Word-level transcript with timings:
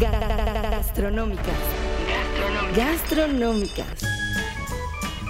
Gastronómicas. 0.00 1.44
Gastronómicas. 2.74 4.09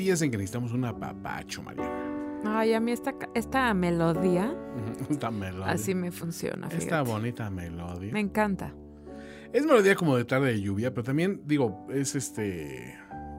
Días 0.00 0.22
en 0.22 0.30
que 0.30 0.36
necesitamos 0.36 0.72
un 0.72 0.84
apapacho, 0.84 1.62
Mariana. 1.62 1.90
Ay, 2.44 2.72
a 2.72 2.80
mí 2.80 2.90
esta, 2.90 3.14
esta 3.34 3.72
melodía 3.74 4.54
Esta 5.10 5.30
melodía. 5.30 5.66
así 5.72 5.94
me 5.94 6.10
funciona. 6.10 6.68
Esta 6.68 6.78
fíjate. 6.80 7.10
bonita 7.10 7.50
melodía. 7.50 8.12
Me 8.12 8.20
encanta. 8.20 8.74
Es 9.52 9.66
melodía 9.66 9.94
como 9.94 10.16
de 10.16 10.24
tarde 10.24 10.52
de 10.52 10.60
lluvia, 10.60 10.94
pero 10.94 11.04
también, 11.04 11.42
digo, 11.44 11.86
es 11.90 12.14
este 12.14 12.96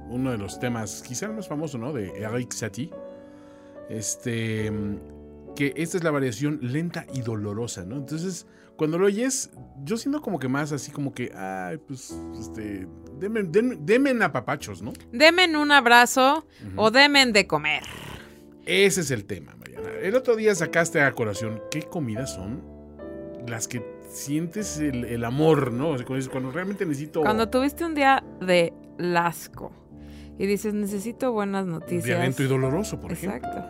uno 0.09 0.31
de 0.31 0.37
los 0.37 0.59
temas, 0.59 1.03
quizá 1.07 1.27
el 1.27 1.33
más 1.33 1.47
famoso, 1.47 1.77
¿no? 1.77 1.93
De 1.93 2.09
Eric 2.21 2.51
Satie. 2.51 2.91
Este. 3.89 4.71
Que 5.55 5.73
esta 5.75 5.97
es 5.97 6.03
la 6.03 6.11
variación 6.11 6.59
lenta 6.61 7.05
y 7.13 7.21
dolorosa, 7.21 7.85
¿no? 7.85 7.97
Entonces, 7.97 8.47
cuando 8.77 8.97
lo 8.97 9.05
oyes, 9.05 9.51
yo 9.83 9.97
siento 9.97 10.21
como 10.21 10.39
que 10.39 10.47
más 10.47 10.71
así 10.71 10.91
como 10.91 11.13
que, 11.13 11.31
ay, 11.35 11.77
pues, 11.77 12.15
este. 12.39 12.87
Denme, 13.19 13.43
denme, 13.43 13.77
denme 13.79 14.23
apapachos, 14.23 14.81
¿no? 14.81 14.93
Demen 15.11 15.55
un 15.55 15.71
abrazo 15.71 16.45
o 16.75 16.89
demen 16.89 17.33
de 17.33 17.45
comer. 17.45 17.83
Ese 18.65 19.01
es 19.01 19.11
el 19.11 19.25
tema, 19.25 19.55
Mariana. 19.55 19.89
El 20.01 20.15
otro 20.15 20.35
día 20.35 20.55
sacaste 20.55 21.01
a 21.01 21.11
colación 21.11 21.61
qué 21.69 21.83
comidas 21.83 22.33
son 22.33 22.63
las 23.47 23.67
que 23.67 23.83
sientes 24.09 24.77
el, 24.79 25.05
el 25.05 25.23
amor, 25.25 25.71
¿no? 25.71 25.89
O 25.89 25.97
sea, 25.97 26.05
cuando 26.05 26.29
cuando 26.31 26.51
realmente 26.51 26.85
necesito 26.85 27.21
Cuando 27.21 27.49
tuviste 27.49 27.85
un 27.85 27.95
día 27.95 28.23
de 28.39 28.73
lasco 28.97 29.71
y 30.37 30.45
dices, 30.45 30.73
necesito 30.73 31.31
buenas 31.31 31.65
noticias. 31.65 32.05
violento 32.05 32.43
y 32.43 32.47
doloroso, 32.47 32.99
por 32.99 33.11
ejemplo. 33.11 33.37
Exacto. 33.37 33.63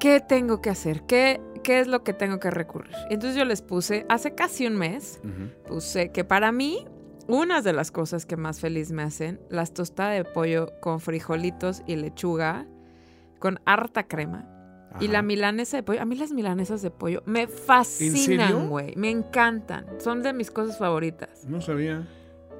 ¿Qué 0.00 0.20
tengo 0.20 0.60
que 0.60 0.70
hacer? 0.70 1.02
¿Qué, 1.02 1.40
¿Qué 1.64 1.80
es 1.80 1.88
lo 1.88 2.04
que 2.04 2.12
tengo 2.12 2.38
que 2.38 2.50
recurrir? 2.50 2.94
Entonces 3.10 3.36
yo 3.36 3.44
les 3.44 3.62
puse, 3.62 4.06
hace 4.08 4.34
casi 4.34 4.66
un 4.66 4.76
mes, 4.76 5.20
puse 5.66 6.12
que 6.12 6.24
para 6.24 6.52
mí, 6.52 6.86
unas 7.26 7.64
de 7.64 7.72
las 7.72 7.90
cosas 7.90 8.24
que 8.24 8.36
más 8.36 8.60
feliz 8.60 8.92
me 8.92 9.02
hacen, 9.02 9.40
las 9.50 9.74
tostadas 9.74 10.16
de 10.16 10.24
pollo 10.24 10.72
con 10.80 11.00
frijolitos 11.00 11.82
y 11.86 11.96
lechuga, 11.96 12.66
con 13.38 13.60
harta 13.64 14.06
crema. 14.06 14.48
Y 15.00 15.08
la 15.08 15.22
milanesa 15.22 15.76
de 15.76 15.82
pollo, 15.82 16.00
a 16.00 16.04
mí 16.04 16.16
las 16.16 16.32
milanesas 16.32 16.80
de 16.80 16.90
pollo 16.90 17.22
me 17.26 17.46
fascinan, 17.46 18.68
güey. 18.68 18.94
Me 18.96 19.10
encantan. 19.10 19.86
Son 19.98 20.22
de 20.22 20.32
mis 20.32 20.50
cosas 20.50 20.78
favoritas. 20.78 21.44
No 21.46 21.60
sabía. 21.60 22.08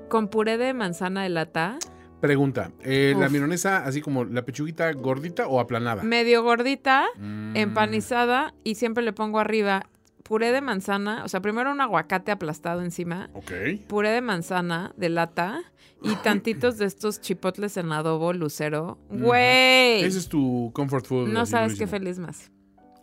Con 0.09 0.29
puré 0.29 0.59
de 0.59 0.75
manzana 0.75 1.23
de 1.23 1.31
lata, 1.31 1.79
Pregunta, 2.21 2.73
eh, 2.83 3.15
¿la 3.17 3.29
milanesa 3.29 3.85
así 3.85 4.01
como 4.01 4.25
la 4.25 4.45
pechuguita 4.45 4.93
gordita 4.93 5.47
o 5.47 5.61
aplanada? 5.61 6.03
medio 6.03 6.43
gordita, 6.43 7.07
Mm. 7.17 7.57
empanizada 7.57 8.55
y 8.65 8.75
siempre 8.75 9.05
le 9.05 9.13
pongo 9.13 9.39
arriba 9.39 9.87
puré 10.25 10.53
de 10.53 10.61
manzana, 10.61 11.25
o 11.25 11.29
sea, 11.29 11.41
primero 11.41 11.71
un 11.71 11.81
aguacate 11.81 12.31
aplastado 12.33 12.83
encima, 12.83 13.31
Ok. 13.33 13.51
puré 13.87 14.11
de 14.11 14.21
manzana 14.21 14.93
de 14.97 15.09
lata 15.09 15.61
y 16.03 16.15
tantitos 16.17 16.77
de 16.77 16.85
estos 16.85 17.21
chipotles 17.23 17.79
en 17.79 17.91
adobo 17.93 18.33
lucero. 18.35 18.99
Güey. 19.09 20.03
Ese 20.05 20.19
es 20.19 20.29
tu 20.29 20.71
comfort 20.75 21.07
food. 21.07 21.29
No 21.29 21.47
sabes 21.47 21.79
qué 21.79 21.87
feliz 21.87 22.19
más. 22.19 22.51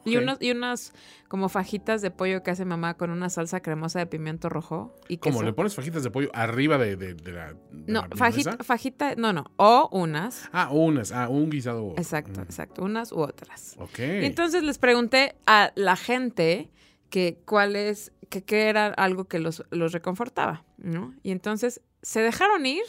Y, 0.06 0.18
unos, 0.18 0.38
y 0.40 0.52
unas 0.52 0.94
como 1.28 1.50
fajitas 1.50 2.02
de 2.02 2.12
pollo 2.12 2.44
que 2.44 2.52
hace 2.52 2.64
mamá 2.66 2.94
con 2.96 3.10
una 3.10 3.30
salsa 3.30 3.60
cremosa 3.62 4.00
de 4.00 4.06
pimiento 4.06 4.48
rojo 4.50 4.96
y 5.08 5.18
¿Cómo? 5.18 5.38
queso. 5.40 5.46
¿Le 5.46 5.54
pones 5.54 5.74
fajitas 5.76 6.04
de 6.04 6.12
pollo 6.12 6.30
arriba 6.34 6.78
de, 6.78 6.96
de- 6.96 7.14
de 7.16 7.32
la. 7.32 7.54
de 7.54 7.92
No, 7.92 8.06
la 8.08 8.58
fajita, 8.64 9.16
no, 9.16 9.34
no, 9.34 9.46
o 9.58 9.90
unas. 9.92 10.48
Ah, 10.54 10.70
unas. 10.72 11.12
Ah, 11.12 11.28
un 11.28 11.50
guisado. 11.50 11.94
Exacto, 11.98 12.40
Mm. 12.40 12.44
exacto, 12.44 12.84
unas 12.84 13.12
u 13.12 13.20
otras. 13.20 13.76
Ok. 13.80 14.00
Y 14.00 14.26
entonces 14.26 14.64
les 14.64 14.78
pregunté 14.78 15.36
a 15.48 15.72
la 15.76 15.96
gente 15.96 16.70
que 17.10 17.42
cuál 17.46 17.76
es, 17.76 18.12
que 18.30 18.44
qué 18.44 18.70
era 18.70 18.88
algo 18.88 19.26
que 19.26 19.40
los, 19.40 19.64
los 19.72 19.92
reconfortaba, 19.92 20.64
¿no? 20.78 21.14
Y 21.24 21.32
entonces 21.32 21.82
se 22.02 22.20
dejaron 22.22 22.66
ir 22.66 22.84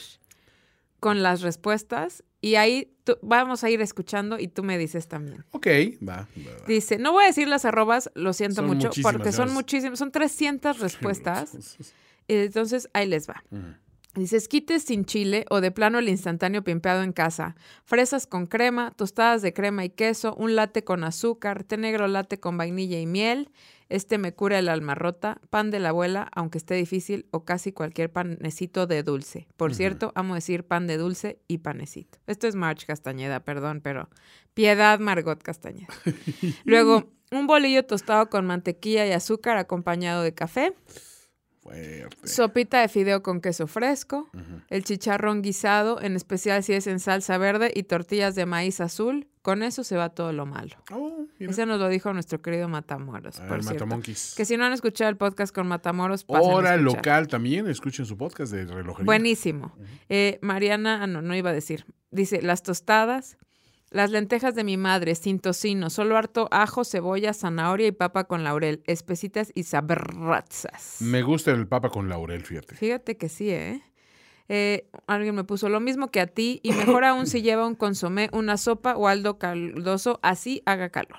con 1.01 1.23
las 1.23 1.43
respuestas 1.43 2.25
y 2.41 2.55
ahí 2.57 2.93
tú- 3.05 3.19
vamos 3.23 3.65
a 3.65 3.71
ir 3.71 3.81
escuchando 3.81 4.39
y 4.39 4.49
tú 4.49 4.63
me 4.63 4.79
dices 4.79 5.09
también. 5.09 5.45
Ok, 5.53 5.67
va. 6.07 6.17
va, 6.17 6.53
va. 6.61 6.67
Dice, 6.67 6.99
no 6.99 7.13
voy 7.13 7.25
a 7.25 7.27
decir 7.29 7.49
las 7.49 7.65
arrobas, 7.65 8.11
lo 8.15 8.33
siento 8.33 8.57
Son 8.57 8.67
mucho, 8.67 8.91
porque 9.03 9.33
son 9.33 9.53
muchísimas, 9.53 9.99
son 9.99 10.13
300 10.13 10.79
respuestas. 10.81 11.77
Entonces, 12.29 12.89
ahí 12.93 13.07
les 13.07 13.29
va. 13.29 13.43
Ujú. 13.51 13.63
Dice, 14.15 14.39
esquites 14.39 14.83
sin 14.85 15.05
chile 15.05 15.45
o 15.51 15.61
de 15.61 15.71
plano 15.71 15.99
el 15.99 16.09
instantáneo 16.09 16.65
pimpeado 16.65 17.03
en 17.03 17.13
casa. 17.13 17.55
Fresas 17.85 18.27
con 18.27 18.47
crema, 18.47 18.91
tostadas 18.97 19.43
de 19.43 19.53
crema 19.53 19.85
y 19.85 19.91
queso, 19.91 20.35
un 20.37 20.57
latte 20.57 20.85
con 20.85 21.05
azúcar, 21.05 21.65
té 21.65 21.77
negro 21.77 22.09
latte 22.09 22.41
con 22.41 22.57
vainilla 22.57 22.99
y 22.99 23.05
miel. 23.07 23.51
Este 23.89 24.19
me 24.19 24.35
cura 24.35 24.59
el 24.59 24.69
alma 24.69 24.95
rota. 24.95 25.41
Pan 25.51 25.71
de 25.71 25.79
la 25.79 25.91
abuela, 25.91 26.29
aunque 26.35 26.59
esté 26.59 26.75
difícil, 26.75 27.27
o 27.31 27.45
casi 27.45 27.73
cualquier 27.73 28.11
panecito 28.11 28.87
de 28.87 29.03
dulce. 29.03 29.47
Por 29.57 29.75
cierto, 29.75 30.13
amo 30.15 30.35
decir 30.35 30.65
pan 30.65 30.87
de 30.87 30.97
dulce 30.97 31.39
y 31.47 31.59
panecito. 31.59 32.19
Esto 32.27 32.49
es 32.49 32.55
March 32.57 32.87
Castañeda, 32.87 33.41
perdón, 33.41 33.81
pero 33.83 34.09
piedad 34.55 34.99
Margot 34.99 35.43
Castañeda. 35.43 35.89
Luego, 36.65 37.13
un 37.31 37.47
bolillo 37.47 37.85
tostado 37.85 38.29
con 38.31 38.47
mantequilla 38.47 39.07
y 39.07 39.13
azúcar 39.13 39.57
acompañado 39.57 40.23
de 40.23 40.35
café. 40.35 40.75
Fuerte. 41.61 42.29
Sopita 42.29 42.81
de 42.81 42.89
fideo 42.89 43.23
con 43.23 43.41
queso 43.41 43.67
fresco, 43.67 44.31
el 44.71 44.85
chicharrón 44.85 45.43
guisado, 45.43 46.01
en 46.01 46.15
especial 46.15 46.63
si 46.63 46.75
es 46.75 46.87
en 46.87 47.01
salsa 47.01 47.39
verde 47.39 47.73
y 47.75 47.83
tortillas 47.83 48.37
de 48.37 48.47
maíz 48.47 48.81
azul. 48.81 49.27
Con 49.47 49.63
eso 49.63 49.85
se 49.85 49.97
va 49.97 50.09
todo 50.09 50.33
lo 50.33 50.45
malo. 50.45 50.75
Oh, 50.91 51.25
mira. 51.39 51.53
Ese 51.53 51.67
nos 51.67 51.79
lo 51.79 51.89
dijo 51.89 52.13
nuestro 52.13 52.43
querido 52.43 52.69
Matamoros, 52.69 53.39
Ah, 53.39 53.47
por. 53.47 53.63
Matamonkeys. 53.63 54.35
Que 54.37 54.45
si 54.45 54.57
no 54.57 54.65
han 54.65 54.73
escuchado 54.73 55.09
el 55.09 55.17
podcast 55.17 55.55
con 55.55 55.69
Matamoros, 55.69 56.25
pasen 56.25 56.51
Hora 56.53 56.77
local 56.77 57.29
también. 57.29 57.69
Escuchen 57.69 58.07
su 58.07 58.17
podcast 58.17 58.51
de 58.53 58.65
relojería. 58.65 59.05
Buenísimo. 59.05 59.73
Eh, 60.09 60.41
Mariana, 60.43 61.05
ah, 61.05 61.07
no, 61.07 61.23
no 61.23 61.37
iba 61.37 61.51
a 61.51 61.53
decir. 61.53 61.87
Dice, 62.11 62.43
las 62.43 62.65
tostadas, 62.65 63.37
las 63.91 64.11
lentejas 64.11 64.57
de 64.57 64.65
mi 64.65 64.77
madre, 64.77 65.15
sin 65.15 65.39
tocino, 65.39 65.91
solo 65.91 66.17
harto 66.17 66.49
ajo, 66.51 66.85
cebolla, 66.85 67.33
zanahoria 67.33 67.87
y 67.87 67.93
papa 67.93 68.25
con 68.25 68.43
laurel, 68.43 68.83
espesitas 68.89 69.53
y 69.55 69.63
sabrosas. 69.63 70.97
Me 70.99 71.23
gusta 71.23 71.53
el 71.53 71.69
papa 71.69 71.91
con 71.91 72.09
laurel, 72.09 72.45
fíjate. 72.45 72.75
Fíjate 72.75 73.17
que 73.17 73.29
sí, 73.29 73.51
¿eh? 73.51 73.81
Eh, 74.49 74.89
Alguien 75.07 75.35
me 75.35 75.45
puso 75.45 75.69
lo 75.69 75.81
mismo 75.81 76.11
que 76.11 76.21
a 76.21 76.27
ti 76.27 76.61
y 76.63 76.73
mejor 76.73 77.05
aún 77.05 77.27
si 77.27 77.43
lleva 77.43 77.67
un 77.67 77.75
consomé, 77.75 78.29
una 78.33 78.57
sopa 78.57 78.97
o 78.97 79.09
algo 79.09 79.39
caldoso, 79.39 80.19
así 80.23 80.63
haga 80.67 80.91
calor. 80.91 81.19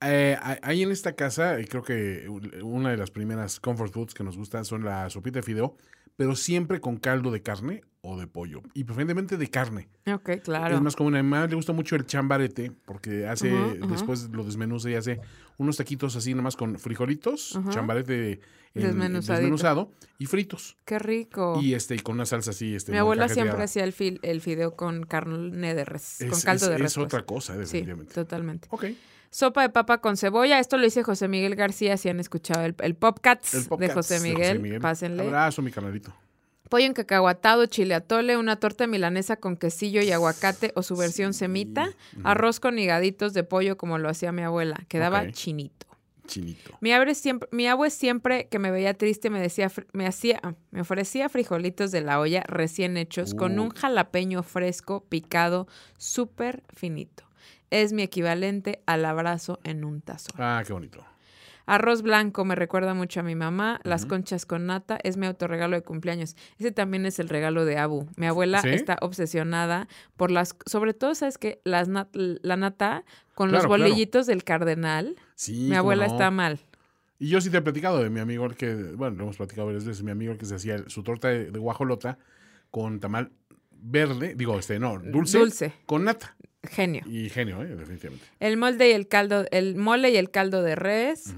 Eh, 0.00 0.36
hay 0.62 0.82
en 0.82 0.92
esta 0.92 1.14
casa, 1.14 1.56
creo 1.68 1.82
que 1.82 2.28
una 2.62 2.90
de 2.90 2.96
las 2.96 3.10
primeras 3.10 3.58
comfort 3.58 3.92
foods 3.92 4.14
que 4.14 4.22
nos 4.22 4.36
gusta 4.36 4.62
son 4.62 4.84
la 4.84 5.10
sopita 5.10 5.40
de 5.40 5.42
fideo, 5.42 5.76
pero 6.16 6.36
siempre 6.36 6.80
con 6.80 6.98
caldo 6.98 7.32
de 7.32 7.42
carne 7.42 7.82
o 8.10 8.18
de 8.18 8.26
pollo. 8.26 8.62
Y 8.74 8.84
preferentemente 8.84 9.36
de 9.36 9.48
carne. 9.50 9.88
Ok, 10.12 10.30
claro. 10.42 10.74
Es 10.76 10.80
más 10.80 10.96
común. 10.96 11.14
Además, 11.14 11.48
le 11.50 11.56
gusta 11.56 11.72
mucho 11.72 11.94
el 11.96 12.06
chambarete, 12.06 12.72
porque 12.84 13.26
hace, 13.26 13.50
después 13.88 14.30
lo 14.30 14.44
desmenuza 14.44 14.88
y 14.90 14.94
hace 14.94 15.20
unos 15.58 15.76
taquitos 15.76 16.16
así 16.16 16.34
nomás 16.34 16.56
con 16.56 16.78
frijolitos, 16.78 17.58
chambarete 17.70 18.40
en- 18.74 18.98
desmenuzado 18.98 19.90
y 20.18 20.26
fritos. 20.26 20.76
Qué 20.84 20.98
rico. 20.98 21.58
Y 21.62 21.74
este, 21.74 21.94
y 21.96 21.98
con 21.98 22.14
una 22.14 22.26
salsa 22.26 22.50
así, 22.50 22.74
este. 22.74 22.92
Mi 22.92 22.98
abuela 22.98 23.28
siempre 23.28 23.62
hacía 23.62 23.84
el, 23.84 23.92
fil- 23.94 24.20
el 24.22 24.40
fideo 24.40 24.76
con 24.76 25.04
carne 25.04 25.74
de 25.74 25.84
res, 25.84 26.18
con 26.30 26.40
caldo 26.40 26.64
es- 26.66 26.70
de 26.70 26.78
res. 26.78 26.86
Es 26.92 26.94
pues. 26.94 27.04
otra 27.06 27.24
cosa, 27.26 27.52
Sí, 27.54 27.58
definitivamente. 27.60 28.14
totalmente. 28.14 28.68
Ok. 28.70 28.84
Sopa 29.30 29.60
de 29.60 29.68
papa 29.68 30.00
con 30.00 30.16
cebolla. 30.16 30.58
Esto 30.58 30.78
lo 30.78 30.84
dice 30.84 31.02
José 31.02 31.28
Miguel 31.28 31.54
García. 31.54 31.98
Si 31.98 32.08
han 32.08 32.18
escuchado 32.18 32.64
el, 32.64 32.74
el 32.78 32.94
Popcats 32.94 33.52
El 33.52 33.62
de 33.64 33.68
Popcats 33.68 33.92
José 33.94 34.20
Miguel, 34.20 34.80
pásenle. 34.80 35.24
Abrazo, 35.26 35.60
mi 35.60 35.70
canalito. 35.70 36.14
Pollo 36.68 36.84
en 36.86 36.92
cacahuatado, 36.94 37.66
chile 37.66 37.94
atole, 37.94 38.36
una 38.36 38.56
torta 38.56 38.86
milanesa 38.86 39.36
con 39.36 39.56
quesillo 39.56 40.02
y 40.02 40.10
aguacate 40.12 40.72
o 40.74 40.82
su 40.82 40.96
versión 40.96 41.34
semita, 41.34 41.90
arroz 42.24 42.60
con 42.60 42.78
higaditos 42.78 43.32
de 43.34 43.44
pollo 43.44 43.76
como 43.76 43.98
lo 43.98 44.08
hacía 44.08 44.32
mi 44.32 44.42
abuela, 44.42 44.76
quedaba 44.88 45.30
chinito. 45.32 45.86
Chinito. 46.26 46.76
Mi 46.82 46.92
abue 46.92 47.14
siempre, 47.14 47.48
mi 47.52 47.66
abue 47.68 47.88
siempre 47.88 48.48
que 48.48 48.58
me 48.58 48.70
veía 48.70 48.92
triste 48.92 49.30
me 49.30 49.40
decía, 49.40 49.72
me 49.94 50.06
hacía, 50.06 50.40
me 50.70 50.82
ofrecía 50.82 51.30
frijolitos 51.30 51.90
de 51.90 52.02
la 52.02 52.20
olla 52.20 52.42
recién 52.46 52.98
hechos 52.98 53.32
con 53.34 53.58
un 53.58 53.68
Uh. 53.68 53.74
jalapeño 53.74 54.42
fresco 54.42 55.04
picado 55.08 55.68
súper 55.96 56.62
finito. 56.74 57.24
Es 57.70 57.94
mi 57.94 58.02
equivalente 58.02 58.82
al 58.84 59.06
abrazo 59.06 59.58
en 59.64 59.84
un 59.84 60.02
tazón. 60.02 60.34
Ah, 60.38 60.62
qué 60.66 60.72
bonito. 60.74 61.02
Arroz 61.68 62.02
blanco 62.02 62.44
me 62.44 62.54
recuerda 62.54 62.94
mucho 62.94 63.20
a 63.20 63.22
mi 63.22 63.34
mamá. 63.34 63.80
Las 63.84 64.06
conchas 64.06 64.46
con 64.46 64.66
nata 64.66 64.98
es 65.04 65.16
mi 65.18 65.26
autorregalo 65.26 65.76
de 65.76 65.82
cumpleaños. 65.82 66.34
Ese 66.58 66.72
también 66.72 67.04
es 67.06 67.18
el 67.18 67.28
regalo 67.28 67.64
de 67.66 67.76
Abu. 67.76 68.06
Mi 68.16 68.26
abuela 68.26 68.62
¿Sí? 68.62 68.70
está 68.70 68.96
obsesionada 69.02 69.86
por 70.16 70.30
las, 70.30 70.56
sobre 70.66 70.94
todo, 70.94 71.14
¿sabes 71.14 71.36
qué? 71.36 71.60
Las 71.64 71.88
nat- 71.88 72.08
la 72.42 72.56
nata 72.56 73.04
con 73.34 73.52
los 73.52 73.66
claro. 73.66 73.68
bolillitos 73.84 74.26
del 74.26 74.44
cardenal. 74.44 75.16
Sí. 75.34 75.66
mi 75.68 75.76
abuela 75.76 76.06
no. 76.06 76.12
está 76.12 76.30
mal. 76.30 76.58
Y 77.18 77.28
yo 77.28 77.40
sí 77.40 77.50
te 77.50 77.58
he 77.58 77.62
platicado 77.62 78.02
de 78.02 78.10
mi 78.10 78.20
amigo, 78.20 78.46
el 78.46 78.54
que, 78.56 78.74
bueno, 78.74 79.16
lo 79.16 79.22
hemos 79.24 79.36
platicado 79.36 79.66
varias 79.66 79.84
veces, 79.84 80.02
mi 80.02 80.10
amigo 80.10 80.32
el 80.32 80.38
que 80.38 80.46
se 80.46 80.54
hacía 80.54 80.84
su 80.88 81.02
torta 81.02 81.28
de, 81.28 81.50
de 81.50 81.58
guajolota 81.58 82.18
con 82.70 83.00
tamal 83.00 83.30
verde, 83.72 84.34
digo, 84.36 84.58
este, 84.58 84.78
no, 84.78 84.98
dulce, 84.98 85.38
Dulce. 85.38 85.72
con 85.84 86.04
nata. 86.04 86.34
Genio. 86.64 87.02
Y 87.06 87.30
genio, 87.30 87.62
¿eh? 87.62 87.76
definitivamente. 87.76 88.26
El 88.40 88.56
molde 88.56 88.88
y 88.88 88.92
el 88.92 89.06
caldo, 89.08 89.44
el 89.50 89.76
mole 89.76 90.10
y 90.10 90.16
el 90.16 90.30
caldo 90.30 90.62
de 90.62 90.74
res. 90.74 91.34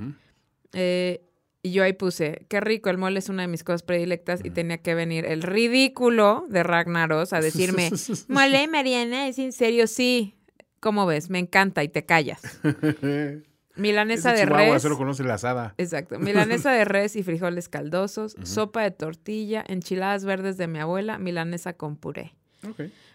Eh, 0.72 1.22
y 1.62 1.72
yo 1.72 1.84
ahí 1.84 1.92
puse, 1.92 2.46
qué 2.48 2.60
rico, 2.60 2.88
el 2.88 2.96
mole 2.96 3.18
es 3.18 3.28
una 3.28 3.42
de 3.42 3.48
mis 3.48 3.64
cosas 3.64 3.82
predilectas 3.82 4.40
y 4.42 4.50
tenía 4.50 4.78
que 4.78 4.94
venir 4.94 5.26
el 5.26 5.42
ridículo 5.42 6.46
de 6.48 6.62
Ragnaros 6.62 7.32
a 7.34 7.40
decirme, 7.42 7.90
mole, 8.28 8.66
Mariana, 8.68 9.28
¿es 9.28 9.38
en 9.38 9.52
serio? 9.52 9.86
Sí. 9.86 10.36
¿Cómo 10.80 11.04
ves? 11.04 11.28
Me 11.28 11.38
encanta 11.38 11.84
y 11.84 11.88
te 11.88 12.06
callas. 12.06 12.40
Milanesa 13.76 14.32
de 14.32 14.46
res. 14.46 14.82
solo 14.82 14.96
conoce 14.96 15.22
la 15.24 15.34
asada. 15.34 15.74
Exacto. 15.78 16.18
Milanesa 16.20 16.72
de 16.72 16.84
res 16.84 17.16
y 17.16 17.22
frijoles 17.22 17.68
caldosos, 17.68 18.36
sopa 18.42 18.82
de 18.82 18.90
tortilla, 18.90 19.64
enchiladas 19.66 20.24
verdes 20.24 20.56
de 20.56 20.66
mi 20.66 20.78
abuela, 20.78 21.18
milanesa 21.18 21.74
con 21.74 21.96
puré. 21.96 22.34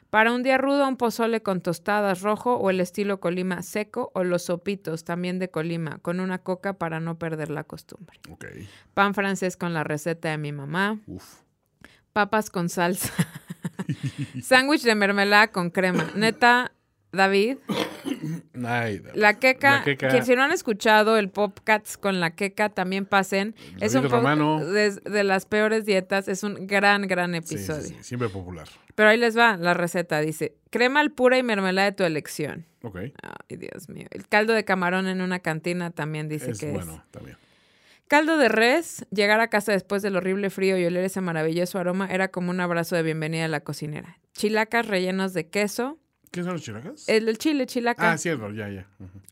Para 0.09 0.31
un 0.31 0.43
día 0.43 0.57
rudo, 0.57 0.87
un 0.87 0.97
pozole 0.97 1.41
con 1.41 1.61
tostadas 1.61 2.21
rojo 2.21 2.55
o 2.55 2.69
el 2.69 2.79
estilo 2.79 3.19
Colima 3.19 3.61
seco 3.61 4.11
o 4.13 4.23
los 4.23 4.43
sopitos 4.43 5.03
también 5.03 5.39
de 5.39 5.49
Colima 5.49 5.99
con 6.01 6.19
una 6.19 6.37
coca 6.39 6.73
para 6.73 6.99
no 6.99 7.17
perder 7.17 7.49
la 7.49 7.63
costumbre. 7.63 8.19
Pan 8.93 9.13
francés 9.13 9.57
con 9.57 9.73
la 9.73 9.83
receta 9.83 10.29
de 10.29 10.37
mi 10.37 10.51
mamá, 10.51 10.99
Uf. 11.07 11.41
papas 12.13 12.49
con 12.49 12.69
salsa, 12.69 13.11
sándwich 14.41 14.83
de 14.83 14.95
mermelada 14.95 15.51
con 15.51 15.69
crema. 15.69 16.09
Neta, 16.15 16.71
David, 17.11 17.57
Ay, 18.65 19.01
la 19.13 19.33
queca, 19.39 19.79
La 19.79 19.83
queca. 19.83 20.09
que 20.09 20.21
si 20.23 20.35
no 20.35 20.43
han 20.43 20.51
escuchado 20.51 21.17
el 21.17 21.29
Popcats 21.29 21.97
con 21.97 22.19
la 22.19 22.31
queca, 22.35 22.69
también 22.69 23.05
pasen. 23.05 23.55
Es 23.79 23.95
un 23.95 24.09
Romano. 24.09 24.63
de, 24.65 24.91
de 24.91 25.23
las 25.23 25.45
peores 25.45 25.85
dietas, 25.85 26.27
es 26.27 26.43
un 26.43 26.67
gran, 26.67 27.07
gran 27.07 27.35
episodio. 27.35 27.81
sí, 27.81 27.95
sí, 27.97 28.03
siempre 28.03 28.29
popular. 28.29 28.67
Pero 28.95 29.09
ahí 29.09 29.17
les 29.17 29.37
va 29.37 29.57
la 29.57 29.73
receta, 29.73 30.19
dice, 30.21 30.55
crema 30.69 30.99
al 31.01 31.11
pura 31.11 31.37
y 31.37 31.43
mermelada 31.43 31.89
de 31.89 31.95
tu 31.95 32.03
elección. 32.03 32.65
Ok. 32.81 32.97
Ay, 32.97 33.57
Dios 33.57 33.89
mío. 33.89 34.07
El 34.11 34.27
caldo 34.27 34.53
de 34.53 34.63
camarón 34.63 35.07
en 35.07 35.21
una 35.21 35.39
cantina 35.39 35.91
también 35.91 36.29
dice 36.29 36.51
es 36.51 36.59
que 36.59 36.71
bueno, 36.71 36.93
es. 37.05 37.11
también. 37.11 37.37
Caldo 38.07 38.37
de 38.37 38.49
res, 38.49 39.07
llegar 39.09 39.39
a 39.41 39.47
casa 39.49 39.71
después 39.71 40.03
del 40.03 40.15
horrible 40.15 40.51
frío 40.51 40.77
y 40.77 40.85
oler 40.85 41.03
ese 41.05 41.21
maravilloso 41.21 41.79
aroma 41.79 42.07
era 42.11 42.27
como 42.27 42.51
un 42.51 42.59
abrazo 42.59 42.95
de 42.95 43.01
bienvenida 43.01 43.45
a 43.45 43.47
la 43.47 43.61
cocinera. 43.61 44.19
Chilacas 44.33 44.87
rellenos 44.87 45.33
de 45.33 45.47
queso. 45.47 45.97
¿Qué 46.35 46.43
son 46.43 46.51
los 46.51 46.63
chilacas? 46.63 47.07
El, 47.07 47.29
el 47.29 47.37
chile, 47.37 47.65
chilaca. 47.65 48.11
Ah, 48.11 48.17
cierto, 48.17 48.51
ya, 48.51 48.67
ya. 48.67 48.85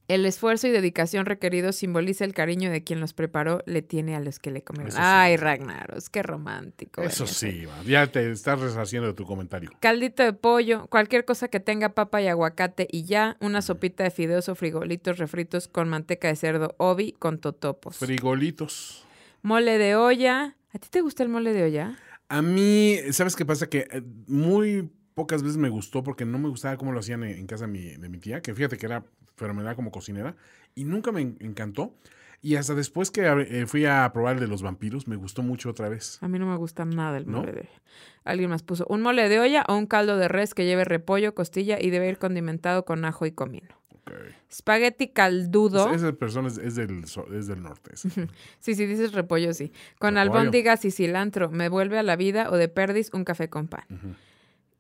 El 0.07 0.25
esfuerzo 0.25 0.67
y 0.67 0.71
dedicación 0.71 1.25
requeridos 1.25 1.75
simboliza 1.75 2.23
el 2.23 2.33
cariño 2.33 2.71
de 2.71 2.81
quien 2.85 3.01
los 3.01 3.11
preparó, 3.11 3.61
le 3.65 3.81
tiene 3.81 4.15
a 4.15 4.21
los 4.21 4.39
que 4.39 4.51
le 4.51 4.63
comieron. 4.63 4.93
Sí. 4.93 4.97
Ay, 5.01 5.35
Ragnaros, 5.35 6.09
qué 6.09 6.23
romántico. 6.23 7.01
Eso 7.01 7.25
eres. 7.25 7.35
sí, 7.35 7.65
ya 7.85 8.07
te 8.07 8.31
estás 8.31 8.61
reshaciendo 8.61 9.09
de 9.09 9.13
tu 9.15 9.25
comentario. 9.25 9.69
Caldito 9.81 10.23
de 10.23 10.31
pollo, 10.31 10.87
cualquier 10.87 11.25
cosa 11.25 11.49
que 11.49 11.59
tenga 11.59 11.89
papa 11.89 12.21
y 12.21 12.27
aguacate 12.29 12.87
y 12.89 13.03
ya, 13.03 13.35
una 13.41 13.61
sopita 13.61 14.05
de 14.05 14.11
fideos 14.11 14.47
o 14.47 14.55
frijolitos 14.55 15.17
refritos 15.17 15.67
con 15.67 15.89
manteca 15.89 16.29
de 16.29 16.37
cerdo 16.37 16.73
obi 16.77 17.11
con 17.11 17.39
totopos. 17.39 17.97
Frigolitos. 17.97 19.03
Mole 19.41 19.77
de 19.77 19.97
olla. 19.97 20.55
¿A 20.73 20.79
ti 20.79 20.87
te 20.89 21.01
gusta 21.01 21.21
el 21.23 21.27
mole 21.27 21.51
de 21.51 21.63
olla? 21.65 21.99
A 22.29 22.41
mí, 22.41 22.97
¿sabes 23.11 23.35
qué 23.35 23.45
pasa? 23.45 23.67
Que 23.67 23.87
eh, 23.91 24.01
muy 24.27 24.89
pocas 25.15 25.43
veces 25.43 25.57
me 25.57 25.69
gustó 25.69 26.03
porque 26.03 26.25
no 26.25 26.39
me 26.39 26.49
gustaba 26.49 26.77
cómo 26.77 26.91
lo 26.91 26.99
hacían 26.99 27.23
en, 27.23 27.45
casa 27.47 27.65
de 27.65 27.71
mi, 27.71 27.81
de 27.97 28.09
mi 28.09 28.17
tía, 28.19 28.41
que 28.41 28.53
fíjate 28.53 28.77
que 28.77 28.85
era 28.85 29.03
fenomenal 29.35 29.75
como 29.75 29.91
cocinera, 29.91 30.35
y 30.75 30.83
nunca 30.85 31.11
me 31.11 31.21
en- 31.21 31.37
encantó. 31.39 31.93
Y 32.41 32.57
hasta 32.57 32.75
después 32.75 33.09
que 33.09 33.21
eh, 33.25 33.65
fui 33.67 33.85
a 33.85 34.11
probar 34.13 34.33
el 34.35 34.41
de 34.41 34.47
los 34.47 34.61
vampiros, 34.63 35.07
me 35.07 35.15
gustó 35.15 35.43
mucho 35.43 35.69
otra 35.69 35.87
vez. 35.87 36.17
A 36.21 36.27
mí 36.27 36.37
no 36.39 36.45
me 36.45 36.57
gusta 36.57 36.83
nada 36.83 37.17
el 37.17 37.25
¿No? 37.25 37.37
mole 37.39 37.53
de 37.53 37.59
olla. 37.61 37.81
Alguien 38.25 38.49
más 38.49 38.63
puso 38.63 38.85
un 38.89 39.01
mole 39.01 39.29
de 39.29 39.39
olla 39.39 39.63
o 39.69 39.75
un 39.77 39.85
caldo 39.87 40.17
de 40.17 40.27
res 40.27 40.53
que 40.53 40.65
lleve 40.65 40.83
repollo, 40.83 41.33
costilla 41.35 41.77
y 41.81 41.89
debe 41.89 42.09
ir 42.09 42.17
condimentado 42.17 42.83
con 42.83 43.05
ajo 43.05 43.25
y 43.25 43.31
comino. 43.31 43.69
Ok. 43.93 44.11
Espagueti 44.51 45.07
caldudo. 45.07 45.89
Es- 45.91 46.01
Esa 46.01 46.11
persona 46.11 46.49
es, 46.49 46.57
es 46.57 46.75
del, 46.75 47.05
es 47.33 47.47
del 47.47 47.63
norte. 47.63 47.91
Sí, 47.95 48.75
sí, 48.75 48.85
dices 48.87 49.13
repollo, 49.13 49.53
sí. 49.53 49.71
Con 49.97 50.15
Repollo. 50.15 50.33
albóndigas 50.37 50.83
y 50.83 50.91
cilantro. 50.91 51.49
Me 51.49 51.69
vuelve 51.69 51.97
a 51.97 52.03
la 52.03 52.17
vida 52.17 52.49
o 52.51 52.57
de 52.57 52.67
perdiz 52.67 53.09
un 53.13 53.23
café 53.23 53.49
con 53.49 53.69
pan. 53.69 53.85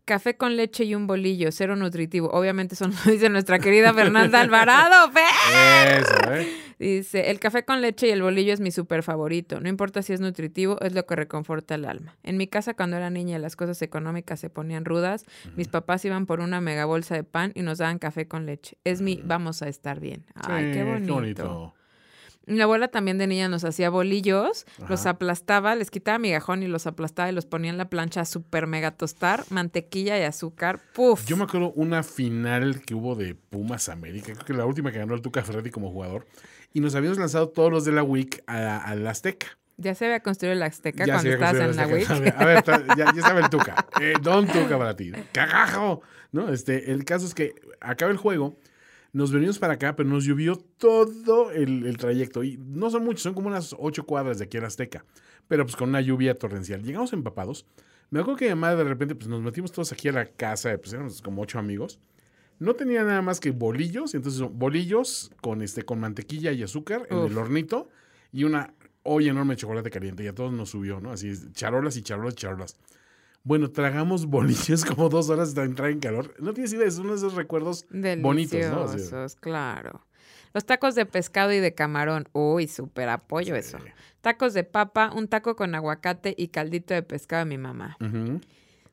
Café 0.05 0.35
con 0.35 0.57
leche 0.57 0.83
y 0.83 0.95
un 0.95 1.07
bolillo, 1.07 1.51
cero 1.51 1.75
nutritivo. 1.75 2.29
Obviamente 2.31 2.75
eso 2.75 2.87
nos 2.89 3.05
dice 3.05 3.29
nuestra 3.29 3.59
querida 3.59 3.93
Fernanda 3.93 4.41
Alvarado. 4.41 5.11
Eso, 5.87 6.33
¿eh? 6.33 6.47
Dice, 6.79 7.31
el 7.31 7.39
café 7.39 7.63
con 7.63 7.81
leche 7.81 8.07
y 8.07 8.11
el 8.11 8.21
bolillo 8.21 8.51
es 8.53 8.59
mi 8.59 8.71
súper 8.71 9.03
favorito. 9.03 9.61
No 9.61 9.69
importa 9.69 10.01
si 10.01 10.11
es 10.11 10.19
nutritivo, 10.19 10.77
es 10.81 10.93
lo 10.93 11.05
que 11.05 11.15
reconforta 11.15 11.75
el 11.75 11.85
alma. 11.85 12.17
En 12.23 12.35
mi 12.35 12.47
casa, 12.47 12.73
cuando 12.73 12.97
era 12.97 13.09
niña 13.09 13.39
las 13.39 13.55
cosas 13.55 13.81
económicas 13.81 14.39
se 14.39 14.49
ponían 14.49 14.83
rudas, 14.83 15.25
mis 15.55 15.69
papás 15.69 16.03
iban 16.03 16.25
por 16.25 16.41
una 16.41 16.59
mega 16.59 16.83
bolsa 16.83 17.15
de 17.15 17.23
pan 17.23 17.53
y 17.55 17.61
nos 17.61 17.77
daban 17.77 17.99
café 17.99 18.27
con 18.27 18.45
leche. 18.45 18.77
Es 18.83 19.01
mi 19.01 19.21
vamos 19.23 19.61
a 19.61 19.69
estar 19.69 19.99
bien. 20.01 20.25
Ay, 20.35 20.65
Sí, 20.65 20.71
qué 20.73 20.83
bonito. 20.83 21.73
Mi 22.45 22.59
abuela 22.61 22.89
también 22.89 23.17
de 23.17 23.27
niña 23.27 23.47
nos 23.47 23.63
hacía 23.63 23.89
bolillos, 23.89 24.65
los 24.89 25.05
aplastaba, 25.05 25.75
les 25.75 25.89
quitaba 25.89 26.19
migajón 26.19 26.61
y 26.63 26.67
los 26.67 26.87
aplastaba 26.87 27.29
y 27.29 27.33
los 27.33 27.45
ponía 27.45 27.71
en 27.71 27.77
la 27.77 27.89
plancha 27.89 28.21
a 28.21 28.25
super 28.25 28.67
mega 28.67 28.91
tostar, 28.91 29.45
mantequilla 29.49 30.19
y 30.19 30.23
azúcar. 30.23 30.81
¡Puf! 30.93 31.25
Yo 31.25 31.37
me 31.37 31.45
acuerdo 31.45 31.71
una 31.71 32.03
final 32.03 32.81
que 32.81 32.95
hubo 32.95 33.15
de 33.15 33.35
Pumas 33.35 33.87
América, 33.87 34.33
creo 34.33 34.45
que 34.45 34.53
la 34.53 34.65
última 34.65 34.91
que 34.91 34.99
ganó 34.99 35.13
el 35.13 35.21
Tuca 35.21 35.41
Ferretti 35.43 35.69
como 35.69 35.91
jugador, 35.91 36.25
y 36.73 36.81
nos 36.81 36.95
habíamos 36.95 37.17
lanzado 37.17 37.49
todos 37.49 37.71
los 37.71 37.85
de 37.85 37.93
la 37.93 38.03
WIC 38.03 38.43
a, 38.47 38.77
a 38.77 38.95
la 38.95 39.11
Azteca. 39.11 39.47
Ya 39.77 39.95
se 39.95 40.05
había 40.05 40.19
construido 40.19 40.55
la 40.55 40.67
Azteca 40.67 41.05
Ya 41.05 41.13
cuando 41.15 41.31
estabas 41.31 41.61
en 41.61 41.75
la 41.75 41.87
WIC. 41.87 42.09
A 42.09 42.45
ver, 42.45 42.63
ya, 42.97 43.05
ya 43.13 43.21
estaba 43.21 43.39
el 43.39 43.49
Tuca. 43.49 43.87
Eh, 43.99 44.13
don 44.21 44.47
Tuca 44.47 44.77
para 44.77 44.95
ti. 44.95 45.11
¡Cagajo! 45.31 46.01
¿No? 46.31 46.49
Este, 46.51 46.91
el 46.91 47.05
caso 47.05 47.25
es 47.25 47.33
que 47.33 47.55
acaba 47.79 48.11
el 48.11 48.17
juego, 48.17 48.55
nos 49.13 49.31
venimos 49.31 49.59
para 49.59 49.73
acá, 49.73 49.95
pero 49.95 50.09
nos 50.09 50.25
llovió 50.25 50.57
todo 50.57 51.51
el, 51.51 51.85
el 51.85 51.97
trayecto. 51.97 52.43
Y 52.43 52.57
no 52.57 52.89
son 52.89 53.05
muchos, 53.05 53.21
son 53.21 53.33
como 53.35 53.47
unas 53.47 53.75
ocho 53.77 54.05
cuadras 54.05 54.39
de 54.39 54.45
aquí 54.45 54.57
a 54.57 54.65
Azteca. 54.65 55.05
Pero 55.47 55.63
pues 55.65 55.75
con 55.75 55.89
una 55.89 56.01
lluvia 56.01 56.37
torrencial. 56.37 56.83
Llegamos 56.83 57.13
empapados. 57.13 57.65
Me 58.09 58.19
acuerdo 58.19 58.37
que 58.37 58.45
mi 58.45 58.51
mamá 58.51 58.75
de 58.75 58.83
repente 58.83 59.15
pues 59.15 59.27
nos 59.27 59.41
metimos 59.41 59.71
todos 59.71 59.91
aquí 59.91 60.09
a 60.09 60.11
la 60.11 60.25
casa, 60.25 60.77
pues 60.77 60.93
éramos 60.93 61.21
como 61.21 61.41
ocho 61.41 61.59
amigos. 61.59 61.99
No 62.59 62.75
tenía 62.75 63.03
nada 63.03 63.21
más 63.21 63.39
que 63.39 63.51
bolillos, 63.51 64.13
entonces 64.13 64.41
bolillos 64.51 65.31
con 65.41 65.61
este 65.61 65.83
con 65.83 65.99
mantequilla 65.99 66.51
y 66.51 66.63
azúcar 66.63 67.07
en 67.09 67.17
Uf. 67.17 67.31
el 67.31 67.37
hornito 67.37 67.89
y 68.31 68.43
una 68.43 68.73
olla 69.03 69.31
enorme 69.31 69.55
de 69.55 69.61
chocolate 69.61 69.89
caliente 69.89 70.23
y 70.23 70.27
a 70.27 70.33
todos 70.33 70.53
nos 70.53 70.69
subió, 70.69 70.99
¿no? 70.99 71.11
Así 71.11 71.33
charolas 71.53 71.97
y 71.97 72.03
charolas 72.03 72.33
y 72.33 72.37
charolas. 72.37 72.77
Bueno, 73.43 73.69
tragamos 73.71 74.25
bolillos 74.27 74.85
como 74.85 75.09
dos 75.09 75.29
horas 75.29 75.49
hasta 75.49 75.63
entrar 75.63 75.89
en 75.91 75.99
calor. 75.99 76.33
No 76.39 76.53
tienes 76.53 76.73
idea, 76.73 76.87
es 76.87 76.97
uno 76.97 77.11
de 77.11 77.17
esos 77.17 77.35
recuerdos 77.35 77.85
bonitos, 78.19 78.59
¿no? 78.69 79.25
Claro. 79.39 80.05
Los 80.53 80.65
tacos 80.65 80.93
de 80.93 81.05
pescado 81.05 81.51
y 81.51 81.59
de 81.59 81.73
camarón. 81.73 82.29
Uy, 82.31 82.67
súper 82.67 83.09
apoyo 83.09 83.55
eso. 83.55 83.79
Tacos 84.21 84.53
de 84.53 84.63
papa, 84.63 85.11
un 85.13 85.27
taco 85.27 85.55
con 85.55 85.73
aguacate 85.73 86.35
y 86.37 86.49
caldito 86.49 86.93
de 86.93 87.01
pescado 87.01 87.43
de 87.43 87.49
mi 87.49 87.57
mamá. 87.57 87.97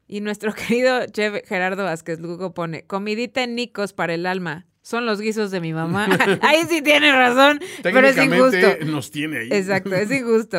Y 0.08 0.20
nuestro 0.22 0.52
querido 0.54 1.06
chef 1.06 1.46
Gerardo 1.46 1.84
Vázquez 1.84 2.18
Lugo 2.18 2.52
pone, 2.52 2.82
comidita 2.84 3.44
en 3.44 3.54
Nicos 3.54 3.92
para 3.92 4.14
el 4.14 4.26
alma. 4.26 4.66
Son 4.82 5.04
los 5.04 5.20
guisos 5.20 5.50
de 5.50 5.60
mi 5.60 5.74
mamá. 5.74 6.08
Ahí 6.40 6.64
sí 6.68 6.80
tiene 6.80 7.12
razón, 7.12 7.60
pero 7.82 8.08
es 8.08 8.16
injusto. 8.16 8.86
Nos 8.86 9.10
tiene 9.10 9.40
ahí. 9.40 9.48
Exacto, 9.52 9.94
es 9.94 10.10
injusto. 10.10 10.58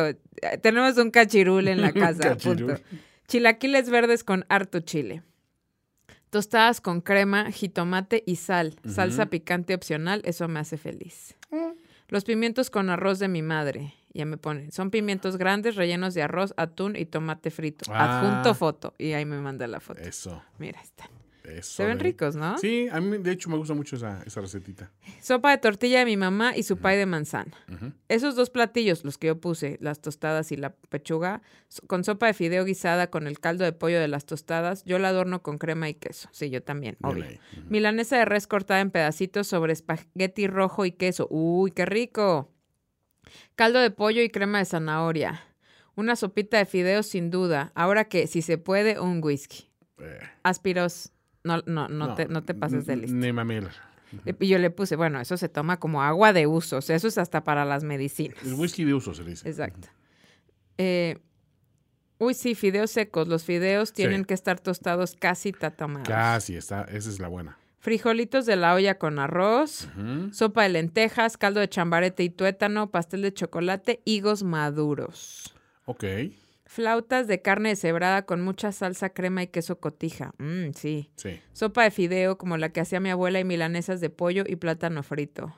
Tenemos 0.62 0.96
un 0.96 1.10
cachirul 1.10 1.66
en 1.66 1.82
la 1.82 1.92
casa. 1.92 2.36
Punto. 2.36 2.76
Chilaquiles 3.32 3.88
verdes 3.88 4.24
con 4.24 4.44
harto 4.50 4.80
chile. 4.80 5.22
Tostadas 6.28 6.82
con 6.82 7.00
crema, 7.00 7.50
jitomate 7.50 8.22
y 8.26 8.36
sal. 8.36 8.76
Salsa 8.86 9.24
picante 9.30 9.74
opcional, 9.74 10.20
eso 10.26 10.48
me 10.48 10.60
hace 10.60 10.76
feliz. 10.76 11.34
Los 12.08 12.24
pimientos 12.24 12.68
con 12.68 12.90
arroz 12.90 13.18
de 13.20 13.28
mi 13.28 13.40
madre. 13.40 13.94
Ya 14.12 14.26
me 14.26 14.36
ponen. 14.36 14.70
Son 14.70 14.90
pimientos 14.90 15.38
grandes 15.38 15.76
rellenos 15.76 16.12
de 16.12 16.22
arroz, 16.22 16.52
atún 16.58 16.94
y 16.94 17.06
tomate 17.06 17.50
frito. 17.50 17.90
Ah. 17.90 18.20
Adjunto 18.20 18.54
foto. 18.54 18.92
Y 18.98 19.14
ahí 19.14 19.24
me 19.24 19.38
manda 19.38 19.66
la 19.66 19.80
foto. 19.80 20.02
Eso. 20.02 20.42
Mira, 20.58 20.78
están. 20.82 21.08
Eso 21.44 21.72
Se 21.74 21.84
ven 21.86 21.98
de- 21.98 22.04
ricos, 22.04 22.36
¿no? 22.36 22.56
Sí, 22.58 22.88
a 22.90 23.00
mí 23.00 23.18
de 23.18 23.32
hecho 23.32 23.50
me 23.50 23.56
gusta 23.56 23.74
mucho 23.74 23.96
esa, 23.96 24.22
esa 24.24 24.40
recetita. 24.40 24.92
Sopa 25.20 25.50
de 25.50 25.58
tortilla 25.58 25.98
de 26.00 26.04
mi 26.04 26.16
mamá 26.16 26.56
y 26.56 26.62
su 26.62 26.78
pay 26.78 26.96
de 26.96 27.06
manzana. 27.06 27.52
Esos 28.08 28.36
dos 28.36 28.50
platillos, 28.50 29.04
los 29.04 29.18
que 29.18 29.26
yo 29.28 29.40
puse, 29.40 29.76
las 29.80 30.00
tostadas 30.00 30.52
y 30.52 30.56
la 30.56 30.74
pechuga, 30.74 31.42
con 31.88 32.04
sopa 32.04 32.26
de 32.28 32.34
fideo 32.34 32.64
guisada 32.64 33.08
con 33.10 33.26
el 33.26 33.40
caldo 33.40 33.64
de 33.64 33.72
pollo 33.72 33.98
de 33.98 34.08
las 34.08 34.24
tostadas, 34.24 34.84
yo 34.84 34.98
la 35.00 35.08
adorno 35.08 35.42
con 35.42 35.58
crema 35.58 35.88
y 35.88 35.94
queso. 35.94 36.28
Sí, 36.32 36.48
yo 36.50 36.62
también, 36.62 36.96
Bien 37.00 37.12
obvio. 37.24 37.40
Milanesa 37.68 38.18
de 38.18 38.24
res 38.24 38.46
cortada 38.46 38.80
en 38.80 38.90
pedacitos 38.90 39.46
sobre 39.48 39.72
espagueti 39.72 40.46
rojo 40.46 40.84
y 40.84 40.92
queso. 40.92 41.26
Uy, 41.30 41.72
qué 41.72 41.86
rico. 41.86 42.52
Caldo 43.54 43.80
de 43.80 43.90
pollo 43.90 44.22
y 44.22 44.28
crema 44.30 44.58
de 44.58 44.64
zanahoria. 44.64 45.40
Una 45.94 46.16
sopita 46.16 46.56
de 46.58 46.66
fideos 46.66 47.06
sin 47.06 47.30
duda. 47.30 47.72
Ahora 47.74 48.04
que, 48.06 48.26
si 48.26 48.42
se 48.42 48.58
puede, 48.58 48.98
un 49.00 49.20
whisky. 49.22 49.68
Eh, 49.98 50.18
Aspiros. 50.42 51.12
No, 51.44 51.62
no, 51.66 51.88
no, 51.88 52.14
te, 52.14 52.28
no 52.28 52.42
te 52.42 52.54
pases 52.54 52.86
de 52.86 52.96
listo. 52.96 53.16
Ni. 53.16 53.32
Y 54.38 54.48
yo 54.48 54.58
le 54.58 54.70
puse, 54.70 54.96
bueno, 54.96 55.20
eso 55.20 55.36
se 55.36 55.48
toma 55.48 55.78
como 55.78 56.02
agua 56.02 56.32
de 56.32 56.46
uso. 56.46 56.78
O 56.78 56.82
sea, 56.82 56.96
eso 56.96 57.08
es 57.08 57.18
hasta 57.18 57.44
para 57.44 57.64
las 57.64 57.82
medicinas. 57.82 58.38
El 58.44 58.54
whisky 58.54 58.84
de 58.84 58.94
uso 58.94 59.14
se 59.14 59.24
le 59.24 59.30
dice. 59.30 59.48
Exacto. 59.48 59.88
Eh, 60.78 61.18
uy, 62.18 62.34
sí, 62.34 62.54
fideos 62.54 62.90
secos. 62.90 63.28
Los 63.28 63.44
fideos 63.44 63.92
tienen 63.92 64.24
que 64.24 64.34
estar 64.34 64.60
tostados 64.60 65.16
casi 65.16 65.52
tatamados. 65.52 66.08
Casi, 66.08 66.56
está, 66.56 66.82
esa 66.84 67.08
es 67.08 67.18
la 67.18 67.28
buena. 67.28 67.58
Frijolitos 67.78 68.46
de 68.46 68.56
la 68.56 68.74
olla 68.74 68.98
con 68.98 69.18
arroz. 69.18 69.88
Sopa 70.32 70.62
de 70.62 70.68
lentejas, 70.68 71.36
caldo 71.36 71.60
de 71.60 71.68
chambarete 71.68 72.22
y 72.22 72.30
tuétano, 72.30 72.90
pastel 72.90 73.22
de 73.22 73.32
chocolate, 73.32 74.02
higos 74.04 74.44
maduros. 74.44 75.54
Ok. 75.86 76.04
Flautas 76.72 77.26
de 77.26 77.42
carne 77.42 77.68
deshebrada 77.68 78.24
con 78.24 78.40
mucha 78.40 78.72
salsa, 78.72 79.10
crema 79.10 79.42
y 79.42 79.48
queso 79.48 79.78
cotija. 79.78 80.32
Mmm, 80.38 80.70
sí. 80.74 81.10
Sí. 81.16 81.38
Sopa 81.52 81.82
de 81.82 81.90
fideo 81.90 82.38
como 82.38 82.56
la 82.56 82.70
que 82.70 82.80
hacía 82.80 82.98
mi 82.98 83.10
abuela 83.10 83.38
y 83.38 83.44
milanesas 83.44 84.00
de 84.00 84.08
pollo 84.08 84.44
y 84.46 84.56
plátano 84.56 85.02
frito. 85.02 85.54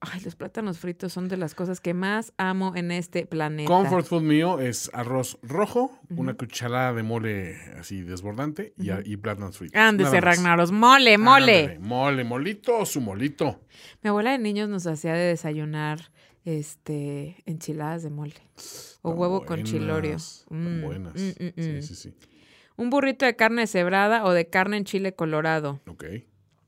Ay, 0.00 0.20
los 0.24 0.34
plátanos 0.34 0.80
fritos 0.80 1.12
son 1.12 1.28
de 1.28 1.36
las 1.36 1.54
cosas 1.54 1.80
que 1.80 1.94
más 1.94 2.32
amo 2.36 2.72
en 2.74 2.90
este 2.90 3.26
planeta. 3.26 3.68
Comfort 3.68 4.06
food 4.06 4.22
mío 4.22 4.58
es 4.58 4.90
arroz 4.92 5.38
rojo, 5.44 5.96
una 6.10 6.34
cucharada 6.34 6.92
de 6.92 7.04
mole 7.04 7.56
así 7.78 8.02
desbordante 8.02 8.74
y, 8.76 8.90
y 8.90 9.16
plátanos 9.16 9.56
fritos. 9.56 9.80
Ándese. 9.80 10.20
Ragnaros. 10.20 10.72
Mole, 10.72 11.16
mole. 11.16 11.60
Ándale, 11.60 11.78
Mole, 11.78 12.24
molito, 12.24 12.84
su 12.86 13.00
molito. 13.00 13.60
Mi 14.02 14.08
abuela 14.08 14.32
de 14.32 14.38
niños 14.38 14.68
nos 14.68 14.84
hacía 14.88 15.14
de 15.14 15.26
desayunar 15.28 16.10
este 16.46 17.36
enchiladas 17.46 18.02
de 18.02 18.10
mole. 18.10 18.34
O 19.02 19.10
Tan 19.10 19.18
huevo 19.18 19.44
con 19.44 19.62
chilorio. 19.64 20.10
buenas, 20.12 20.44
tan 20.48 20.78
Mm, 20.78 20.82
buenas. 20.82 21.14
mm, 21.14 21.44
mm, 21.44 21.52
Sí, 21.56 21.82
sí, 21.82 21.94
sí. 21.94 22.14
Un 22.76 22.90
burrito 22.90 23.26
de 23.26 23.36
carne 23.36 23.62
deshebrada 23.62 24.24
o 24.24 24.32
de 24.32 24.48
carne 24.48 24.76
en 24.78 24.84
chile 24.84 25.14
colorado. 25.14 25.80
Ok. 25.88 26.04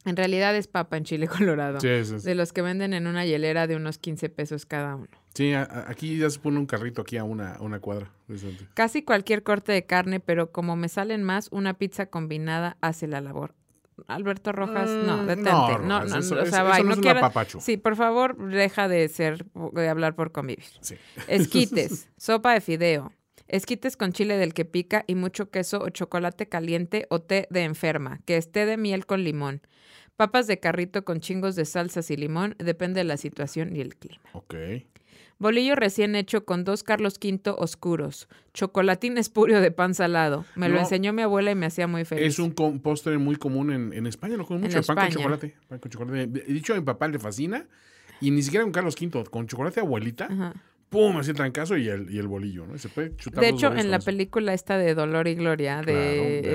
En 0.04 0.16
realidad 0.16 0.56
es 0.56 0.68
papa 0.68 0.96
en 0.96 1.04
chile 1.04 1.28
colorado. 1.28 1.80
Sí, 1.80 1.88
es- 1.88 2.10
es- 2.10 2.22
De 2.24 2.34
los 2.34 2.52
que 2.52 2.62
venden 2.62 2.94
en 2.94 3.06
una 3.06 3.24
hielera 3.26 3.66
de 3.66 3.76
unos 3.76 3.98
15 3.98 4.28
pesos 4.28 4.64
cada 4.66 4.96
uno. 4.96 5.08
sí, 5.34 5.52
a- 5.52 5.62
a- 5.62 5.90
aquí 5.90 6.18
ya 6.18 6.28
se 6.30 6.38
pone 6.40 6.58
un 6.58 6.66
carrito 6.66 7.02
aquí 7.02 7.16
a 7.16 7.24
una, 7.24 7.52
a 7.54 7.62
una 7.62 7.78
cuadra. 7.80 8.10
Casi 8.74 9.02
cualquier 9.02 9.42
corte 9.42 9.72
de 9.72 9.84
carne, 9.86 10.18
pero 10.20 10.50
como 10.50 10.76
me 10.76 10.88
salen 10.88 11.22
más, 11.22 11.48
una 11.52 11.74
pizza 11.74 12.06
combinada 12.06 12.76
hace 12.80 13.06
la 13.06 13.20
labor. 13.20 13.54
Alberto 14.06 14.52
Rojas, 14.52 14.88
no, 14.88 15.18
Mm, 15.22 15.26
detente. 15.26 15.50
no, 15.50 15.78
No, 15.78 16.00
Rojas, 16.00 16.10
no, 16.10 16.18
eso- 16.18 16.34
o 16.36 16.40
eso- 16.40 16.50
sea, 16.50 16.62
eso 16.62 16.70
bye, 16.72 16.78
no 16.82 16.84
no 16.88 16.92
es 16.94 17.00
quiero-. 17.00 17.60
Sí, 17.60 17.76
por 17.76 17.96
favor, 17.96 18.36
deja 18.50 18.88
de 18.88 19.08
ser, 19.08 19.44
de 19.72 19.88
hablar 19.88 20.14
por 20.14 20.32
convivir. 20.32 20.64
Sí. 20.80 20.94
Esquites, 21.26 22.08
sopa 22.16 22.54
de 22.54 22.60
fideo. 22.60 23.12
Esquites 23.48 23.96
con 23.96 24.12
chile 24.12 24.36
del 24.36 24.52
que 24.54 24.64
pica 24.64 25.04
y 25.06 25.14
mucho 25.14 25.50
queso 25.50 25.80
o 25.80 25.88
chocolate 25.88 26.48
caliente 26.48 27.06
o 27.08 27.20
té 27.20 27.46
de 27.50 27.64
enferma, 27.64 28.20
que 28.26 28.36
esté 28.36 28.66
de 28.66 28.76
miel 28.76 29.06
con 29.06 29.24
limón. 29.24 29.62
Papas 30.16 30.46
de 30.46 30.58
carrito 30.58 31.04
con 31.04 31.20
chingos 31.20 31.54
de 31.56 31.64
salsas 31.64 32.10
y 32.10 32.16
limón, 32.16 32.56
depende 32.58 33.00
de 33.00 33.04
la 33.04 33.16
situación 33.16 33.74
y 33.74 33.80
el 33.80 33.96
clima. 33.96 34.22
Ok. 34.32 34.54
Bolillo 35.38 35.76
recién 35.76 36.16
hecho 36.16 36.44
con 36.44 36.64
dos 36.64 36.82
Carlos 36.82 37.18
V 37.22 37.54
oscuros. 37.56 38.28
Chocolatín 38.54 39.18
espurio 39.18 39.60
de 39.60 39.70
pan 39.70 39.94
salado. 39.94 40.44
Me 40.56 40.68
lo 40.68 40.78
enseñó 40.80 41.12
mi 41.12 41.22
abuela 41.22 41.50
y 41.52 41.54
me 41.54 41.66
hacía 41.66 41.86
muy 41.86 42.04
feliz. 42.04 42.26
Es 42.26 42.38
un 42.38 42.52
postre 42.54 43.18
muy 43.18 43.36
común 43.36 43.72
en, 43.72 43.92
en 43.92 44.06
España, 44.06 44.36
lo 44.36 44.44
comen 44.44 44.64
En 44.64 44.68
mucho, 44.70 44.78
el 44.80 44.84
pan 44.84 45.06
con 45.06 45.10
chocolate. 45.10 45.56
Pan 45.68 45.78
con 45.78 45.90
chocolate. 45.90 46.26
De 46.26 46.40
dicho, 46.52 46.72
a 46.72 46.76
mi 46.76 46.82
papá 46.82 47.06
le 47.08 47.18
fascina. 47.18 47.66
Y 48.20 48.32
ni 48.32 48.42
siquiera 48.42 48.64
con 48.64 48.72
Carlos 48.72 48.96
V, 49.00 49.24
con 49.30 49.46
chocolate 49.46 49.78
abuelita, 49.78 50.26
Ajá. 50.26 50.54
Pum, 50.88 51.16
así 51.18 51.30
el 51.30 51.36
trancazo 51.36 51.76
y 51.76 51.88
el, 51.88 52.10
y 52.10 52.18
el 52.18 52.28
bolillo, 52.28 52.66
¿no? 52.66 52.74
Y 52.74 52.78
se 52.78 52.88
puede 52.88 53.14
chutar 53.16 53.42
De 53.42 53.50
hecho, 53.50 53.74
en 53.74 53.90
la 53.90 53.98
eso. 53.98 54.06
película 54.06 54.54
esta 54.54 54.78
de 54.78 54.94
Dolor 54.94 55.28
y 55.28 55.34
Gloria 55.34 55.82
de, 55.82 55.82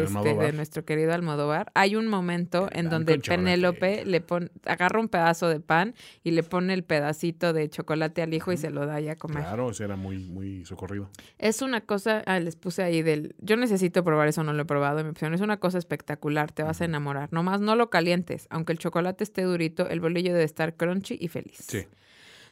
Claro, 0.08 0.24
de 0.24 0.32
este, 0.32 0.46
de 0.46 0.54
nuestro 0.54 0.86
querido 0.86 1.14
Almodóvar, 1.14 1.72
hay 1.76 1.96
un 1.96 2.08
momento 2.08 2.70
El 2.72 2.80
en 2.86 2.90
donde. 2.90 3.20
Penélope 3.20 4.06
le 4.06 4.22
pone, 4.22 4.50
agarra 4.66 5.00
un 5.00 5.08
pedazo 5.08 5.50
de 5.50 5.60
pan 5.60 5.94
y 6.24 6.32
le 6.32 6.44
pone 6.44 6.74
el 6.74 6.84
pedacito 6.84 7.54
de 7.54 7.70
chocolate 7.70 8.22
al 8.22 8.34
hijo 8.34 8.52
y 8.52 8.58
se 8.58 8.70
lo 8.70 8.86
da 8.86 9.00
ya 9.00 9.14
a 9.14 9.16
comer. 9.16 9.44
Claro, 9.44 9.70
ese 9.72 9.84
era 9.84 9.96
muy, 9.96 10.18
muy 10.18 10.66
socorrido. 10.66 11.10
Es 11.38 11.62
una 11.62 11.82
cosa, 11.82 12.24
ah, 12.26 12.40
les 12.40 12.56
puse 12.56 12.84
ahí 12.84 13.02
del, 13.02 13.36
yo 13.40 13.56
necesito 13.56 14.04
probar 14.04 14.28
eso, 14.28 14.44
no 14.44 14.54
lo 14.54 14.64
he 14.64 14.66
probado 14.66 15.00
en 15.00 15.06
mi 15.06 15.12
opción, 15.12 15.34
es 15.34 15.42
una 15.42 15.58
cosa 15.58 15.78
espectacular, 15.78 16.52
te 16.52 16.64
vas 16.64 16.82
a 16.82 16.86
enamorar. 16.86 17.30
Nomás 17.32 17.62
no 17.62 17.76
lo 17.76 17.90
calientes, 17.90 18.48
aunque 18.50 18.74
el 18.74 18.80
chocolate 18.80 19.24
esté 19.24 19.44
durito, 19.44 19.88
el 19.90 20.00
bolillo 20.00 20.32
debe 20.34 20.44
estar 20.44 20.76
crunchy 20.76 21.18
y 21.20 21.28
feliz. 21.28 21.58
Sí. 21.68 21.86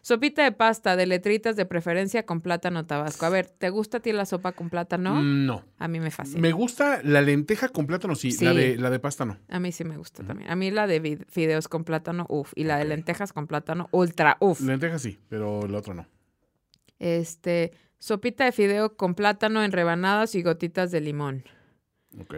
Sopita 0.03 0.43
de 0.43 0.51
pasta 0.51 0.95
de 0.95 1.05
letritas 1.05 1.55
de 1.55 1.65
preferencia 1.65 2.25
con 2.25 2.41
plátano 2.41 2.85
tabasco. 2.87 3.25
A 3.25 3.29
ver, 3.29 3.47
¿te 3.47 3.69
gusta 3.69 3.97
a 3.97 3.99
ti 3.99 4.11
la 4.11 4.25
sopa 4.25 4.51
con 4.53 4.69
plátano? 4.69 5.13
Mm, 5.15 5.45
No. 5.45 5.63
A 5.77 5.87
mí 5.87 5.99
me 5.99 6.09
fascina. 6.09 6.41
Me 6.41 6.51
gusta 6.51 7.01
la 7.03 7.21
lenteja 7.21 7.69
con 7.69 7.85
plátano, 7.85 8.15
sí. 8.15 8.31
Sí. 8.31 8.45
La, 8.45 8.53
de, 8.53 8.77
la 8.77 8.89
de 8.89 8.99
pasta 8.99 9.25
no. 9.25 9.37
A 9.47 9.59
mí 9.59 9.71
sí 9.71 9.83
me 9.83 9.97
gusta 9.97 10.23
también. 10.23 10.49
A 10.49 10.55
mí 10.55 10.71
la 10.71 10.87
de 10.87 11.23
fideos 11.29 11.67
con 11.67 11.83
plátano, 11.83 12.25
uff. 12.29 12.51
Y 12.55 12.63
la 12.63 12.77
de 12.77 12.85
lentejas 12.85 13.31
con 13.31 13.45
plátano, 13.47 13.89
ultra, 13.91 14.37
uff. 14.39 14.61
Lenteja 14.61 14.97
sí, 14.97 15.19
pero 15.29 15.65
el 15.65 15.75
otro 15.75 15.93
no. 15.93 16.07
Este, 16.99 17.71
sopita 17.99 18.45
de 18.45 18.51
fideo 18.51 18.95
con 18.95 19.15
plátano 19.15 19.63
en 19.63 19.71
rebanadas 19.71 20.35
y 20.35 20.41
gotitas 20.41 20.91
de 20.91 21.01
limón. 21.01 21.43
Ok. 22.19 22.33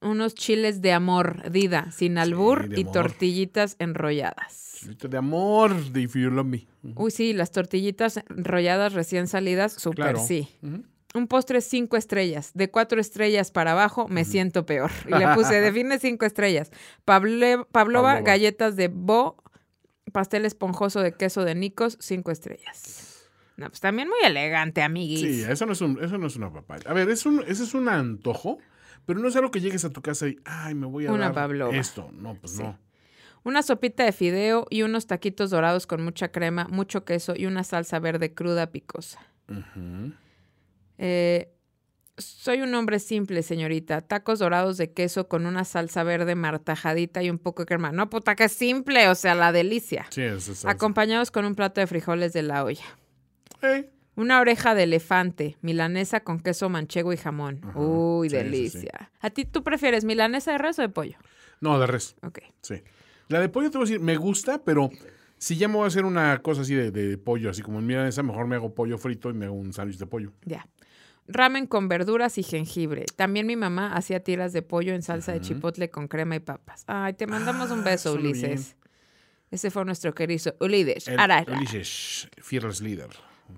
Unos 0.00 0.34
chiles 0.34 0.82
de 0.82 0.92
amor, 0.92 1.50
Dida, 1.50 1.90
sin 1.90 2.18
albur 2.18 2.68
y 2.76 2.82
amor. 2.82 2.92
tortillitas 2.92 3.76
enrolladas. 3.78 4.76
Chilito 4.80 5.08
de 5.08 5.16
amor 5.16 5.74
de 5.90 6.02
If 6.02 6.14
You 6.16 6.30
Love 6.30 6.46
Me. 6.46 6.66
Ujú. 6.82 7.04
Uy, 7.04 7.10
sí, 7.10 7.32
las 7.32 7.50
tortillitas 7.50 8.20
enrolladas 8.28 8.92
recién 8.92 9.26
salidas, 9.26 9.72
súper 9.72 10.04
Claro. 10.04 10.18
sí. 10.26 10.48
Un 11.14 11.28
postre 11.28 11.62
cinco 11.62 11.96
estrellas. 11.96 12.50
De 12.52 12.70
cuatro 12.70 13.00
estrellas 13.00 13.50
para 13.50 13.72
abajo 13.72 14.06
me 14.06 14.26
siento 14.26 14.66
peor. 14.66 14.90
Y 15.08 15.14
le 15.18 15.28
puse, 15.34 15.60
define 15.62 15.98
cinco 15.98 16.26
estrellas. 16.26 16.70
Pable- 17.06 17.64
Pavlova. 17.72 18.20
galletas 18.20 18.76
de 18.76 18.88
Bo, 18.88 19.42
pastel 20.12 20.44
esponjoso 20.44 21.00
de 21.00 21.12
queso 21.12 21.42
de 21.44 21.54
Nicos, 21.54 21.96
cinco 22.00 22.30
estrellas. 22.30 23.30
No, 23.56 23.68
pues 23.70 23.80
también 23.80 24.08
muy 24.08 24.18
elegante, 24.26 24.82
amiguis. 24.82 25.20
Sí, 25.20 25.42
eso 25.50 25.64
no 25.64 25.72
es 25.72 25.80
un, 25.80 25.98
eso 26.04 26.18
no 26.18 26.26
es 26.26 26.36
una 26.36 26.52
papaya. 26.52 26.82
A 26.90 26.92
ver, 26.92 27.08
es 27.08 27.24
un, 27.24 27.42
ese 27.48 27.62
es 27.64 27.72
un 27.72 27.88
antojo, 27.88 28.58
pero 29.06 29.18
no 29.20 29.28
es 29.28 29.36
algo 29.36 29.50
que 29.50 29.60
llegues 29.60 29.84
a 29.84 29.90
tu 29.90 30.02
casa 30.02 30.28
y, 30.28 30.36
ay, 30.44 30.74
me 30.74 30.86
voy 30.86 31.06
a 31.06 31.12
Una 31.12 31.26
dar 31.26 31.34
pavlova. 31.34 31.74
esto. 31.76 32.10
No, 32.12 32.34
pues 32.34 32.52
Sí. 32.56 32.62
no. 32.62 32.78
Una 33.44 33.62
sopita 33.62 34.04
de 34.04 34.10
fideo 34.12 34.66
y 34.70 34.82
unos 34.82 35.06
taquitos 35.06 35.50
dorados 35.50 35.86
con 35.86 36.02
mucha 36.02 36.32
crema, 36.32 36.66
mucho 36.68 37.04
queso 37.04 37.34
y 37.36 37.46
una 37.46 37.62
salsa 37.62 38.00
verde 38.00 38.34
cruda 38.34 38.72
picosa. 38.72 39.20
Eh, 40.98 41.52
soy 42.18 42.62
un 42.62 42.74
hombre 42.74 42.98
simple, 42.98 43.42
señorita. 43.42 44.00
Tacos 44.00 44.38
dorados 44.40 44.78
de 44.78 44.92
queso 44.92 45.28
con 45.28 45.46
una 45.46 45.64
salsa 45.64 46.02
verde 46.02 46.34
martajadita 46.34 47.22
y 47.22 47.30
un 47.30 47.38
poco 47.38 47.62
de 47.62 47.66
crema. 47.66 47.92
No, 47.92 48.08
puta, 48.10 48.34
que 48.34 48.48
simple, 48.48 49.08
o 49.08 49.14
sea, 49.14 49.34
la 49.36 49.52
delicia. 49.52 50.06
Sí. 50.10 50.22
Acompañados 50.66 51.30
con 51.30 51.44
un 51.44 51.54
plato 51.54 51.80
de 51.80 51.86
frijoles 51.86 52.32
de 52.32 52.42
la 52.42 52.64
olla. 52.64 52.84
Una 54.16 54.40
oreja 54.40 54.74
de 54.74 54.84
elefante, 54.84 55.56
milanesa 55.60 56.20
con 56.20 56.40
queso 56.40 56.68
manchego 56.68 57.12
y 57.12 57.16
jamón. 57.16 57.60
Ajá, 57.62 57.78
Uy, 57.78 58.30
sí, 58.30 58.36
sí, 58.36 58.42
delicia. 58.42 59.10
¿A 59.20 59.30
ti 59.30 59.44
tú 59.44 59.62
prefieres 59.62 60.04
milanesa 60.04 60.52
de 60.52 60.58
res 60.58 60.78
o 60.78 60.82
de 60.82 60.88
pollo? 60.88 61.16
No, 61.60 61.78
de 61.78 61.86
res. 61.86 62.16
Ok. 62.22 62.38
Sí. 62.62 62.82
La 63.28 63.40
de 63.40 63.48
pollo 63.48 63.70
te 63.70 63.78
voy 63.78 63.86
a 63.86 63.90
decir, 63.90 64.00
me 64.02 64.16
gusta, 64.16 64.62
pero 64.64 64.90
si 65.36 65.56
ya 65.56 65.68
me 65.68 65.74
voy 65.74 65.84
a 65.84 65.88
hacer 65.88 66.04
una 66.04 66.38
cosa 66.42 66.62
así 66.62 66.74
de, 66.74 66.90
de 66.90 67.18
pollo, 67.18 67.50
así 67.50 67.60
como 67.62 67.78
en 67.78 67.86
milanesa, 67.86 68.22
mejor 68.22 68.46
me 68.46 68.56
hago 68.56 68.74
pollo 68.74 68.96
frito 68.98 69.28
y 69.30 69.34
me 69.34 69.46
hago 69.46 69.54
un 69.54 69.72
sándwich 69.72 69.98
de 69.98 70.06
pollo. 70.06 70.32
Ya. 70.44 70.66
Ramen 71.28 71.66
con 71.66 71.88
verduras 71.88 72.38
y 72.38 72.42
jengibre. 72.44 73.04
También 73.16 73.46
mi 73.46 73.56
mamá 73.56 73.94
hacía 73.94 74.20
tiras 74.22 74.52
de 74.52 74.62
pollo 74.62 74.94
en 74.94 75.02
salsa 75.02 75.32
de 75.32 75.40
chipotle 75.40 75.90
con 75.90 76.06
crema 76.08 76.36
y 76.36 76.40
papas. 76.40 76.84
Ay, 76.86 77.14
te 77.14 77.26
mandamos 77.26 77.70
un 77.72 77.80
Ah, 77.80 77.84
beso, 77.84 78.14
Ulises. 78.14 78.76
Ese 79.50 79.70
fue 79.70 79.84
nuestro 79.84 80.14
querido 80.14 80.54
Arara. 81.18 81.44
Ulises, 81.56 82.28
Fearless 82.38 82.80
Leader. 82.80 83.08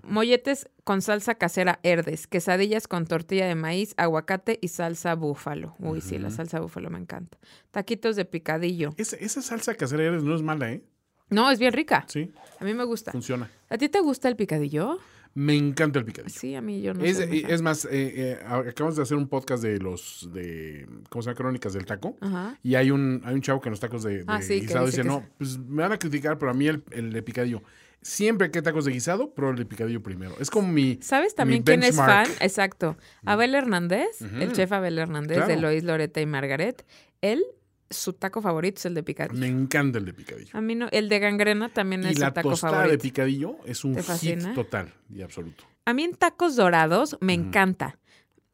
Molletes 0.02 0.68
con 0.84 1.02
salsa 1.02 1.34
casera 1.36 1.80
Herdes, 1.82 2.26
quesadillas 2.26 2.88
con 2.88 3.06
tortilla 3.06 3.46
de 3.46 3.54
maíz, 3.54 3.94
aguacate 3.96 4.58
y 4.62 4.68
salsa 4.68 5.14
búfalo. 5.14 5.74
Uy, 5.78 6.00
sí, 6.00 6.18
la 6.18 6.30
salsa 6.30 6.60
búfalo 6.60 6.90
me 6.90 6.98
encanta. 6.98 7.38
Taquitos 7.70 8.16
de 8.16 8.24
picadillo. 8.24 8.94
Esa, 8.96 9.16
esa 9.16 9.42
salsa 9.42 9.74
casera 9.74 10.04
eres 10.04 10.22
no 10.22 10.34
es 10.34 10.42
mala, 10.42 10.72
¿eh? 10.72 10.82
No, 11.30 11.50
es 11.50 11.58
bien 11.58 11.72
rica. 11.74 12.04
Sí, 12.08 12.30
A 12.58 12.64
mí 12.64 12.72
me 12.74 12.84
gusta. 12.84 13.12
funciona. 13.12 13.50
¿A 13.68 13.76
ti 13.76 13.88
te 13.90 14.00
gusta 14.00 14.28
el 14.28 14.36
picadillo? 14.36 14.98
Me 15.34 15.54
encanta 15.56 15.98
el 15.98 16.06
picadillo. 16.06 16.34
Sí, 16.36 16.54
a 16.54 16.62
mí 16.62 16.80
yo 16.80 16.94
no 16.94 17.04
es, 17.04 17.18
soy 17.18 17.42
fan. 17.42 17.50
es 17.50 17.60
más, 17.62 17.84
eh, 17.84 17.90
eh, 17.92 18.38
acabamos 18.44 18.96
de 18.96 19.02
hacer 19.02 19.16
un 19.18 19.28
podcast 19.28 19.62
de 19.62 19.78
los, 19.78 20.30
de, 20.32 20.88
¿cómo 21.10 21.22
se 21.22 21.26
llama? 21.28 21.36
Crónicas 21.36 21.74
del 21.74 21.84
taco. 21.84 22.16
Ajá. 22.22 22.58
Y 22.62 22.76
hay 22.76 22.90
un, 22.90 23.20
hay 23.24 23.34
un 23.34 23.42
chavo 23.42 23.60
que 23.60 23.68
en 23.68 23.72
los 23.72 23.80
tacos 23.80 24.02
de, 24.04 24.18
de 24.18 24.24
Ah, 24.26 24.40
sí, 24.40 24.54
que 24.60 24.66
guisado 24.66 24.86
dice 24.86 25.04
no, 25.04 25.18
es- 25.18 25.24
pues 25.36 25.58
me 25.58 25.82
van 25.82 25.92
a 25.92 25.98
criticar, 25.98 26.38
pero 26.38 26.50
a 26.50 26.54
mí 26.54 26.66
el, 26.66 26.82
el 26.92 27.12
de 27.12 27.22
picadillo. 27.22 27.62
Siempre 28.00 28.50
que 28.50 28.62
tacos 28.62 28.84
de 28.84 28.92
guisado, 28.92 29.34
pruebo 29.34 29.52
el 29.52 29.58
de 29.58 29.66
picadillo 29.66 30.02
primero. 30.02 30.34
Es 30.40 30.50
como 30.50 30.68
mi... 30.68 30.98
¿Sabes 31.02 31.34
también 31.34 31.60
mi 31.60 31.64
quién 31.64 31.82
es 31.82 31.96
fan? 31.96 32.26
Exacto. 32.40 32.96
Abel 33.26 33.54
Hernández, 33.54 34.22
el 34.40 34.52
chef 34.52 34.70
Abel 34.72 34.98
Hernández 34.98 35.46
de. 35.46 35.56
Lois, 35.56 35.82
Loreta 35.84 36.20
y 36.20 36.26
Margaret. 36.26 36.86
Él, 37.20 37.44
su 37.90 38.12
taco 38.12 38.40
favorito 38.40 38.78
es 38.78 38.86
el 38.86 38.94
de 38.94 39.02
picadillo. 39.02 39.38
Me 39.38 39.48
encanta 39.48 39.98
el 39.98 40.04
de 40.04 40.14
picadillo. 40.14 40.50
A 40.52 40.60
mí 40.60 40.74
no, 40.74 40.88
el 40.92 41.08
de 41.08 41.18
gangrena 41.18 41.68
también 41.70 42.04
Y 42.04 42.08
es 42.08 42.18
la 42.18 42.28
su 42.28 42.32
taco 42.34 42.50
tostada 42.50 42.72
de 42.72 42.78
favorito. 42.82 43.02
picadillo 43.02 43.56
es 43.66 43.84
un 43.84 43.94
¿Te 43.96 44.02
hit 44.02 44.54
total 44.54 44.94
y 45.10 45.22
absoluto. 45.22 45.64
A 45.84 45.92
mí 45.92 46.04
en 46.04 46.14
tacos 46.14 46.54
dorados 46.56 47.16
me 47.20 47.32
encanta. 47.34 47.98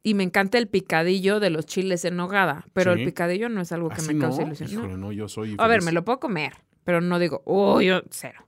Y 0.02 0.14
me 0.14 0.22
encanta 0.22 0.58
el 0.58 0.68
picadillo 0.68 1.40
de 1.40 1.48
los 1.50 1.64
chiles 1.66 2.04
en 2.04 2.16
nogada. 2.16 2.66
Pero 2.74 2.94
Sí. 2.94 3.00
el 3.00 3.06
picadillo 3.06 3.48
no 3.48 3.60
es 3.62 3.72
algo 3.72 3.88
que 3.88 3.94
Así 3.96 4.08
me 4.08 4.14
no, 4.14 4.26
cause 4.28 4.42
ilusión. 4.42 4.70
no. 4.72 4.78
híjole, 4.80 4.96
no, 4.98 5.12
yo 5.12 5.28
soy 5.28 5.54
A 5.58 5.66
ver, 5.66 5.82
me 5.82 5.92
lo 5.92 6.04
puedo 6.04 6.20
comer. 6.20 6.52
Pero 6.84 7.00
no 7.00 7.18
digo, 7.18 7.42
oh, 7.46 7.80
yo 7.80 8.02
cero. 8.10 8.46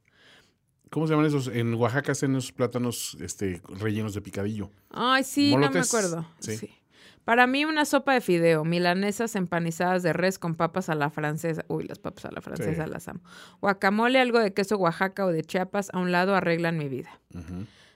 ¿Cómo 0.91 1.07
se 1.07 1.13
llaman 1.13 1.27
esos? 1.27 1.49
En 1.49 1.75
Oaxaca 1.75 2.13
hacen 2.13 2.33
esos 2.37 2.53
plátanos 2.53 3.17
este, 3.21 3.61
rellenos 3.69 4.15
de 4.15 4.21
picadillo. 4.23 4.71
Ay, 4.91 5.25
sí, 5.25 5.55
no 5.57 5.71
me 5.71 5.81
acuerdo. 5.81 6.27
sí. 6.39 6.57
Sí. 6.57 6.71
Para 7.25 7.49
mí 7.49 7.65
una 7.65 7.85
sopa 7.87 8.13
de 8.15 8.21
fideo, 8.21 8.65
milanesas 8.65 9.35
empanizadas 9.35 10.05
de 10.05 10.13
res 10.13 10.39
con 10.39 10.55
papas 10.55 10.89
a 10.89 10.95
la 10.95 11.11
francesa. 11.11 11.65
Uy, 11.67 11.83
las 11.83 11.99
papas 11.99 12.25
a 12.27 12.31
la 12.31 12.41
francesa 12.41 12.85
Sí. 12.85 12.91
las 12.91 13.09
amo. 13.09 13.19
Guacamole, 13.61 14.21
algo 14.21 14.39
de 14.39 14.55
queso 14.55 14.77
Oaxaca 14.77 15.27
o 15.27 15.33
de 15.33 15.43
Chiapas 15.43 15.89
a 15.93 15.99
un 15.99 16.13
lado 16.13 16.37
arreglan 16.37 16.79
mi 16.79 16.89
vida. 16.89 17.11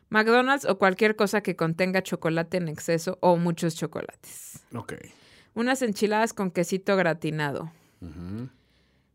McDonald's 0.09 0.65
o 0.65 0.79
cualquier 0.79 1.15
cosa 1.15 1.43
que 1.43 1.55
contenga 1.55 2.03
chocolate 2.03 2.57
en 2.57 2.67
exceso 2.69 3.19
o 3.21 3.37
muchos 3.37 3.77
chocolates. 3.77 4.65
Ok. 4.75 4.95
Unas 5.55 5.83
enchiladas 5.83 6.35
con 6.35 6.51
quesito 6.51 6.97
gratinado. 6.97 7.71
Ujú. 8.01 8.49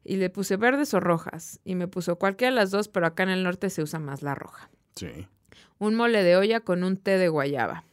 Y 0.05 0.17
le 0.17 0.29
puse 0.29 0.55
verdes 0.55 0.93
o 0.93 1.01
rojas. 1.01 1.59
Y 1.65 1.75
me 1.75 1.87
puso 1.87 2.17
cualquiera 2.17 2.51
de 2.51 2.61
las 2.61 2.71
dos, 2.71 2.87
pero 2.87 3.07
acá 3.07 3.23
en 3.23 3.29
el 3.29 3.43
norte 3.43 3.69
se 3.69 3.81
usa 3.81 3.99
más 3.99 4.21
la 4.21 4.35
roja. 4.35 4.69
Sí. 4.95 5.27
Un 5.79 5.95
mole 5.95 6.23
de 6.23 6.37
olla 6.37 6.61
con 6.61 6.83
un 6.83 6.95
té 6.95 7.17
de 7.17 7.27
guayaba. 7.27 7.83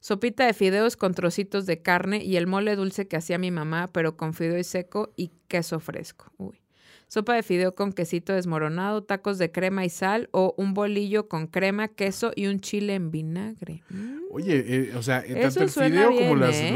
Sopita 0.00 0.44
de 0.44 0.52
fideos 0.52 0.96
con 0.96 1.14
trocitos 1.14 1.64
de 1.64 1.80
carne 1.80 2.22
y 2.22 2.36
el 2.36 2.46
mole 2.46 2.76
dulce 2.76 3.08
que 3.08 3.16
hacía 3.16 3.38
mi 3.38 3.50
mamá, 3.50 3.88
pero 3.92 4.16
con 4.18 4.34
fideo 4.34 4.58
y 4.58 4.64
seco 4.64 5.14
y 5.16 5.30
queso 5.48 5.80
fresco. 5.80 6.30
Uy. 6.36 6.63
Sopa 7.08 7.34
de 7.34 7.42
fideo 7.42 7.74
con 7.74 7.92
quesito 7.92 8.32
desmoronado, 8.32 9.02
tacos 9.04 9.38
de 9.38 9.50
crema 9.52 9.84
y 9.84 9.90
sal 9.90 10.28
o 10.32 10.54
un 10.58 10.74
bolillo 10.74 11.28
con 11.28 11.46
crema, 11.46 11.88
queso 11.88 12.32
y 12.34 12.46
un 12.46 12.60
chile 12.60 12.94
en 12.94 13.10
vinagre. 13.10 13.82
Mm, 13.90 14.14
Oye, 14.30 14.64
eh, 14.66 14.96
o 14.96 15.02
sea, 15.02 15.20
eh, 15.24 15.34
tanto 15.40 15.62
el 15.62 15.70
fideo 15.70 16.10
como 16.12 16.34
las- 16.36 16.56
¿eh? 16.56 16.72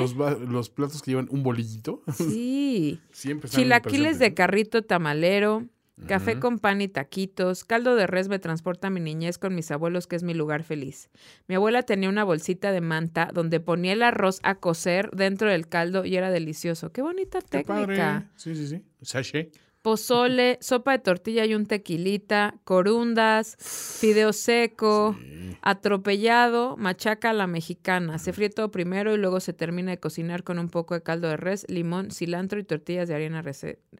los, 0.49 0.71
platos 0.71 1.03
que 1.03 1.11
llevan 1.11 1.27
un 1.31 1.43
bolillito 1.43 2.03
Sí. 2.15 3.01
siempre 3.11 3.51
Chilaquiles 3.51 4.19
de 4.21 4.33
carrito 4.35 4.83
tamalero, 4.83 5.67
café 6.07 6.39
con 6.39 6.61
pan 6.61 6.81
y 6.81 6.87
taquitos, 6.87 7.65
caldo 7.65 7.97
de 7.97 8.07
res 8.07 8.29
me 8.29 8.39
transporta 8.39 8.87
a 8.87 8.91
mi 8.91 9.01
niñez 9.01 9.39
con 9.39 9.57
mis 9.57 9.73
abuelos, 9.73 10.07
que 10.07 10.15
es 10.15 10.23
mi 10.23 10.35
lugar 10.35 10.63
feliz. 10.63 11.11
Mi 11.49 11.57
abuela 11.57 11.83
tenía 11.83 12.09
una 12.09 12.23
bolsita 12.23 12.71
de 12.71 12.81
manta 12.81 13.31
donde 13.35 13.59
ponía 13.59 13.95
el 13.95 14.05
arroz 14.05 14.39
a 14.45 14.55
cocer 14.55 15.11
dentro 15.11 15.51
del 15.51 15.67
caldo 15.67 16.05
y 16.05 16.15
era 16.17 16.31
delicioso. 16.31 16.93
Qué 16.93 17.03
bonita 17.03 17.41
Qué 17.41 17.63
padre. 17.65 17.87
técnica. 17.97 18.31
Sí, 18.37 18.55
sí, 18.55 18.69
sí. 18.69 18.85
Sachet. 19.03 19.59
Pozole, 19.83 20.59
sopa 20.61 20.93
de 20.93 20.99
tortilla 20.99 21.45
y 21.47 21.55
un 21.55 21.67
tequilita, 21.67 22.55
corundas, 22.65 23.57
fideo 23.59 24.33
seco, 24.33 25.17
Sí. 25.19 25.57
atropellado, 25.63 26.77
machaca 26.77 27.31
a 27.31 27.33
la 27.33 27.47
mexicana. 27.47 28.19
Se 28.19 28.33
fríe 28.33 28.51
todo 28.51 28.71
primero 28.71 29.15
y 29.15 29.19
luego 29.19 29.41
se 29.41 29.53
termina 29.53 29.93
de 29.93 29.99
cocinar 29.99 30.43
con 30.43 30.59
un 30.59 30.69
poco 30.69 30.95
de 30.95 31.03
caldo 31.03 31.29
de 31.29 31.37
res, 31.37 31.65
limón, 31.69 32.11
cilantro 32.11 32.59
y 32.59 32.65
tortillas 32.65 33.09
de 33.09 33.15
harina 33.15 33.43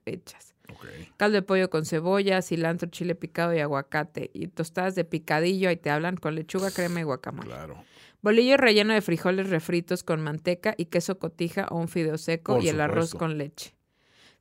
hechas. 0.05 0.55
Caldo 1.17 1.37
de 1.37 1.43
pollo 1.43 1.71
con 1.71 1.87
cebolla, 1.87 2.43
cilantro, 2.43 2.89
chile 2.91 3.15
picado 3.15 3.55
y 3.55 3.61
aguacate. 3.61 4.31
Y 4.35 4.49
tostadas 4.49 4.95
de 4.95 5.05
picadillo, 5.05 5.69
ahí 5.69 5.77
te 5.77 5.91
hablan, 5.91 6.17
con 6.17 6.35
lechuga, 6.35 6.71
crema 6.71 7.01
y 7.01 7.05
guacamole. 7.05 7.49
Claro. 7.49 7.83
Bolillo 8.21 8.57
relleno 8.57 8.93
de 8.95 9.01
frijoles 9.01 9.49
refritos 9.49 10.03
con 10.03 10.21
manteca 10.21 10.75
y 10.77 10.87
queso 10.87 11.19
cotija 11.19 11.69
o 11.71 11.79
un 11.79 11.89
fideo 11.89 12.19
seco 12.19 12.55
Por 12.55 12.65
y 12.65 12.69
el 12.69 12.81
arroz 12.81 13.15
con 13.15 13.39
leche. 13.39 13.78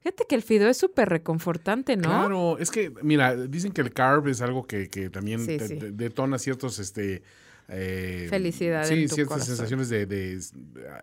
Fíjate 0.07 0.25
que 0.29 0.35
el 0.35 0.41
fideo 0.41 0.69
es 0.69 0.77
súper 0.77 1.09
reconfortante, 1.09 1.97
¿no? 1.97 2.03
Claro, 2.03 2.57
es 2.59 2.71
que, 2.71 2.93
mira, 3.03 3.35
dicen 3.35 3.73
que 3.73 3.81
el 3.81 3.91
carb 3.91 4.25
es 4.29 4.39
algo 4.41 4.65
que, 4.65 4.87
que 4.89 5.09
también 5.09 5.41
Sí, 5.41 5.57
te- 5.57 5.67
sí. 5.67 5.75
te- 5.79 5.91
detona 5.91 6.37
ciertos, 6.39 6.79
este... 6.79 7.23
eh, 7.67 8.27
Felicidad 8.29 8.85
Sí, 8.85 9.01
en 9.03 9.09
tu 9.09 9.15
ciertas 9.15 9.33
corazón. 9.33 9.55
sensaciones 9.57 9.89
de, 9.89 10.39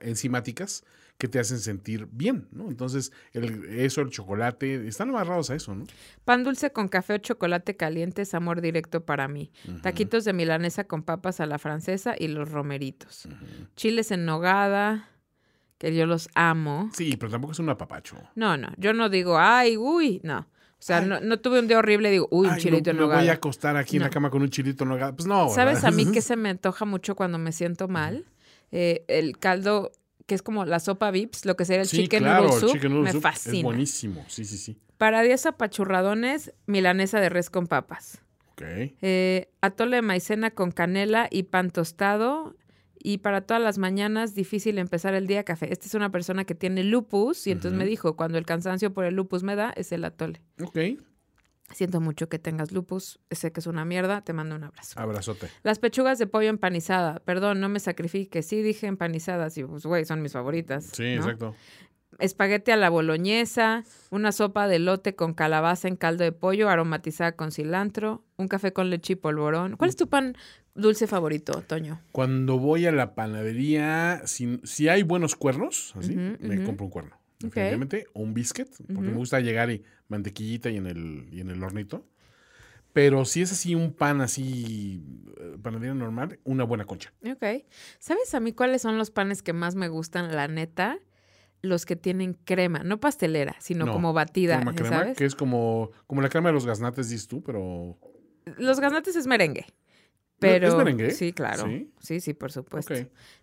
enzimáticas 0.00 0.84
que 1.18 1.28
te 1.28 1.38
hacen 1.38 1.58
sentir 1.60 2.08
bien, 2.10 2.48
¿no? 2.50 2.68
Entonces, 2.70 3.12
el- 3.34 3.64
eso, 3.78 4.00
el 4.00 4.08
chocolate, 4.08 4.88
están 4.88 5.10
amarrados 5.10 5.50
a 5.50 5.54
eso, 5.54 5.74
¿no? 5.74 5.84
Pan 6.24 6.42
dulce 6.42 6.72
con 6.72 6.88
café 6.88 7.12
o 7.14 7.18
chocolate 7.18 7.76
caliente 7.76 8.22
es 8.22 8.32
amor 8.32 8.62
directo 8.62 9.04
para 9.04 9.28
mí. 9.28 9.52
Taquitos 9.82 10.24
de 10.24 10.32
milanesa 10.32 10.84
con 10.84 11.02
papas 11.02 11.40
a 11.40 11.46
la 11.46 11.58
francesa 11.58 12.14
y 12.18 12.28
los 12.28 12.50
romeritos. 12.50 13.28
Chiles 13.76 14.10
en 14.12 14.24
nogada, 14.24 15.10
que 15.78 15.94
yo 15.94 16.06
los 16.06 16.28
amo. 16.34 16.90
Sí, 16.94 17.16
pero 17.16 17.30
tampoco 17.32 17.52
es 17.52 17.58
un 17.58 17.68
apapacho. 17.68 18.16
No, 18.34 18.56
no, 18.56 18.68
yo 18.76 18.92
no 18.92 19.08
digo, 19.08 19.38
ay, 19.38 19.76
uy, 19.76 20.20
no. 20.22 20.38
O 20.40 20.86
sea, 20.86 21.00
no, 21.00 21.18
no 21.20 21.38
tuve 21.40 21.60
un 21.60 21.66
día 21.66 21.78
horrible 21.78 22.08
y 22.10 22.12
digo, 22.12 22.28
uy, 22.30 22.46
un 22.46 22.52
Ay, 22.54 22.60
chilito 22.60 22.92
no, 22.92 23.04
en 23.04 23.08
me 23.08 23.14
voy 23.16 23.28
a 23.28 23.32
acostar 23.32 23.74
aquí 23.76 23.96
en 23.96 24.02
la 24.02 24.08
No. 24.08 24.12
cama 24.12 24.30
con 24.30 24.42
un 24.42 24.50
chilito 24.50 24.84
en 24.84 24.90
nogada. 24.90 25.16
Pues 25.16 25.26
no, 25.26 25.48
¿Sabes 25.48 25.76
¿verdad? 25.76 25.88
a 25.94 25.96
mí 25.96 26.06
que 26.12 26.20
se 26.20 26.36
me 26.36 26.50
antoja 26.50 26.84
mucho 26.84 27.16
cuando 27.16 27.38
me 27.38 27.52
siento 27.52 27.88
mal? 27.88 28.26
Eh, 28.70 29.04
el 29.08 29.38
caldo, 29.38 29.92
que 30.26 30.34
es 30.34 30.42
como 30.42 30.66
la 30.66 30.80
sopa 30.80 31.10
Vips, 31.10 31.46
lo 31.46 31.56
que 31.56 31.64
sería 31.64 31.82
el 31.82 31.88
sí, 31.88 32.02
chicken 32.02 32.24
claro, 32.24 32.44
noodle 32.44 32.60
soup, 32.60 32.72
chicken 32.72 32.90
noodle 32.92 33.04
me 33.04 33.12
soup 33.12 33.22
fascina. 33.22 33.56
Es 33.56 33.62
buenísimo, 33.64 34.24
sí, 34.28 34.44
sí, 34.44 34.58
sí. 34.58 34.78
Para 34.98 35.22
días 35.22 35.46
apachurradones, 35.46 36.52
milanesa 36.66 37.18
de 37.20 37.28
res 37.30 37.48
con 37.50 37.66
papas. 37.66 38.20
Ok. 38.52 38.62
Eh, 39.00 39.48
atole 39.62 39.96
de 39.96 40.02
maicena 40.02 40.50
con 40.50 40.70
canela 40.70 41.28
y 41.30 41.44
pan 41.44 41.70
tostado. 41.70 42.56
Y 43.06 43.18
para 43.18 43.42
todas 43.42 43.62
las 43.62 43.76
mañanas, 43.76 44.34
difícil 44.34 44.78
empezar 44.78 45.12
el 45.12 45.26
día 45.26 45.44
café. 45.44 45.70
Esta 45.70 45.86
es 45.86 45.92
una 45.92 46.10
persona 46.10 46.46
que 46.46 46.54
tiene 46.54 46.82
lupus 46.84 47.46
y 47.46 47.50
entonces 47.50 47.78
me 47.78 47.84
dijo, 47.84 48.16
cuando 48.16 48.38
el 48.38 48.46
cansancio 48.46 48.94
por 48.94 49.04
el 49.04 49.14
lupus 49.14 49.42
me 49.42 49.56
da, 49.56 49.74
es 49.76 49.92
el 49.92 50.06
atole. 50.06 50.40
Ok. 50.62 50.78
Siento 51.70 52.00
mucho 52.00 52.30
que 52.30 52.38
tengas 52.38 52.72
lupus, 52.72 53.20
sé 53.30 53.52
que 53.52 53.60
es 53.60 53.66
una 53.66 53.84
mierda, 53.84 54.22
te 54.22 54.32
mando 54.32 54.56
un 54.56 54.64
abrazo. 54.64 54.98
Abrazote. 54.98 55.50
Las 55.62 55.80
pechugas 55.80 56.18
de 56.18 56.26
pollo 56.26 56.48
empanizada, 56.48 57.20
perdón, 57.20 57.60
no 57.60 57.68
me 57.68 57.78
sacrifique, 57.78 58.42
sí 58.42 58.62
dije 58.62 58.86
empanizadas 58.86 59.58
y 59.58 59.64
pues 59.64 59.84
güey, 59.84 60.06
son 60.06 60.22
mis 60.22 60.32
favoritas. 60.32 60.86
Sí, 60.94 61.16
¿no? 61.16 61.24
exacto. 61.24 61.54
Espagueti 62.18 62.70
a 62.70 62.76
la 62.76 62.88
boloñesa, 62.88 63.84
una 64.10 64.32
sopa 64.32 64.66
de 64.66 64.78
lote 64.78 65.14
con 65.14 65.34
calabaza 65.34 65.88
en 65.88 65.96
caldo 65.96 66.24
de 66.24 66.32
pollo 66.32 66.70
aromatizada 66.70 67.32
con 67.32 67.52
cilantro, 67.52 68.24
un 68.36 68.48
café 68.48 68.72
con 68.72 68.88
leche 68.88 69.12
y 69.12 69.16
polvorón. 69.16 69.76
¿Cuál 69.76 69.90
es 69.90 69.96
tu 69.96 70.08
pan 70.08 70.36
dulce 70.74 71.06
favorito, 71.06 71.62
Toño? 71.62 72.00
Cuando 72.12 72.58
voy 72.58 72.86
a 72.86 72.92
la 72.92 73.14
panadería, 73.14 74.22
si, 74.26 74.60
si 74.64 74.88
hay 74.88 75.02
buenos 75.02 75.36
cuernos, 75.36 75.94
así, 75.96 76.16
me 76.16 76.62
compro 76.64 76.86
un 76.86 76.90
cuerno. 76.90 77.20
Definitivamente. 77.38 78.06
O 78.14 78.20
un 78.20 78.34
biscuit, 78.34 78.68
porque 78.86 79.10
me 79.10 79.16
gusta 79.16 79.40
llegar 79.40 79.70
y 79.70 79.82
mantequillita 80.08 80.70
y 80.70 80.76
en 80.76 80.86
el, 80.86 81.28
y 81.30 81.40
en 81.40 81.50
el 81.50 81.62
hornito. 81.62 82.06
Pero 82.92 83.24
si 83.24 83.42
es 83.42 83.50
así 83.50 83.74
un 83.74 83.92
pan 83.92 84.20
así, 84.20 85.02
eh, 85.40 85.56
panadería 85.60 85.94
normal, 85.94 86.38
una 86.44 86.62
buena 86.62 86.84
concha. 86.84 87.12
Ok. 87.28 87.64
¿Sabes 87.98 88.34
a 88.34 88.40
mí 88.40 88.52
cuáles 88.52 88.82
son 88.82 88.98
los 88.98 89.10
panes 89.10 89.42
que 89.42 89.52
más 89.52 89.74
me 89.74 89.88
gustan, 89.88 90.34
la 90.34 90.46
neta? 90.46 90.98
Los 91.60 91.86
que 91.86 91.96
tienen 91.96 92.34
crema, 92.34 92.84
no 92.84 93.00
pastelera, 93.00 93.56
sino 93.58 93.86
No, 93.86 93.92
como 93.92 94.12
batida, 94.12 94.56
Crema, 94.56 94.72
¿ya 94.72 94.76
crema, 94.76 94.96
¿sabes? 94.96 95.16
que 95.16 95.24
es 95.24 95.34
como, 95.34 95.90
como 96.06 96.20
la 96.20 96.28
crema 96.28 96.50
de 96.50 96.52
los 96.52 96.66
gaznates, 96.66 97.08
dices 97.08 97.26
tú, 97.26 97.42
pero... 97.42 97.98
Los 98.58 98.78
gaznates 98.78 99.16
es 99.16 99.26
merengue. 99.26 99.66
Pero, 100.38 100.68
¿Es 100.68 100.74
merengue? 100.74 101.10
Sí, 101.12 101.32
claro. 101.32 101.66
Sí. 101.66 101.90
Sí, 102.00 102.20
sí, 102.20 102.34
por 102.34 102.52
supuesto. 102.52 102.92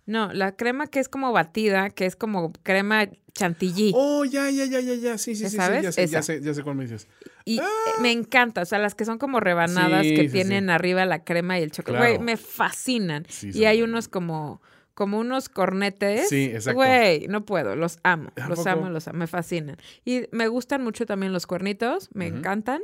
No, 0.05 0.31
la 0.33 0.55
crema 0.55 0.87
que 0.87 0.99
es 0.99 1.09
como 1.09 1.31
batida, 1.31 1.89
que 1.89 2.05
es 2.05 2.15
como 2.15 2.51
crema 2.63 3.07
chantilly. 3.33 3.93
Oh, 3.95 4.25
ya, 4.25 4.49
ya, 4.51 4.65
ya, 4.65 4.81
ya, 4.81 4.93
ya, 4.95 5.17
sí, 5.17 5.35
sí, 5.35 5.43
¿Ya 5.43 5.49
sí, 5.49 5.51
sí, 5.51 5.57
sabes? 5.57 5.83
ya 5.83 5.91
sé, 5.91 6.07
ya 6.07 6.21
sé, 6.21 6.41
ya 6.41 6.53
sé 6.53 6.63
cuál 6.63 6.75
me 6.75 6.83
dices. 6.83 7.07
Y 7.45 7.59
eh, 7.59 7.63
me 8.01 8.11
encanta, 8.11 8.61
o 8.61 8.65
sea, 8.65 8.77
las 8.77 8.93
que 8.93 9.05
son 9.05 9.17
como 9.17 9.39
rebanadas 9.39 10.05
Sí, 10.05 10.15
que 10.15 10.23
sí, 10.25 10.29
tienen 10.33 10.69
arriba 10.69 11.05
la 11.05 11.23
crema 11.23 11.57
y 11.59 11.63
el 11.63 11.71
chocolate. 11.71 11.99
Güey, 12.03 12.11
Claro. 12.15 12.25
me 12.25 12.37
fascinan. 12.37 13.25
Y 13.41 13.63
hay 13.65 13.81
unos 13.81 14.07
como, 14.09 14.61
como 14.93 15.17
unos 15.17 15.47
cornetes. 15.49 16.27
Sí, 16.29 16.51
exacto. 16.53 16.75
Güey, 16.75 17.27
no 17.29 17.45
puedo, 17.45 17.75
los 17.75 17.99
amo, 18.03 18.31
¿A 18.35 18.47
los 18.49 18.59
poco? 18.59 18.69
amo, 18.69 18.89
los 18.89 19.07
amo, 19.07 19.17
me 19.19 19.27
fascinan. 19.27 19.77
Y 20.05 20.23
me 20.31 20.47
gustan 20.49 20.83
mucho 20.83 21.05
también 21.05 21.31
los 21.33 21.47
cuernitos, 21.47 22.09
me 22.13 22.27
encantan. 22.27 22.81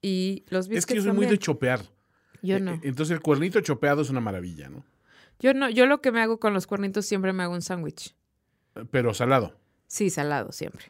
Y 0.00 0.44
los 0.48 0.66
Es 0.66 0.68
que 0.86 0.94
biscuits 0.94 0.96
yo 0.96 1.02
soy 1.10 1.12
muy 1.16 1.26
de 1.26 1.38
chopear. 1.38 1.80
Yo 2.44 2.56
Eh, 2.56 2.60
no. 2.60 2.72
eh, 2.74 2.80
Entonces 2.82 3.14
el 3.16 3.20
cuernito 3.22 3.60
chopeado 3.60 4.02
es 4.02 4.10
una 4.10 4.20
maravilla, 4.20 4.68
¿no? 4.68 4.84
Yo 5.40 5.52
no, 5.54 5.68
yo 5.70 5.86
lo 5.86 6.00
que 6.00 6.12
me 6.12 6.20
hago 6.22 6.38
con 6.38 6.54
los 6.54 6.66
cuernitos 6.66 7.06
siempre 7.06 7.32
me 7.32 7.42
hago 7.42 7.54
un 7.54 7.62
sándwich. 7.62 8.14
Pero 8.90 9.14
salado. 9.14 9.56
Sí, 9.86 10.10
salado 10.10 10.52
siempre. 10.52 10.86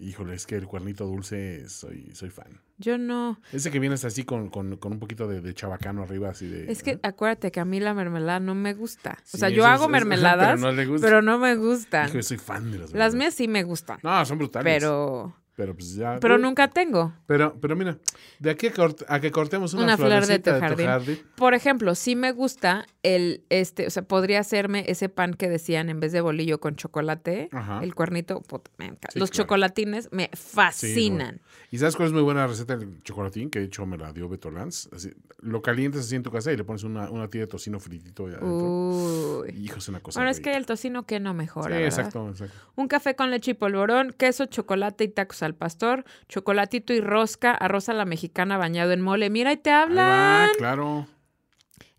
Híjole, 0.00 0.34
es 0.34 0.46
que 0.46 0.54
el 0.54 0.66
cuernito 0.66 1.06
dulce 1.06 1.68
soy, 1.68 2.12
soy 2.14 2.30
fan. 2.30 2.60
Yo 2.78 2.98
no. 2.98 3.40
Ese 3.52 3.72
que 3.72 3.80
vienes 3.80 4.04
así 4.04 4.22
con, 4.22 4.48
con, 4.48 4.76
con 4.76 4.92
un 4.92 5.00
poquito 5.00 5.26
de, 5.26 5.40
de 5.40 5.54
chabacano 5.54 6.04
arriba, 6.04 6.28
así 6.30 6.46
de. 6.46 6.70
Es 6.70 6.84
que 6.84 6.92
¿eh? 6.92 7.00
acuérdate 7.02 7.50
que 7.50 7.58
a 7.58 7.64
mí 7.64 7.80
la 7.80 7.94
mermelada 7.94 8.38
no 8.38 8.54
me 8.54 8.74
gusta. 8.74 9.18
Sí, 9.24 9.36
o 9.36 9.40
sea, 9.40 9.48
yo 9.48 9.66
hago 9.66 9.86
es- 9.86 9.90
mermeladas, 9.90 10.60
pero 10.60 10.72
no 10.72 10.88
gusta. 10.88 11.06
pero 11.06 11.22
no 11.22 11.38
me 11.40 11.56
gustan. 11.56 12.06
Híjole, 12.06 12.22
soy 12.22 12.36
fan 12.38 12.70
de 12.70 12.78
las 12.78 12.80
Las 12.80 12.90
mermeladas. 12.92 13.14
mías 13.16 13.34
sí 13.34 13.48
me 13.48 13.64
gustan, 13.64 13.98
No, 14.04 14.24
son 14.24 14.38
brutales. 14.38 14.72
pero 14.80 15.34
Pero 15.58 15.74
pues 15.74 15.96
ya. 15.96 16.18
pero 16.20 16.36
uh, 16.36 16.38
nunca 16.38 16.68
tengo. 16.68 17.12
Pero, 17.26 17.58
pero 17.60 17.74
mira, 17.74 17.98
de 18.38 18.50
aquí 18.50 18.68
a, 18.68 18.72
cort- 18.72 19.04
a 19.08 19.18
que 19.18 19.32
cortemos 19.32 19.74
una, 19.74 19.82
Una 19.82 19.96
flor 19.96 20.24
de 20.24 20.38
tu 20.38 20.50
jardín. 20.52 20.86
jardín. 20.86 21.18
Por 21.34 21.52
ejemplo, 21.52 21.96
sí 21.96 22.14
me 22.14 22.30
gusta 22.30 22.86
el 23.02 23.42
este, 23.48 23.88
o 23.88 23.90
sea, 23.90 24.04
podría 24.04 24.38
hacerme 24.38 24.84
ese 24.86 25.08
pan 25.08 25.34
que 25.34 25.48
decían 25.48 25.88
en 25.90 25.98
vez 25.98 26.12
de 26.12 26.20
bolillo 26.20 26.60
con 26.60 26.76
chocolate, 26.76 27.48
Ajá. 27.50 27.80
el 27.82 27.96
cuernito, 27.96 28.40
puta, 28.40 28.70
me 28.78 28.84
encanta. 28.84 29.08
Sí, 29.12 29.18
Los 29.18 29.32
claro. 29.32 29.44
chocolatines 29.46 30.08
me 30.12 30.30
Sí, 30.32 30.38
fascinan. 30.54 31.40
¿Y 31.72 31.78
sabes 31.78 31.96
cuál 31.96 32.06
es 32.06 32.12
muy 32.14 32.22
buena 32.22 32.46
receta 32.46 32.76
del 32.76 33.02
chocolatín? 33.02 33.50
Que 33.50 33.58
de 33.58 33.64
hecho 33.64 33.84
me 33.84 33.98
la 33.98 34.12
dio 34.12 34.28
Beto 34.28 34.52
Lanz. 34.52 34.88
Así, 34.92 35.10
lo 35.40 35.60
calientas 35.60 36.02
así 36.02 36.14
en 36.14 36.22
tu 36.22 36.30
casa 36.30 36.52
y 36.52 36.56
le 36.56 36.62
pones 36.62 36.84
una, 36.84 37.10
una 37.10 37.28
tira 37.28 37.42
de 37.46 37.48
tocino 37.48 37.80
fritito. 37.80 38.28
Uy. 38.40 39.50
Hijo, 39.64 39.78
es 39.78 39.88
una 39.88 40.00
cosa 40.00 40.20
Bueno, 40.20 40.30
es 40.30 40.40
que 40.40 40.54
el 40.54 40.66
tocino 40.66 41.04
que 41.04 41.20
no 41.20 41.34
mejora, 41.34 41.80
exacto, 41.82 42.28
exacto. 42.30 42.54
Un 42.76 42.86
café 42.88 43.16
con 43.16 43.30
leche 43.30 43.50
y 43.50 43.54
polvorón, 43.54 44.14
queso, 44.16 44.46
chocolate 44.46 45.04
y 45.04 45.08
tacos 45.08 45.42
al 45.48 45.56
pastor, 45.56 46.04
chocolatito 46.28 46.92
y 46.92 47.00
rosca, 47.00 47.50
arroz 47.52 47.88
a 47.88 47.94
la 47.94 48.04
mexicana 48.04 48.56
bañado 48.56 48.92
en 48.92 49.00
mole. 49.00 49.28
Mira, 49.30 49.52
y 49.52 49.56
te 49.56 49.70
hablan. 49.70 50.48
va, 50.50 50.52
claro. 50.56 51.06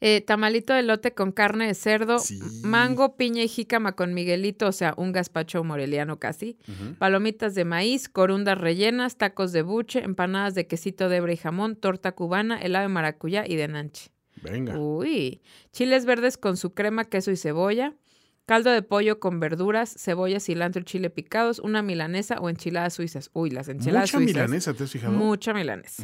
Eh, 0.01 0.21
tamalito 0.21 0.71
de 0.73 0.81
lote 0.81 1.13
con 1.13 1.33
carne 1.33 1.67
de 1.67 1.73
cerdo, 1.73 2.19
Sí. 2.19 2.39
mango, 2.63 3.17
piña 3.17 3.43
y 3.43 3.49
jícama 3.49 3.97
con 3.97 4.13
Miguelito, 4.13 4.67
o 4.67 4.71
sea, 4.71 4.93
un 4.95 5.11
gazpacho 5.11 5.61
moreliano 5.65 6.19
casi. 6.19 6.57
Palomitas 6.99 7.53
de 7.53 7.65
maíz, 7.65 8.07
corundas 8.07 8.57
rellenas, 8.57 9.17
tacos 9.17 9.51
de 9.51 9.61
buche, 9.61 9.99
empanadas 10.01 10.55
de 10.55 10.67
quesito 10.67 11.09
de 11.09 11.17
hebra 11.17 11.33
y 11.33 11.37
jamón, 11.37 11.75
torta 11.75 12.13
cubana, 12.13 12.61
helado 12.61 12.83
de 12.83 12.93
maracuyá 12.93 13.43
y 13.45 13.57
de 13.57 13.67
nanche. 13.67 14.11
Venga. 14.41 14.77
Uy, 14.79 15.41
chiles 15.73 16.05
verdes 16.05 16.37
con 16.37 16.55
su 16.55 16.73
crema, 16.73 17.03
queso 17.03 17.31
y 17.31 17.35
cebolla, 17.35 17.93
caldo 18.49 18.71
de 18.71 18.81
pollo 18.81 19.19
con 19.19 19.39
verduras, 19.39 19.93
cebolla, 19.97 20.39
cilantro 20.39 20.81
y 20.81 20.85
chile 20.85 21.11
picados, 21.11 21.59
una 21.59 21.83
milanesa 21.83 22.39
o 22.39 22.49
enchiladas 22.49 22.95
suizas. 22.95 23.29
Uy, 23.33 23.51
las 23.51 23.69
enchiladas 23.69 24.09
Mucha 24.11 24.17
suizas. 24.17 24.35
milanesa, 24.35 24.73
¿te 24.73 24.83
has 24.85 24.91
fijado? 24.91 25.13
Mucha 25.13 25.53
milanesa. 25.53 26.03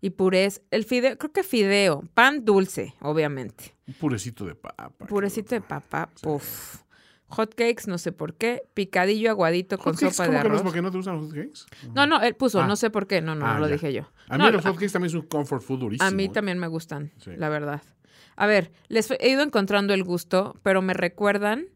Y 0.00 0.10
purés, 0.10 0.62
el 0.70 0.84
fideo, 0.84 1.18
creo 1.18 1.32
que 1.32 1.42
fideo, 1.42 2.02
pan 2.14 2.44
dulce, 2.46 2.94
obviamente. 3.00 3.74
Un 3.86 3.94
purecito 3.94 4.46
de 4.46 4.54
papa. 4.54 4.88
Purecito 5.06 5.54
de 5.54 5.60
papa, 5.60 6.08
puff. 6.22 6.76
Hot 7.28 7.54
cakes, 7.54 7.84
no 7.86 7.98
sé 7.98 8.12
por 8.12 8.34
qué. 8.34 8.62
Picadillo 8.74 9.28
aguadito 9.30 9.76
con 9.76 9.92
¿Hotcakes? 9.94 10.14
sopa 10.14 10.26
¿Cómo 10.26 10.38
de 10.38 10.42
que 10.42 10.48
no 10.48 10.54
es 10.54 10.60
arroz. 10.62 10.82
no 10.82 10.90
te 10.90 10.96
gustan 10.96 11.16
los 11.16 11.26
hotcakes? 11.26 11.60
No, 11.94 12.06
no, 12.06 12.22
él 12.22 12.34
puso, 12.36 12.60
Ah. 12.62 12.66
no 12.66 12.76
sé 12.76 12.90
por 12.90 13.06
qué. 13.06 13.20
No, 13.20 13.34
no, 13.34 13.46
Ah, 13.46 13.54
no 13.54 13.60
lo 13.60 13.66
ya. 13.68 13.72
dije 13.74 13.92
yo. 13.92 14.08
A 14.28 14.38
No, 14.38 14.46
mí 14.46 14.52
los 14.52 14.62
hotcakes 14.64 14.90
también 14.92 15.08
es 15.08 15.14
un 15.14 15.26
comfort 15.26 15.62
food 15.62 15.80
durísimo. 15.80 16.06
a 16.08 16.10
mí 16.12 16.24
¿eh? 16.24 16.28
también 16.28 16.58
me 16.58 16.66
gustan, 16.68 17.12
Sí. 17.18 17.30
la 17.36 17.48
verdad. 17.50 17.82
A 18.36 18.46
ver, 18.46 18.72
les 18.88 19.10
he 19.10 19.28
ido 19.30 19.42
encontrando 19.42 19.94
el 19.94 20.02
gusto, 20.04 20.56
pero 20.62 20.82
me 20.82 20.92
recuerdan. 20.94 21.66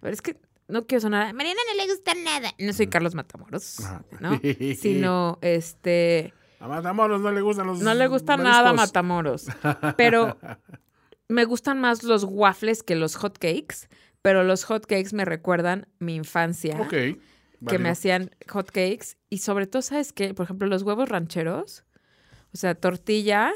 A 0.00 0.06
ver, 0.06 0.14
es 0.14 0.22
que 0.22 0.36
no 0.68 0.86
quiero 0.86 1.00
sonar. 1.02 1.26
A 1.28 1.32
Mariana 1.32 1.60
no 1.70 1.82
le 1.84 1.90
gusta 1.92 2.12
nada. 2.14 2.52
No 2.58 2.72
soy 2.72 2.86
Carlos 2.86 3.14
Matamoros, 3.14 3.80
Ajá. 3.80 4.04
¿no? 4.20 4.40
Sino, 4.78 5.38
este. 5.42 6.32
A 6.60 6.68
Matamoros 6.68 7.20
no 7.20 7.32
le 7.32 7.40
gustan 7.40 7.66
los 7.66 7.80
No 7.80 7.94
le 7.94 8.06
gusta 8.06 8.36
mariscos. 8.36 8.58
nada 8.58 8.72
Matamoros. 8.72 9.46
Pero 9.96 10.38
me 11.28 11.44
gustan 11.44 11.80
más 11.80 12.02
los 12.02 12.24
waffles 12.24 12.82
que 12.82 12.96
los 12.96 13.16
hot 13.16 13.38
cakes. 13.38 13.88
Pero 14.22 14.44
los 14.44 14.64
hot 14.64 14.84
cakes 14.86 15.14
me 15.14 15.24
recuerdan 15.24 15.86
mi 15.98 16.14
infancia. 16.14 16.78
Ok. 16.80 16.90
que 17.68 17.78
me 17.78 17.88
hacían 17.88 18.30
hot 18.48 18.66
cakes. 18.70 19.16
Y 19.30 19.38
sobre 19.38 19.66
todo, 19.66 19.80
¿sabes 19.82 20.12
qué? 20.12 20.34
Por 20.34 20.44
ejemplo, 20.44 20.68
los 20.68 20.82
huevos 20.82 21.08
rancheros. 21.08 21.84
O 22.52 22.56
sea, 22.56 22.74
tortilla 22.74 23.52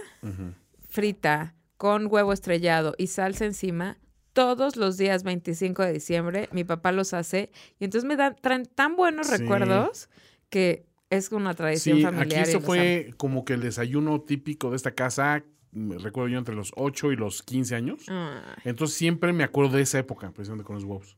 frita 0.88 1.54
con 1.76 2.06
huevo 2.10 2.32
estrellado 2.32 2.94
y 2.98 3.08
salsa 3.08 3.44
encima. 3.44 3.98
Todos 4.34 4.76
los 4.76 4.98
días 4.98 5.22
25 5.22 5.82
de 5.82 5.92
diciembre 5.94 6.48
mi 6.52 6.64
papá 6.64 6.92
los 6.92 7.14
hace 7.14 7.50
y 7.80 7.84
entonces 7.84 8.06
me 8.06 8.16
dan 8.16 8.36
traen 8.40 8.66
tan 8.66 8.96
buenos 8.96 9.28
Sí. 9.28 9.36
recuerdos 9.38 10.10
que 10.50 10.84
es 11.08 11.30
una 11.32 11.54
tradición 11.54 11.98
Sí, 11.98 12.02
familiar. 12.04 12.42
aquí 12.42 12.52
los 12.52 12.62
fue 12.64 13.14
como 13.16 13.44
que 13.44 13.54
el 13.54 13.60
desayuno 13.60 14.20
típico 14.20 14.70
de 14.70 14.76
esta 14.76 14.90
casa, 14.94 15.44
me 15.72 15.96
recuerdo 15.98 16.28
yo 16.28 16.38
entre 16.38 16.54
los 16.54 16.72
8 16.76 17.12
y 17.12 17.16
los 17.16 17.42
15 17.42 17.74
años. 17.76 18.02
Ay. 18.08 18.40
Entonces 18.64 18.96
siempre 18.96 19.32
me 19.32 19.44
acuerdo 19.44 19.76
de 19.76 19.82
esa 19.82 19.98
época, 20.00 20.30
precisamente 20.32 20.64
con 20.66 20.74
los 20.76 20.84
huevos. 20.84 21.16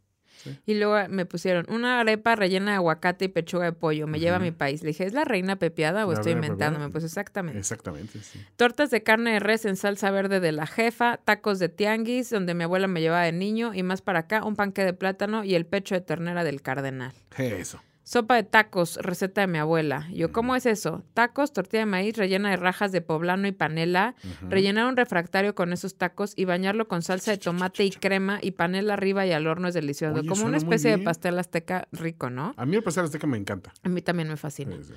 Y 0.66 0.74
luego 0.74 1.08
me 1.08 1.26
pusieron 1.26 1.66
una 1.68 2.00
arepa 2.00 2.36
rellena 2.36 2.72
de 2.72 2.76
aguacate 2.76 3.26
y 3.26 3.28
pechuga 3.28 3.64
de 3.64 3.72
pollo. 3.72 4.06
Me 4.06 4.18
lleva 4.18 4.36
a 4.36 4.40
mi 4.40 4.50
país. 4.50 4.82
Le 4.82 4.88
dije, 4.88 5.04
¿es 5.04 5.12
la 5.12 5.24
reina 5.24 5.56
pepiada 5.56 6.06
o 6.06 6.12
La 6.12 6.18
estoy 6.18 6.32
inventándome? 6.32 6.88
Pues 6.90 7.04
exactamente. 7.04 7.58
Exactamente, 7.58 8.20
sí. 8.20 8.40
Tortas 8.56 8.90
de 8.90 9.02
carne 9.02 9.32
de 9.32 9.40
res 9.40 9.64
en 9.64 9.76
salsa 9.76 10.10
verde 10.10 10.40
de 10.40 10.52
la 10.52 10.66
jefa, 10.66 11.18
tacos 11.18 11.58
de 11.58 11.68
tianguis, 11.68 12.30
donde 12.30 12.54
mi 12.54 12.64
abuela 12.64 12.86
me 12.86 13.00
llevaba 13.00 13.24
de 13.24 13.32
niño, 13.32 13.74
y 13.74 13.82
más 13.82 14.02
para 14.02 14.20
acá, 14.20 14.44
un 14.44 14.56
panque 14.56 14.84
de 14.84 14.92
plátano 14.92 15.44
y 15.44 15.54
el 15.54 15.66
pecho 15.66 15.94
de 15.94 16.00
ternera 16.00 16.44
del 16.44 16.62
cardenal. 16.62 17.12
Eso. 17.36 17.80
Sopa 18.06 18.36
de 18.36 18.44
tacos, 18.44 18.98
receta 19.02 19.40
de 19.40 19.48
mi 19.48 19.58
abuela. 19.58 20.06
Yo, 20.12 20.30
¿cómo 20.30 20.54
es 20.54 20.64
eso? 20.64 21.02
Tacos, 21.12 21.52
tortilla 21.52 21.80
de 21.80 21.86
maíz 21.86 22.16
rellena 22.16 22.50
de 22.50 22.56
rajas 22.56 22.92
de 22.92 23.00
poblano 23.00 23.48
y 23.48 23.52
panela, 23.52 24.14
rellenar 24.48 24.86
un 24.86 24.96
refractario 24.96 25.56
con 25.56 25.72
esos 25.72 25.96
tacos 25.96 26.32
y 26.36 26.44
bañarlo 26.44 26.86
con 26.86 27.02
salsa 27.02 27.32
de 27.32 27.38
tomate 27.38 27.84
y 27.84 27.90
crema 27.90 28.38
y 28.40 28.52
panela 28.52 28.94
arriba 28.94 29.26
y 29.26 29.32
al 29.32 29.48
horno 29.48 29.66
es 29.66 29.74
delicioso. 29.74 30.20
Oye, 30.20 30.28
Como 30.28 30.44
una 30.44 30.56
especie 30.56 30.96
de 30.96 31.02
pastel 31.02 31.36
azteca 31.36 31.88
rico, 31.90 32.30
¿no? 32.30 32.54
A 32.56 32.64
mí 32.64 32.76
el 32.76 32.84
pastel 32.84 33.06
azteca 33.06 33.26
me 33.26 33.38
encanta. 33.38 33.72
A 33.82 33.88
mí 33.88 34.00
también 34.02 34.28
me 34.28 34.36
fascina. 34.36 34.76
Sí, 34.76 34.84
sí. 34.84 34.94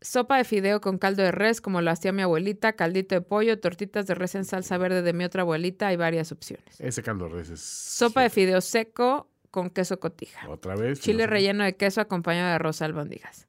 Sopa 0.00 0.36
de 0.36 0.44
fideo 0.44 0.80
con 0.80 0.98
caldo 0.98 1.24
de 1.24 1.32
res, 1.32 1.60
como 1.60 1.80
lo 1.80 1.90
hacía 1.90 2.12
mi 2.12 2.22
abuelita, 2.22 2.74
caldito 2.74 3.16
de 3.16 3.22
pollo, 3.22 3.58
tortitas 3.58 4.06
de 4.06 4.14
res 4.14 4.36
en 4.36 4.44
salsa 4.44 4.78
verde 4.78 5.02
de 5.02 5.12
mi 5.12 5.24
otra 5.24 5.42
abuelita, 5.42 5.88
hay 5.88 5.96
varias 5.96 6.30
opciones. 6.30 6.80
Ese 6.80 7.02
caldo 7.02 7.24
de 7.24 7.34
res 7.34 7.50
es... 7.50 7.60
Sopa 7.60 8.22
de 8.22 8.30
fideo 8.30 8.60
seco 8.60 9.31
con 9.52 9.70
queso 9.70 10.00
cotija. 10.00 10.48
Otra 10.50 10.74
vez. 10.74 11.00
Chile 11.00 11.18
no 11.18 11.22
sé. 11.24 11.26
relleno 11.28 11.62
de 11.62 11.76
queso 11.76 12.00
acompañado 12.00 12.48
de 12.48 12.54
arroz 12.54 12.82
albóndigas. 12.82 13.46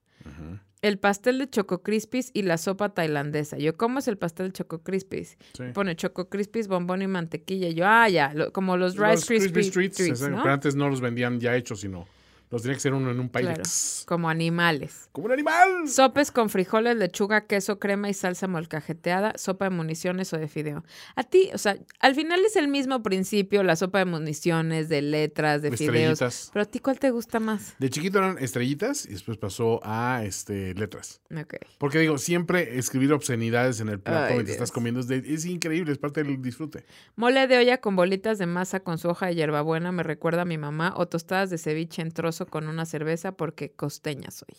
El 0.81 0.99
pastel 0.99 1.39
de 1.39 1.49
Choco 1.49 1.81
Crispis 1.81 2.29
y 2.33 2.41
la 2.41 2.57
sopa 2.57 2.89
tailandesa. 2.93 3.57
Yo, 3.57 3.77
¿cómo 3.77 3.99
es 3.99 4.09
el 4.09 4.17
pastel 4.17 4.47
de 4.47 4.51
Choco 4.53 4.83
Crispis? 4.83 5.37
Sí. 5.53 5.63
Pone 5.73 5.95
Choco 5.95 6.27
Crispis, 6.27 6.67
bombón 6.67 7.01
y 7.01 7.07
mantequilla. 7.07 7.69
Yo, 7.69 7.85
ah, 7.87 8.09
ya, 8.09 8.33
lo- 8.33 8.51
como 8.51 8.75
los 8.75 8.97
Rice 8.97 9.33
Los 9.39 9.71
Treats, 9.71 10.19
¿no? 10.29 10.41
pero 10.43 10.51
antes 10.53 10.75
no 10.75 10.89
los 10.89 10.99
vendían 10.99 11.39
ya 11.39 11.55
hechos, 11.55 11.79
sino 11.79 12.05
los 12.53 12.61
tenía 12.61 12.75
que 12.75 12.81
ser 12.81 12.93
uno 12.93 13.11
en 13.11 13.19
un 13.19 13.27
Claro, 13.29 13.47
Pyrex. 13.47 14.03
como 14.07 14.29
animales. 14.29 15.09
¡Como 15.11 15.25
un 15.25 15.31
animal! 15.33 15.87
Sopes 15.89 16.31
con 16.31 16.49
frijoles, 16.49 16.95
lechuga, 16.95 17.45
queso, 17.47 17.79
crema 17.79 18.09
y 18.09 18.13
salsa 18.13 18.47
molcajeteada, 18.47 19.33
sopa 19.37 19.65
de 19.65 19.71
municiones 19.71 20.31
o 20.33 20.37
de 20.37 20.47
fideo. 20.47 20.83
A 21.15 21.23
ti, 21.23 21.49
o 21.53 21.57
sea, 21.57 21.77
al 21.99 22.15
final 22.15 22.39
es 22.45 22.55
el 22.55 22.67
mismo 22.67 23.03
principio, 23.03 23.63
la 23.63 23.75
sopa 23.75 23.99
de 23.99 24.05
municiones, 24.05 24.89
de 24.89 25.01
letras, 25.01 25.61
de 25.61 25.71
fideos. 25.75 26.13
Estrellitas. 26.21 26.49
Pero 26.53 26.63
a 26.63 26.65
ti, 26.65 26.79
¿cuál 26.79 26.99
te 26.99 27.11
gusta 27.11 27.39
más? 27.39 27.75
De 27.79 27.89
chiquito 27.89 28.19
eran 28.19 28.37
estrellitas 28.39 29.05
y 29.05 29.09
después 29.13 29.37
pasó 29.37 29.79
a 29.83 30.21
este, 30.25 30.73
letras. 30.75 31.21
Ok. 31.35 31.55
Porque 31.77 31.99
digo, 31.99 32.17
siempre 32.17 32.77
escribir 32.77 33.13
obscenidades 33.13 33.79
en 33.79 33.89
el 33.89 33.99
plato 33.99 34.25
Ay, 34.29 34.33
mientras 34.35 34.55
estás 34.55 34.71
comiendo 34.71 34.99
es, 34.99 35.07
de- 35.07 35.23
es 35.25 35.45
increíble, 35.45 35.91
es 35.91 35.97
parte 35.97 36.23
del 36.23 36.41
disfrute. 36.41 36.85
Mole 37.15 37.47
de 37.47 37.57
olla 37.57 37.79
con 37.79 37.95
bolitas 37.95 38.37
de 38.37 38.45
masa 38.45 38.79
con 38.81 38.97
su 38.97 39.09
hoja 39.09 39.27
de 39.27 39.35
hierbabuena 39.35 39.91
me 39.91 40.03
recuerda 40.03 40.43
a 40.43 40.45
mi 40.45 40.57
mamá 40.57 40.93
o 40.95 41.07
tostadas 41.07 41.49
de 41.49 41.57
ceviche 41.57 42.01
en 42.01 42.11
trozo 42.11 42.42
con 42.47 42.67
una 42.67 42.85
cerveza 42.85 43.33
porque 43.33 43.71
costeña 43.71 44.31
soy. 44.31 44.55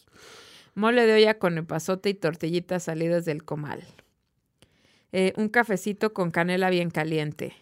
Mole 0.74 1.06
de 1.06 1.14
olla 1.14 1.38
con 1.38 1.56
epazote 1.58 2.10
y 2.10 2.14
tortillitas 2.14 2.84
salidas 2.84 3.24
del 3.24 3.44
comal. 3.44 3.84
Eh, 5.12 5.32
un 5.36 5.48
cafecito 5.48 6.12
con 6.12 6.30
canela 6.30 6.70
bien 6.70 6.90
caliente. 6.90 7.54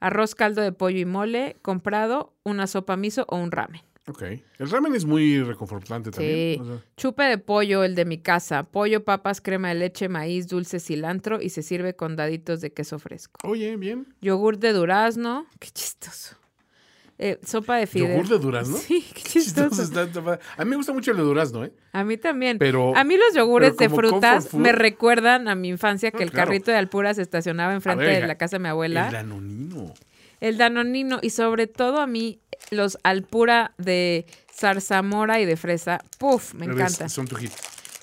Arroz, 0.00 0.34
caldo 0.34 0.62
de 0.62 0.72
pollo 0.72 0.98
y 0.98 1.04
mole 1.06 1.56
comprado, 1.62 2.34
una 2.44 2.66
sopa 2.66 2.96
miso 2.96 3.24
o 3.28 3.36
un 3.36 3.50
ramen. 3.50 3.80
Ok. 4.08 4.22
El 4.58 4.70
ramen 4.70 4.94
es 4.94 5.04
muy 5.04 5.42
reconfortante 5.42 6.10
también. 6.10 6.54
Sí. 6.54 6.60
o 6.60 6.64
sea, 6.64 6.84
Chupe 6.96 7.24
de 7.24 7.38
pollo, 7.38 7.84
el 7.84 7.94
de 7.94 8.04
mi 8.04 8.18
casa. 8.18 8.62
Pollo, 8.62 9.04
papas, 9.04 9.40
crema 9.40 9.68
de 9.68 9.74
leche, 9.74 10.08
maíz, 10.08 10.48
dulce, 10.48 10.80
cilantro 10.80 11.42
y 11.42 11.50
se 11.50 11.62
sirve 11.62 11.94
con 11.94 12.16
daditos 12.16 12.60
de 12.60 12.72
queso 12.72 12.98
fresco. 12.98 13.38
oye, 13.46 13.76
bien. 13.76 14.14
Yogur 14.22 14.58
de 14.58 14.72
durazno. 14.72 15.46
Qué 15.58 15.68
chistoso. 15.68 16.36
Eh, 17.20 17.38
sopa 17.44 17.76
de 17.78 17.86
fideo. 17.88 18.10
¿Yogur 18.10 18.28
de 18.28 18.38
durazno? 18.38 18.76
Sí, 18.86 19.04
qué 19.14 19.22
Chistoso. 19.22 19.82
A 20.56 20.64
mí 20.64 20.70
me 20.70 20.76
gusta 20.76 20.92
mucho 20.92 21.10
el 21.10 21.16
de 21.16 21.22
durazno, 21.24 21.64
¿eh? 21.64 21.72
A 21.92 22.04
mí 22.04 22.16
también. 22.16 22.58
Pero- 22.58 22.96
a 22.96 23.02
mí 23.04 23.16
los 23.16 23.34
yogures 23.34 23.76
de 23.76 23.88
frutas 23.88 24.54
me 24.54 24.72
recuerdan 24.72 25.48
a 25.48 25.54
mi 25.54 25.68
infancia 25.68 26.10
que 26.12 26.18
Ah, 26.18 26.22
el 26.22 26.30
claro. 26.30 26.46
carrito 26.48 26.70
de 26.70 26.76
Alpura 26.76 27.12
se 27.14 27.22
estacionaba 27.22 27.74
enfrente 27.74 28.04
ver, 28.04 28.20
de 28.22 28.28
la 28.28 28.36
casa 28.36 28.56
de 28.56 28.60
mi 28.60 28.66
El 28.66 28.70
abuela. 28.70 29.10
danonino. 29.10 29.94
El 30.40 30.56
danonino 30.58 31.18
y 31.20 31.30
sobre 31.30 31.66
todo 31.66 32.00
a 32.00 32.06
mí 32.06 32.38
los 32.70 32.98
Alpura 33.02 33.72
de 33.78 34.24
zarzamora 34.54 35.40
y 35.40 35.44
de 35.44 35.56
fresa. 35.56 36.00
Puf, 36.18 36.54
me 36.54 36.66
encanta. 36.66 37.08
Son 37.08 37.26
tu 37.26 37.34
hit. 37.36 37.50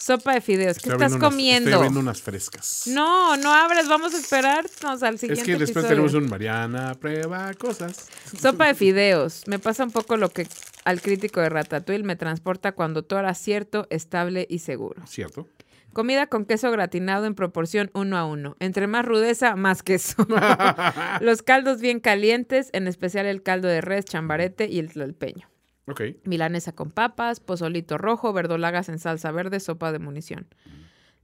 Sopa 0.06 0.36
de 0.36 0.42
fideos. 0.42 0.78
¿Qué 0.78 0.90
estás 0.90 1.14
unas- 1.14 1.24
comiendo? 1.24 1.68
estoy 1.70 1.74
abriendo 1.74 2.00
unas 2.00 2.22
frescas. 2.22 2.84
No, 2.86 3.36
no 3.38 3.52
abres. 3.52 3.88
Vamos 3.88 4.14
a 4.14 4.18
esperarnos 4.20 5.02
al 5.02 5.18
siguiente 5.18 5.42
es 5.42 5.46
que 5.46 5.54
después 5.54 5.84
episodio. 5.84 5.90
tenemos 5.90 6.14
un 6.14 6.30
Mariana 6.30 6.94
prueba 6.94 7.52
cosas. 7.56 8.08
Sopa 8.40 8.68
de 8.68 8.76
fideos. 8.76 9.42
Me 9.48 9.58
pasa 9.58 9.84
un 9.84 9.90
poco 9.90 10.16
lo 10.16 10.30
que 10.30 10.48
al 10.84 11.02
crítico 11.02 11.42
de 11.42 11.50
Ratatouille 11.50 12.04
me 12.04 12.16
transporta 12.16 12.74
cuando 12.74 13.02
todo 13.04 13.18
era 13.18 13.34
cierto, 13.34 13.88
estable 13.90 14.46
y 14.48 14.60
seguro. 14.60 15.02
Cierto. 15.08 15.50
Comida 15.92 16.28
con 16.28 16.46
queso 16.46 16.70
gratinado 16.70 17.26
en 17.26 17.34
proporción 17.34 17.90
uno 17.96 18.16
a 18.18 18.26
uno. 18.26 18.58
Entre 18.60 18.86
más 18.86 19.06
rudeza, 19.06 19.56
más 19.56 19.82
queso. 19.82 20.28
Los 21.22 21.42
caldos 21.42 21.80
bien 21.82 22.00
calientes, 22.00 22.70
en 22.74 22.88
especial 22.88 23.26
el 23.26 23.42
caldo 23.42 23.68
de 23.70 23.82
res, 23.82 24.06
chambarete 24.06 24.68
y 24.70 24.78
el 24.78 24.92
tlalpeño. 24.92 25.50
Ok. 25.88 26.02
Milanesa 26.24 26.74
con 26.74 26.92
papas, 26.92 27.40
pozolito 27.40 27.98
rojo, 27.98 28.34
verdolagas 28.34 28.90
en 28.90 29.00
salsa 29.00 29.32
verde, 29.32 29.60
sopa 29.60 29.92
de 29.92 30.00
munición. 30.00 30.48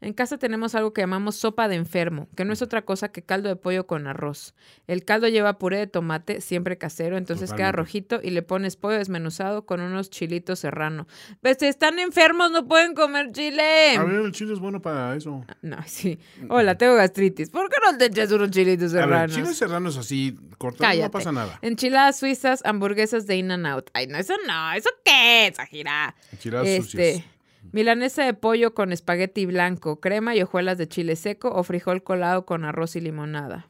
En 0.01 0.13
casa 0.13 0.39
tenemos 0.39 0.73
algo 0.73 0.93
que 0.93 1.01
llamamos 1.01 1.35
sopa 1.35 1.67
de 1.67 1.75
enfermo, 1.75 2.27
que 2.35 2.43
no 2.43 2.53
es 2.53 2.63
otra 2.63 2.81
cosa 2.81 3.11
que 3.11 3.21
caldo 3.21 3.49
de 3.49 3.55
pollo 3.55 3.85
con 3.85 4.07
arroz. 4.07 4.55
El 4.87 5.05
caldo 5.05 5.27
lleva 5.27 5.59
puré 5.59 5.77
de 5.77 5.85
tomate, 5.85 6.41
siempre 6.41 6.79
casero, 6.79 7.17
entonces 7.17 7.53
queda 7.53 7.71
rojito 7.71 8.19
y 8.23 8.31
le 8.31 8.41
pones 8.41 8.77
pollo 8.77 8.97
desmenuzado 8.97 9.67
con 9.67 9.79
unos 9.79 10.09
chilitos 10.09 10.57
serrano. 10.57 11.07
Pues 11.41 11.57
si 11.59 11.67
están 11.67 11.99
enfermos, 11.99 12.49
no 12.51 12.67
pueden 12.67 12.95
comer 12.95 13.31
chile. 13.31 13.95
A 13.95 14.03
ver, 14.03 14.21
el 14.21 14.31
chile 14.31 14.53
es 14.53 14.59
bueno 14.59 14.81
para 14.81 15.15
eso. 15.15 15.45
No, 15.61 15.77
sí. 15.85 16.17
Hola, 16.49 16.75
tengo 16.79 16.95
gastritis. 16.95 17.51
¿Por 17.51 17.69
qué 17.69 17.75
no 17.85 17.95
te 17.97 18.05
echas 18.05 18.31
unos 18.31 18.49
chilitos 18.49 18.91
serranos? 18.91 19.35
chile 19.35 19.53
serrano 19.53 19.89
es 19.89 19.97
así, 19.97 20.35
cortado, 20.57 20.81
Cállate. 20.89 21.03
no 21.07 21.11
pasa 21.11 21.31
nada. 21.31 21.59
Enchiladas 21.61 22.17
suizas, 22.17 22.61
hamburguesas 22.65 23.27
de 23.27 23.35
In 23.37 23.51
and 23.51 23.67
Out. 23.67 23.91
Ay, 23.93 24.07
no, 24.07 24.17
eso 24.17 24.33
no. 24.47 24.73
¿Eso 24.73 24.89
qué 25.05 25.45
es, 25.47 25.59
Ajira? 25.59 26.15
Enchiladas 26.31 26.67
Este, 26.67 26.81
sucias. 27.13 27.25
Milanesa 27.71 28.23
de 28.25 28.33
pollo 28.33 28.73
con 28.73 28.91
espagueti 28.91 29.45
blanco, 29.45 29.99
crema 29.99 30.35
y 30.35 30.41
hojuelas 30.41 30.77
de 30.77 30.87
chile 30.87 31.15
seco 31.15 31.49
o 31.49 31.63
frijol 31.63 32.03
colado 32.03 32.45
con 32.45 32.65
arroz 32.65 32.95
y 32.95 33.01
limonada. 33.01 33.67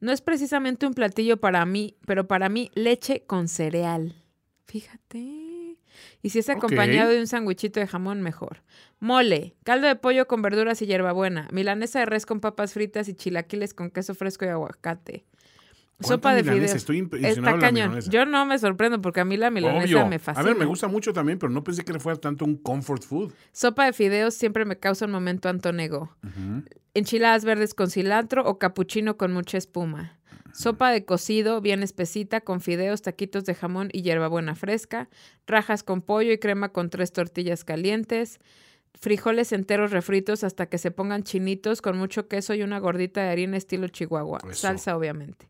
No 0.00 0.12
es 0.12 0.20
precisamente 0.20 0.86
un 0.86 0.94
platillo 0.94 1.38
para 1.38 1.64
mí, 1.64 1.96
pero 2.06 2.26
para 2.26 2.48
mí 2.48 2.70
leche 2.74 3.24
con 3.26 3.48
cereal. 3.48 4.14
Fíjate. 4.66 5.78
Y 6.22 6.30
si 6.30 6.38
es 6.38 6.48
acompañado 6.48 7.10
de 7.10 7.20
un 7.20 7.26
sandwichito 7.26 7.80
de 7.80 7.86
jamón, 7.86 8.20
mejor. 8.22 8.62
Mole, 8.98 9.54
caldo 9.62 9.86
de 9.86 9.96
pollo 9.96 10.26
con 10.26 10.42
verduras 10.42 10.80
y 10.82 10.86
hierbabuena, 10.86 11.48
milanesa 11.52 12.00
de 12.00 12.06
res 12.06 12.26
con 12.26 12.40
papas 12.40 12.72
fritas 12.72 13.08
y 13.08 13.14
chilaquiles 13.14 13.74
con 13.74 13.90
queso 13.90 14.14
fresco 14.14 14.44
y 14.44 14.48
aguacate. 14.48 15.24
Sopa 16.00 16.30
¿Cuánta 16.30 16.34
de 16.34 16.42
milanesa? 16.42 16.60
fideos. 16.66 16.76
Estoy 16.76 16.98
impresionado 16.98 17.56
Está 17.56 17.66
cañón. 17.66 17.88
milanesa. 17.90 18.10
Yo 18.10 18.26
no 18.26 18.44
me 18.46 18.58
sorprendo 18.58 19.00
porque 19.00 19.20
a 19.20 19.24
mí 19.24 19.36
la 19.36 19.50
milanesa 19.50 19.84
Obvio. 19.84 20.06
me 20.08 20.16
A 20.16 20.18
fascina. 20.18 20.44
ver, 20.46 20.56
me 20.56 20.64
gusta 20.64 20.88
mucho 20.88 21.12
también, 21.12 21.38
pero 21.38 21.50
no 21.52 21.62
pensé 21.62 21.84
que 21.84 21.92
le 21.92 22.00
fuera 22.00 22.18
tanto 22.20 22.44
un 22.44 22.56
comfort 22.56 23.02
food. 23.04 23.32
Sopa 23.52 23.86
de 23.86 23.92
fideos 23.92 24.34
siempre 24.34 24.64
me 24.64 24.76
causa 24.78 25.06
un 25.06 25.12
momento 25.12 25.48
antonego. 25.48 26.16
Enchiladas 26.94 27.44
verdes 27.44 27.74
con 27.74 27.90
cilantro 27.90 28.44
o 28.44 28.58
capuchino 28.58 29.16
con 29.16 29.32
mucha 29.32 29.58
espuma. 29.58 30.18
Sopa 30.52 30.90
de 30.92 31.04
cocido 31.04 31.60
bien 31.60 31.82
espesita 31.82 32.40
con 32.40 32.60
fideos, 32.60 33.02
taquitos 33.02 33.44
de 33.44 33.54
jamón 33.56 33.88
y 33.92 34.02
hierbabuena 34.02 34.54
fresca. 34.54 35.08
Rajas 35.48 35.82
con 35.82 36.00
pollo 36.00 36.30
y 36.32 36.38
crema 36.38 36.68
con 36.68 36.90
tres 36.90 37.12
tortillas 37.12 37.64
calientes. 37.64 38.38
Frijoles 39.00 39.50
enteros 39.52 39.90
refritos 39.90 40.44
hasta 40.44 40.66
que 40.66 40.78
se 40.78 40.92
pongan 40.92 41.24
chinitos 41.24 41.82
con 41.82 41.98
mucho 41.98 42.28
queso 42.28 42.54
y 42.54 42.62
una 42.62 42.78
gordita 42.78 43.22
de 43.24 43.30
harina 43.30 43.56
estilo 43.56 43.88
chihuahua. 43.88 44.38
Eso. 44.44 44.54
Salsa, 44.54 44.96
obviamente. 44.96 45.48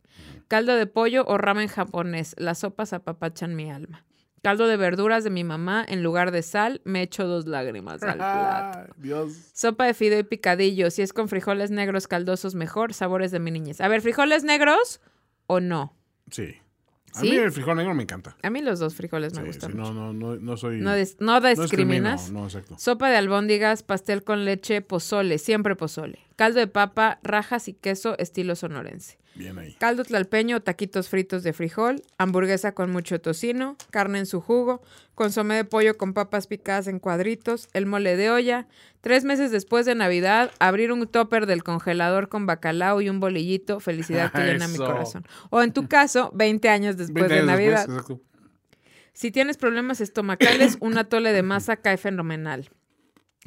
Caldo 0.49 0.75
de 0.77 0.87
pollo 0.87 1.25
o 1.27 1.39
ramen 1.39 1.69
japonés. 1.69 2.35
Las 2.39 2.59
sopas 2.61 2.93
apapachan 2.93 3.55
mi 3.57 3.71
alma. 3.71 4.05
Caldo 4.43 4.67
de 4.67 4.77
verduras 4.77 5.25
de 5.25 5.31
mi 5.31 5.43
mamá. 5.43 5.85
En 5.89 6.03
lugar 6.03 6.31
de 6.31 6.43
sal, 6.43 6.83
me 6.85 7.01
echo 7.03 7.27
dos 7.27 7.47
lágrimas 7.47 8.03
al 8.03 8.17
plato. 8.19 8.79
Ay, 8.81 8.87
Dios. 8.99 9.33
Sopa 9.55 9.87
de 9.87 9.95
fideo 9.95 10.19
y 10.21 10.25
picadillo. 10.25 10.91
Si 10.91 11.01
es 11.03 11.13
con 11.13 11.29
frijoles 11.29 11.71
negros 11.71 12.07
caldosos, 12.09 12.55
mejor. 12.55 12.93
Sabores 12.93 13.31
de 13.31 13.41
mi 13.41 13.51
niñez. 13.51 13.81
A 13.81 13.89
ver, 13.89 14.03
¿frijoles 14.03 14.45
negros 14.45 15.01
o 15.47 15.61
no? 15.61 15.97
Sí. 16.31 16.57
A 17.15 17.21
¿Sí? 17.21 17.31
mí 17.31 17.37
el 17.37 17.53
frijol 17.53 17.77
negro 17.77 17.95
me 17.95 18.03
encanta. 18.03 18.37
A 18.43 18.51
mí 18.51 18.61
los 18.61 18.81
dos 18.81 18.97
frijoles 18.97 19.35
me 19.35 19.43
Sí, 19.43 19.47
gustan 19.47 19.71
sí, 19.71 19.77
no, 19.79 19.93
no, 19.95 20.13
no, 20.13 20.35
no 20.35 20.57
soy. 20.57 20.81
No, 20.81 20.91
dis- 20.97 21.17
no 21.21 21.41
discriminas. 21.41 22.23
discrimino, 22.23 22.41
No, 22.41 22.47
exacto. 22.47 22.75
Sopa 22.77 23.09
de 23.09 23.17
albóndigas, 23.17 23.85
pastel 23.85 24.25
con 24.25 24.45
leche, 24.45 24.83
pozole, 24.83 25.39
siempre 25.39 25.77
pozole. 25.77 26.19
Caldo 26.35 26.59
de 26.59 26.67
papa, 26.67 27.21
rajas 27.23 27.69
y 27.69 27.75
queso 27.75 28.19
estilo 28.19 28.57
sonorense. 28.57 29.17
Bien 29.35 29.59
ahí. 29.59 29.75
Caldo 29.79 30.05
tlalpeño, 30.05 30.61
taquitos 30.61 31.09
fritos 31.09 31.43
de 31.43 31.53
frijol, 31.53 32.03
hamburguesa 32.19 32.73
con 32.73 32.91
mucho 32.93 33.21
tocino, 33.21 33.77
carne 33.91 34.21
en 34.21 34.27
su 34.27 34.41
jugo, 34.41 34.81
consomé 35.15 35.57
de 35.57 35.65
pollo 35.65 35.97
con 35.97 36.15
papas 36.15 36.47
picadas 36.47 36.87
en 36.87 37.01
cuadritos, 37.01 37.69
el 37.73 37.87
mole 37.87 38.17
de 38.17 38.31
olla. 38.31 38.69
Tres 39.01 39.25
meses 39.25 39.51
después 39.51 39.87
de 39.87 39.95
Navidad, 39.95 40.53
abrir 40.61 40.93
un 40.93 41.07
topper 41.07 41.47
del 41.47 41.65
congelador 41.65 42.29
con 42.29 42.47
bacalao 42.47 43.01
y 43.01 43.09
un 43.09 43.21
bolillito, 43.21 43.81
felicidad 43.81 44.33
que 44.33 44.43
llena 44.45 44.69
mi 44.69 44.79
corazón. 44.79 45.27
O 45.51 45.63
en 45.63 45.73
tu 45.73 45.89
caso, 45.89 46.31
20 46.35 46.69
años 46.69 46.97
después 46.97 47.29
20 47.29 47.35
de 47.35 47.43
Navidad. 47.43 47.87
después. 47.89 48.21
Si 49.13 49.31
tienes 49.31 49.57
problemas 49.57 50.01
estomacales, 50.01 50.77
un 50.81 50.99
atole 50.99 51.33
de 51.33 51.43
masa 51.43 51.77
cae 51.77 51.97
fenomenal. 51.97 52.69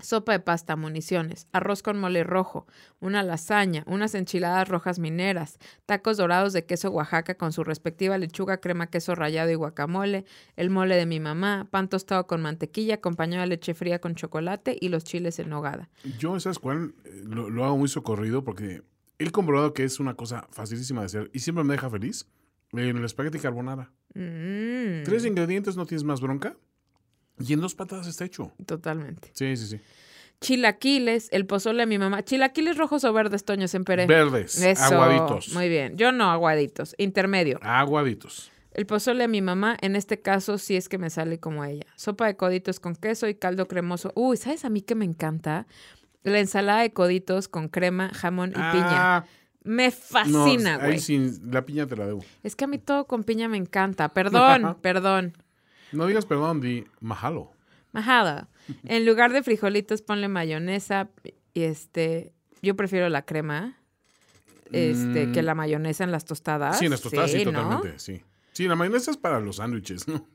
Sopa 0.02 0.32
de 0.34 0.40
pasta, 0.40 0.76
municiones, 0.76 1.48
arroz 1.52 1.82
con 1.82 2.00
mole 2.00 2.24
rojo, 2.24 2.68
una 3.00 3.24
lasaña, 3.24 3.84
unas 3.88 4.14
enchiladas 4.16 4.68
rojas 4.68 5.00
mineras, 5.00 5.58
tacos 5.86 6.18
dorados 6.18 6.54
de 6.54 6.66
queso 6.66 6.92
Oaxaca 6.92 7.36
con 7.36 7.52
su 7.52 7.64
respectiva 7.64 8.18
lechuga, 8.18 8.58
crema, 8.58 8.88
queso 8.88 9.16
rallado 9.16 9.50
y 9.52 9.56
guacamole, 9.56 10.26
el 10.56 10.70
mole 10.70 10.96
de 10.96 11.06
mi 11.06 11.20
mamá, 11.20 11.68
pan 11.72 11.90
tostado 11.90 12.28
con 12.28 12.42
mantequilla 12.42 12.96
acompañado 12.96 13.42
de 13.42 13.48
leche 13.48 13.74
fría 13.74 14.00
con 14.00 14.16
chocolate 14.16 14.78
y 14.80 14.90
los 14.90 15.04
chiles 15.04 15.40
en 15.40 15.50
nogada. 15.50 15.90
Yo, 16.20 16.40
¿sabes 16.40 16.60
cuál? 16.60 16.94
Eh, 17.04 17.24
Lo, 17.26 17.50
lo 17.50 17.66
hago 17.66 17.78
muy 17.78 17.88
socorrido 17.88 18.44
porque 18.44 18.84
he 19.20 19.32
comprobado 19.32 19.74
que 19.74 19.84
es 19.84 20.00
una 20.00 20.14
cosa 20.14 20.48
facilísima 20.52 21.02
de 21.02 21.06
hacer 21.08 21.30
y 21.34 21.40
siempre 21.40 21.64
me 21.64 21.74
deja 21.74 21.90
feliz. 21.90 22.28
En 22.74 22.98
el 22.98 23.06
espagueti 23.06 23.40
carbonara. 23.40 23.92
Mm, 24.14 25.04
Tres 25.06 25.24
ingredientes, 25.26 25.78
no 25.78 25.86
tienes 25.86 26.04
más 26.04 26.20
bronca. 26.20 26.58
Y 27.40 27.54
en 27.54 27.62
dos 27.62 27.76
patadas 27.76 28.08
está 28.08 28.26
hecho. 28.26 28.52
totalmente. 28.66 29.32
Sí, 29.34 29.56
sí, 29.58 29.68
sí. 29.68 29.80
Chilaquiles, 30.40 31.30
el 31.32 31.46
pozole 31.48 31.80
de 31.80 31.86
mi 31.88 31.98
mamá. 31.98 32.24
Chilaquiles 32.24 32.78
rojos 32.78 33.04
o 33.04 33.12
verdes, 33.14 33.44
Toño 33.44 33.68
Semperé. 33.68 34.06
Verdes, 34.06 34.62
Eso, 34.62 34.84
aguaditos. 35.02 35.54
Muy 35.54 35.68
bien. 35.68 35.98
Yo 35.98 36.12
no 36.12 36.30
aguaditos, 36.32 36.94
intermedio. 36.98 37.60
Aguaditos. 37.64 38.52
El 38.72 38.86
pozole 38.86 39.22
de 39.24 39.28
mi 39.28 39.42
mamá, 39.42 39.76
en 39.82 39.96
este 39.96 40.22
caso, 40.22 40.60
sí 40.60 40.76
es 40.76 40.88
que 40.90 41.00
me 41.00 41.10
sale 41.10 41.40
como 41.40 41.64
a 41.64 41.72
ella. 41.72 41.88
Sopa 41.96 42.28
de 42.28 42.36
coditos 42.38 42.80
con 42.80 42.96
queso 42.96 43.28
y 43.28 43.34
caldo 43.34 43.68
cremoso. 43.68 44.12
Uy, 44.16 44.38
¿sabes 44.38 44.64
a 44.66 44.70
mí 44.70 44.82
que 44.82 44.94
me 44.94 45.06
encanta? 45.06 45.66
La 46.22 46.40
ensalada 46.40 46.82
de 46.82 46.94
coditos 46.94 47.48
con 47.48 47.70
crema, 47.70 48.10
jamón 48.14 48.52
y 48.52 48.54
piña. 48.54 49.18
Ah, 49.18 49.26
Me 49.64 49.88
no, 49.88 49.92
fascina, 49.92 50.78
güey. 50.78 51.00
sí, 51.00 51.40
la 51.50 51.66
piña 51.66 51.88
te 51.88 51.96
la 51.96 52.06
debo. 52.06 52.24
Es 52.44 52.56
que 52.56 52.66
a 52.66 52.68
mí 52.68 52.78
todo 52.78 53.06
con 53.08 53.24
piña 53.24 53.50
me 53.50 53.58
encanta. 53.58 54.10
Perdón, 54.14 54.78
perdón. 54.82 55.34
No 55.92 56.06
digas 56.08 56.26
perdón, 56.26 56.62
di 56.62 56.86
mahalo. 57.00 57.52
Majada. 57.94 58.50
En 58.84 59.06
lugar 59.06 59.32
de 59.32 59.42
frijolitos, 59.44 60.02
ponle 60.02 60.28
mayonesa. 60.28 61.10
Y 61.54 61.64
este, 61.64 62.34
yo 62.62 62.76
prefiero 62.76 63.10
la 63.10 63.24
crema. 63.24 63.78
Este, 64.72 65.28
Mm. 65.28 65.32
que 65.34 65.42
la 65.44 65.56
mayonesa 65.56 66.04
en 66.04 66.12
las 66.12 66.26
tostadas. 66.26 66.78
Sí, 66.78 66.86
en 66.86 66.92
las 66.92 67.02
tostadas 67.02 67.32
sí, 67.32 67.46
¿no? 67.46 67.52
totalmente, 67.54 68.00
sí. 68.00 68.22
Sí, 68.52 68.68
la 68.68 68.76
mayonesa 68.76 69.12
es 69.12 69.18
para 69.18 69.40
los 69.40 69.56
sándwiches, 69.58 70.08
¿no? 70.08 70.28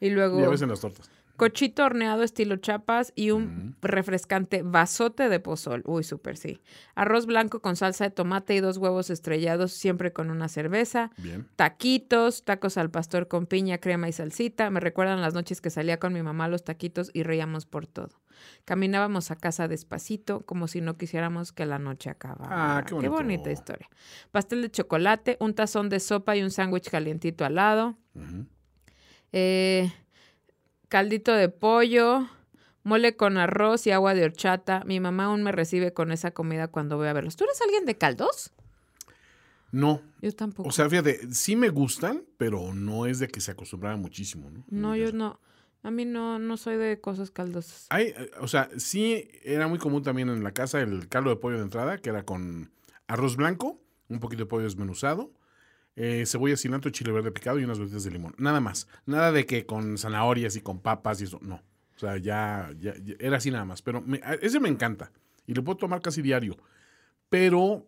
Y 0.00 0.10
luego. 0.10 0.40
Y 0.40 0.44
a 0.44 0.48
veces 0.48 0.62
en 0.62 0.70
las 0.70 0.80
tortas. 0.80 1.10
Cochito 1.38 1.84
horneado 1.84 2.24
estilo 2.24 2.56
chapas 2.56 3.12
y 3.14 3.30
un 3.30 3.76
refrescante 3.80 4.62
vasote 4.64 5.28
de 5.28 5.38
pozol. 5.38 5.84
Uy, 5.86 6.02
súper 6.02 6.36
sí. 6.36 6.60
Arroz 6.96 7.26
blanco 7.26 7.62
con 7.62 7.76
salsa 7.76 8.02
de 8.02 8.10
tomate 8.10 8.56
y 8.56 8.60
dos 8.60 8.76
huevos 8.76 9.08
estrellados, 9.08 9.70
siempre 9.70 10.12
con 10.12 10.30
una 10.30 10.48
cerveza. 10.48 11.12
Bien. 11.16 11.46
Taquitos, 11.54 12.44
tacos 12.44 12.76
al 12.76 12.90
pastor 12.90 13.28
con 13.28 13.46
piña, 13.46 13.78
crema 13.78 14.08
y 14.08 14.12
salsita. 14.12 14.68
Me 14.70 14.80
recuerdan 14.80 15.20
las 15.20 15.32
noches 15.32 15.60
que 15.60 15.70
salía 15.70 16.00
con 16.00 16.12
mi 16.12 16.22
mamá 16.22 16.48
los 16.48 16.64
taquitos 16.64 17.12
y 17.14 17.22
reíamos 17.22 17.66
por 17.66 17.86
todo. 17.86 18.20
Caminábamos 18.64 19.30
a 19.30 19.36
casa 19.36 19.68
despacito, 19.68 20.44
como 20.44 20.66
si 20.66 20.80
no 20.80 20.96
quisiéramos 20.96 21.52
que 21.52 21.66
la 21.66 21.78
noche 21.78 22.10
acabara. 22.10 22.78
Ah, 22.78 22.84
qué 22.84 22.94
bonito. 22.94 23.12
bonita 23.12 23.52
historia. 23.52 23.88
Pastel 24.32 24.62
de 24.62 24.72
chocolate, 24.72 25.36
un 25.38 25.54
tazón 25.54 25.88
de 25.88 26.00
sopa 26.00 26.34
y 26.34 26.42
un 26.42 26.50
sándwich 26.50 26.90
calientito 26.90 27.44
al 27.44 27.54
lado. 27.54 27.96
Eh, 29.30 29.92
caldito 30.88 31.32
de 31.32 31.48
pollo, 31.48 32.28
mole 32.82 33.16
con 33.16 33.36
arroz 33.36 33.86
y 33.86 33.90
agua 33.90 34.14
de 34.14 34.24
horchata. 34.24 34.82
Mi 34.84 35.00
mamá 35.00 35.26
aún 35.26 35.42
me 35.42 35.52
recibe 35.52 35.92
con 35.92 36.12
esa 36.12 36.30
comida 36.32 36.68
cuando 36.68 36.96
voy 36.96 37.08
a 37.08 37.12
verlos. 37.12 37.36
¿Tú 37.36 37.44
eres 37.44 37.60
alguien 37.60 37.84
de 37.84 37.96
caldos? 37.96 38.52
No. 39.70 40.00
Yo 40.22 40.34
tampoco. 40.34 40.68
O 40.68 40.72
sea, 40.72 40.88
fíjate, 40.88 41.32
sí 41.32 41.54
me 41.56 41.68
gustan, 41.68 42.24
pero 42.38 42.74
no 42.74 43.06
es 43.06 43.18
de 43.18 43.28
que 43.28 43.40
se 43.40 43.50
acostumbrara 43.50 43.96
muchísimo, 43.96 44.50
¿no? 44.50 44.64
no, 44.68 44.96
yo 44.96 45.12
no. 45.12 45.40
A 45.82 45.90
mí 45.90 46.04
no, 46.04 46.38
no 46.38 46.56
soy 46.56 46.76
de 46.76 47.00
cosas 47.00 47.30
caldosas. 47.30 47.86
Hay, 47.90 48.06
eh, 48.08 48.30
o 48.40 48.48
sea, 48.48 48.68
sí 48.78 49.28
era 49.44 49.68
muy 49.68 49.78
común 49.78 50.02
también 50.02 50.28
en 50.28 50.42
la 50.42 50.52
casa 50.52 50.80
el 50.80 51.08
caldo 51.08 51.30
de 51.30 51.36
pollo 51.36 51.56
de 51.56 51.62
entrada, 51.62 51.98
que 51.98 52.10
era 52.10 52.24
con 52.24 52.72
arroz 53.06 53.36
blanco, 53.36 53.80
un 54.08 54.18
poquito 54.18 54.42
de 54.42 54.46
pollo 54.46 54.64
desmenuzado, 54.64 55.30
eh, 56.00 56.24
cebolla, 56.26 56.56
cilantro, 56.56 56.90
chile 56.92 57.10
verde 57.10 57.32
picado 57.32 57.58
y 57.58 57.64
unas 57.64 57.78
gotitas 57.78 58.04
de 58.04 58.10
limón. 58.12 58.32
Nada 58.38 58.60
más. 58.60 58.86
Nada 59.04 59.32
de 59.32 59.46
que 59.46 59.66
con 59.66 59.98
zanahorias 59.98 60.54
y 60.54 60.60
con 60.60 60.78
papas 60.80 61.20
y 61.20 61.24
eso. 61.24 61.38
No. 61.42 61.56
O 61.56 61.98
sea, 61.98 62.16
ya, 62.18 62.70
ya- 62.78 62.94
ya- 63.02 63.16
era 63.18 63.38
así 63.38 63.50
nada 63.50 63.64
más. 63.64 63.82
Pero 63.82 64.00
me- 64.02 64.20
ese 64.40 64.60
me 64.60 64.68
encanta. 64.68 65.10
Y 65.46 65.54
lo 65.54 65.64
puedo 65.64 65.76
tomar 65.78 66.00
casi 66.00 66.22
diario. 66.22 66.56
Pero, 67.28 67.86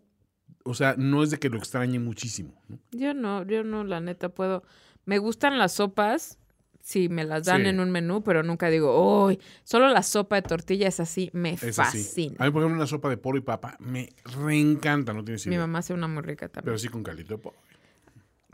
o 0.65 0.75
sea, 0.75 0.95
no 0.99 1.23
es 1.23 1.31
de 1.31 1.39
que 1.39 1.49
lo 1.49 1.59
extrañe 1.59 1.99
muchísimo. 1.99 2.61
¿no? 2.69 2.79
Yo 2.91 3.15
no, 3.15 3.45
yo 3.47 3.63
no, 3.65 3.85
la 3.85 4.01
neta 4.01 4.29
puedo. 4.31 4.65
Me 5.05 5.19
gustan 5.19 5.59
las 5.59 5.73
sopas 5.75 6.39
si 6.83 7.09
me 7.09 7.25
las 7.25 7.45
dan 7.45 7.63
Sí. 7.63 7.69
en 7.69 7.79
un 7.81 7.91
menú, 7.91 8.23
pero 8.25 8.43
nunca 8.43 8.69
digo, 8.71 9.25
uy, 9.27 9.39
solo 9.65 9.89
la 9.91 10.03
sopa 10.03 10.37
de 10.37 10.43
tortilla 10.43 10.89
es 10.89 10.99
así, 10.99 11.31
me 11.33 11.53
Es 11.53 11.79
así. 11.79 11.99
fascina. 11.99 12.37
A 12.39 12.45
mí, 12.47 12.51
por 12.51 12.63
ejemplo, 12.63 12.77
una 12.77 12.87
sopa 12.87 13.09
de 13.11 13.19
poro 13.19 13.37
y 13.39 13.43
papa 13.43 13.77
me 13.81 14.09
reencanta, 14.25 15.13
no 15.13 15.23
tienes 15.23 15.47
Mi 15.47 15.55
idea. 15.55 15.67
mamá 15.67 15.79
hace 15.81 15.93
una 15.95 16.09
muy 16.09 16.23
rica 16.23 16.49
también. 16.49 16.65
Pero 16.65 16.79
sí 16.79 16.89
con 16.89 17.03
calito 17.03 17.35
de 17.37 17.39
pollo. 17.43 17.57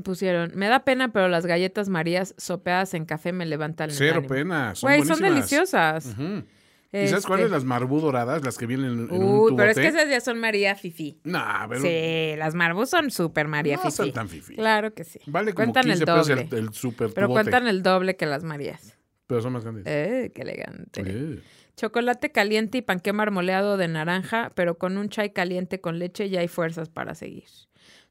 Pusieron, 0.02 0.52
me 0.54 0.68
da 0.68 0.85
pena, 0.85 1.12
pero 1.12 1.28
las 1.28 1.46
galletas 1.46 1.88
Marías 1.88 2.35
sopeadas 2.38 2.94
en 2.94 3.04
café 3.06 3.32
me 3.32 3.46
levantan 3.46 3.90
el 3.90 3.96
Cero 3.96 4.18
ánimo". 4.18 4.28
pena. 4.28 4.74
Son 4.74 4.88
Güey, 4.88 4.98
son 5.00 5.18
buenísimas. 5.20 5.35
deliciosas. 5.35 6.06
Ujú. 6.06 6.44
¿Y 6.92 7.09
sabes 7.09 7.26
cuáles? 7.26 7.50
Las 7.50 7.64
marbú 7.64 8.00
doradas, 8.00 8.42
las 8.44 8.56
que 8.56 8.64
vienen 8.66 8.90
en, 8.92 8.98
en 9.14 9.22
un 9.22 9.24
Uy, 9.40 9.54
pero 9.56 9.70
es 9.70 9.76
que 9.76 9.88
esas 9.88 10.09
ya 10.09 10.20
son 10.20 10.38
María 10.38 10.74
Fifi. 10.76 11.20
Nah, 11.24 11.66
pero 11.68 11.80
Sí, 11.82 12.37
las 12.38 12.54
Marbus 12.54 12.88
son 12.88 13.11
súper 13.11 13.48
María 13.48 13.76
no 13.76 13.82
Fifi. 13.82 13.92
son 13.92 14.12
tan 14.12 14.28
fifi. 14.28 14.54
Claro 14.54 14.94
que 14.94 15.04
sí. 15.04 15.18
Vale 15.26 15.52
como 15.52 15.72
cuentan 15.72 15.82
15 15.85 15.98
el 15.98 16.06
pesos 16.06 16.28
doble. 16.28 16.48
el, 16.52 16.59
el 16.59 16.72
super 16.72 17.11
pero 17.12 17.26
tubote. 17.26 17.42
cuentan 17.42 17.66
el 17.68 17.82
doble 17.82 18.16
que 18.16 18.24
las 18.24 18.44
Marías. 18.44 18.96
Pero 19.26 19.42
son 19.42 19.52
más 19.54 19.64
grandes. 19.64 19.85
Eh, 19.87 20.30
qué 20.35 20.42
elegante. 20.42 21.02
Eh. 21.04 21.40
Chocolate 21.76 22.32
caliente 22.32 22.78
y 22.78 22.82
panqué 22.82 23.12
marmoleado 23.12 23.76
de 23.76 23.88
naranja, 23.88 24.52
pero 24.54 24.78
con 24.78 24.96
un 24.96 25.09
chai 25.11 25.32
caliente 25.32 25.80
con 25.82 25.98
leche 25.98 26.30
ya 26.30 26.40
hay 26.40 26.48
fuerzas 26.48 26.88
para 26.88 27.14
seguir. 27.14 27.44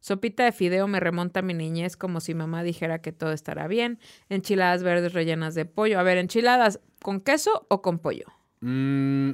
Sopita 0.05 0.43
de 0.43 0.51
fideo 0.51 0.87
me 0.87 0.99
remonta 0.99 1.39
a 1.39 1.41
mi 1.41 1.55
niñez 1.55 1.97
como 1.97 2.19
si 2.19 2.35
mamá 2.35 2.61
dijera 2.61 3.01
que 3.01 3.11
todo 3.11 3.31
estará 3.31 3.67
bien. 3.67 3.97
Enchiladas 4.29 4.83
verdes 4.83 5.13
rellenas 5.13 5.55
de 5.55 5.65
pollo. 5.65 5.99
A 5.99 6.03
ver, 6.03 6.19
enchiladas 6.19 6.79
con 7.01 7.21
queso 7.21 7.65
o 7.69 7.81
con 7.81 7.97
pollo. 7.97 8.27
Mm, 8.61 9.31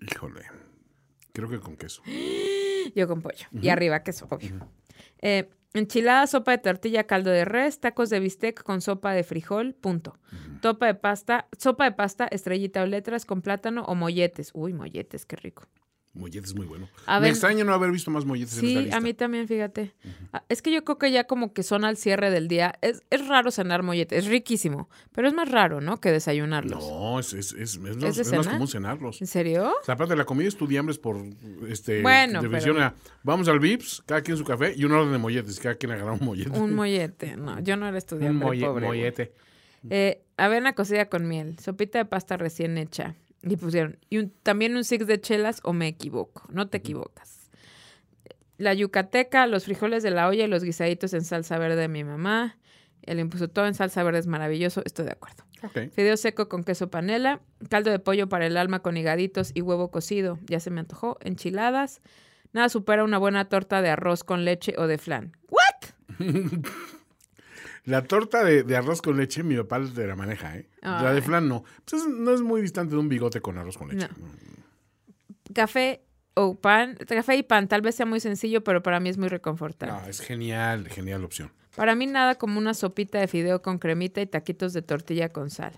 híjole. 0.00 0.42
Creo 1.32 1.48
que 1.48 1.60
con 1.60 1.78
queso. 1.78 2.02
Yo 2.94 3.08
con 3.08 3.22
pollo. 3.22 3.46
Y 3.52 3.70
arriba 3.70 4.02
queso, 4.02 4.26
obvio. 4.28 4.68
Eh, 5.22 5.48
enchilada, 5.72 6.26
sopa 6.26 6.50
de 6.50 6.58
tortilla, 6.58 7.04
caldo 7.04 7.30
de 7.30 7.46
res, 7.46 7.80
tacos 7.80 8.10
de 8.10 8.20
bistec 8.20 8.62
con 8.62 8.82
sopa 8.82 9.14
de 9.14 9.24
frijol, 9.24 9.72
punto. 9.72 10.18
Topa 10.60 10.88
de 10.88 10.94
pasta, 10.94 11.48
sopa 11.56 11.84
de 11.84 11.92
pasta, 11.92 12.26
estrellita 12.26 12.82
o 12.82 12.86
letras 12.86 13.24
con 13.24 13.40
plátano 13.40 13.82
o 13.84 13.94
molletes. 13.94 14.50
Uy, 14.52 14.74
molletes, 14.74 15.24
qué 15.24 15.36
rico. 15.36 15.62
Molletes 16.14 16.50
es 16.50 16.54
muy 16.56 16.66
bueno. 16.66 16.88
A 17.06 17.16
Me 17.20 17.22
ver- 17.22 17.30
extraño 17.30 17.64
no 17.64 17.72
haber 17.72 17.90
visto 17.90 18.10
más 18.10 18.26
molletes 18.26 18.58
en 18.58 18.66
esta 18.66 18.78
Sí, 18.80 18.84
lista. 18.84 18.96
a 18.98 19.00
mí 19.00 19.14
también, 19.14 19.48
fíjate. 19.48 19.94
Ah, 20.34 20.44
Es 20.50 20.60
que 20.60 20.70
yo 20.70 20.84
creo 20.84 20.98
que 20.98 21.10
ya 21.10 21.24
como 21.24 21.54
que 21.54 21.62
son 21.62 21.86
al 21.86 21.96
cierre 21.96 22.30
del 22.30 22.48
día. 22.48 22.74
Es, 22.82 23.00
es 23.08 23.26
raro 23.28 23.50
cenar 23.50 23.82
molletes, 23.82 24.18
es 24.24 24.26
riquísimo, 24.30 24.90
pero 25.12 25.26
es 25.28 25.32
más 25.32 25.50
raro, 25.50 25.80
¿no? 25.80 26.00
Que 26.00 26.10
desayunarlos. 26.12 26.86
No, 26.86 27.18
es, 27.18 27.32
es, 27.32 27.52
es, 27.54 27.76
es 27.76 27.78
más, 27.78 27.96
de 27.98 28.08
es 28.08 28.18
más 28.18 28.26
cena? 28.44 28.52
común 28.52 28.68
cenarlos. 28.68 29.20
¿En 29.22 29.26
serio? 29.26 29.72
O 29.80 29.84
sea, 29.84 29.94
aparte, 29.94 30.14
la 30.14 30.26
comida 30.26 30.48
estudiambres 30.48 30.98
por 30.98 31.16
este 31.68 32.02
Bueno, 32.02 32.42
definición 32.42 32.74
pero- 32.76 32.86
a, 32.88 32.94
vamos 33.22 33.48
al 33.48 33.58
Vips, 33.58 34.02
cada 34.04 34.20
quien 34.20 34.36
su 34.36 34.44
café 34.44 34.74
y 34.76 34.84
un 34.84 34.92
orden 34.92 35.12
de 35.12 35.18
molletes, 35.18 35.58
cada 35.60 35.76
quien 35.76 35.92
agarra 35.92 36.12
un 36.12 36.24
mollete. 36.26 36.50
Un 36.58 36.74
mollete. 36.74 37.36
No, 37.38 37.58
yo 37.60 37.76
no 37.78 37.88
era 37.88 37.96
estudiante 37.96 38.44
pobre. 38.44 38.58
güey. 38.68 38.84
mollete. 38.84 39.32
Eh, 39.90 40.22
avena 40.36 40.74
cocida 40.74 41.08
con 41.08 41.26
miel, 41.26 41.58
sopita 41.58 41.98
de 41.98 42.04
pasta 42.04 42.36
recién 42.36 42.78
hecha. 42.78 43.16
Y 43.42 43.56
pusieron, 43.56 43.98
y 44.08 44.18
un- 44.18 44.32
también 44.42 44.76
un 44.76 44.84
six 44.84 45.06
de 45.06 45.20
chelas 45.20 45.60
o 45.64 45.72
me 45.72 45.88
equivoco. 45.88 46.44
No 46.50 46.68
te 46.68 46.78
equivocas. 46.78 47.50
La 48.58 48.72
yucateca, 48.74 49.46
los 49.46 49.64
frijoles 49.64 50.02
de 50.04 50.12
la 50.12 50.28
olla 50.28 50.44
y 50.44 50.48
los 50.48 50.62
guisaditos 50.62 51.12
en 51.14 51.24
salsa 51.24 51.58
verde 51.58 51.76
de 51.76 51.88
mi 51.88 52.04
mamá. 52.04 52.58
Él 53.02 53.18
impuso 53.18 53.48
todo 53.48 53.66
en 53.66 53.74
salsa 53.74 54.04
verde, 54.04 54.20
es 54.20 54.28
maravilloso. 54.28 54.82
Estoy 54.84 55.06
de 55.06 55.12
acuerdo. 55.12 55.42
Ok. 55.64 55.90
Fideo 55.92 56.16
seco 56.16 56.48
con 56.48 56.62
queso 56.62 56.88
panela, 56.88 57.40
caldo 57.68 57.90
de 57.90 57.98
pollo 57.98 58.28
para 58.28 58.46
el 58.46 58.56
alma 58.56 58.80
con 58.80 58.96
higaditos 58.96 59.50
y 59.54 59.60
huevo 59.62 59.90
cocido. 59.90 60.38
Ya 60.46 60.60
se 60.60 60.70
me 60.70 60.80
antojó. 60.80 61.18
Enchiladas. 61.22 62.00
Nada 62.52 62.68
supera 62.68 63.02
una 63.02 63.18
buena 63.18 63.48
torta 63.48 63.82
de 63.82 63.88
arroz 63.90 64.22
con 64.22 64.44
leche 64.44 64.74
o 64.78 64.86
de 64.86 64.98
flan. 64.98 65.32
¿What? 65.48 66.18
La 67.84 68.04
torta 68.04 68.44
de, 68.44 68.62
de 68.62 68.76
arroz 68.76 69.02
con 69.02 69.16
leche, 69.16 69.42
mi 69.42 69.56
papá 69.56 69.80
te 69.94 70.06
la 70.06 70.14
maneja, 70.14 70.56
¿eh? 70.56 70.68
La 70.82 71.12
de 71.12 71.20
flan 71.22 71.48
no. 71.48 71.64
Pues 71.84 72.02
es- 72.02 72.08
no 72.08 72.32
es 72.32 72.40
muy 72.40 72.60
distante 72.62 72.94
de 72.94 73.00
un 73.00 73.08
bigote 73.08 73.40
con 73.40 73.58
arroz 73.58 73.76
con 73.76 73.88
leche. 73.88 74.08
Café 75.54 76.02
o 76.34 76.54
pan. 76.54 76.96
Café 77.06 77.36
y 77.36 77.42
pan. 77.42 77.68
Tal 77.68 77.82
vez 77.82 77.94
sea 77.94 78.06
muy 78.06 78.20
sencillo, 78.20 78.62
pero 78.64 78.82
para 78.82 79.00
mí 79.00 79.08
es 79.10 79.18
muy 79.18 79.28
reconfortante. 79.28 79.94
No, 79.94 80.06
es 80.08 80.20
genial, 80.20 80.88
genial 80.88 81.24
opción. 81.24 81.50
Para 81.76 81.94
mí 81.94 82.06
nada 82.06 82.36
como 82.36 82.58
una 82.58 82.74
sopita 82.74 83.18
de 83.18 83.28
fideo 83.28 83.62
con 83.62 83.78
cremita 83.78 84.20
y 84.20 84.26
taquitos 84.26 84.72
de 84.72 84.82
tortilla 84.82 85.30
con 85.30 85.50
sal. 85.50 85.72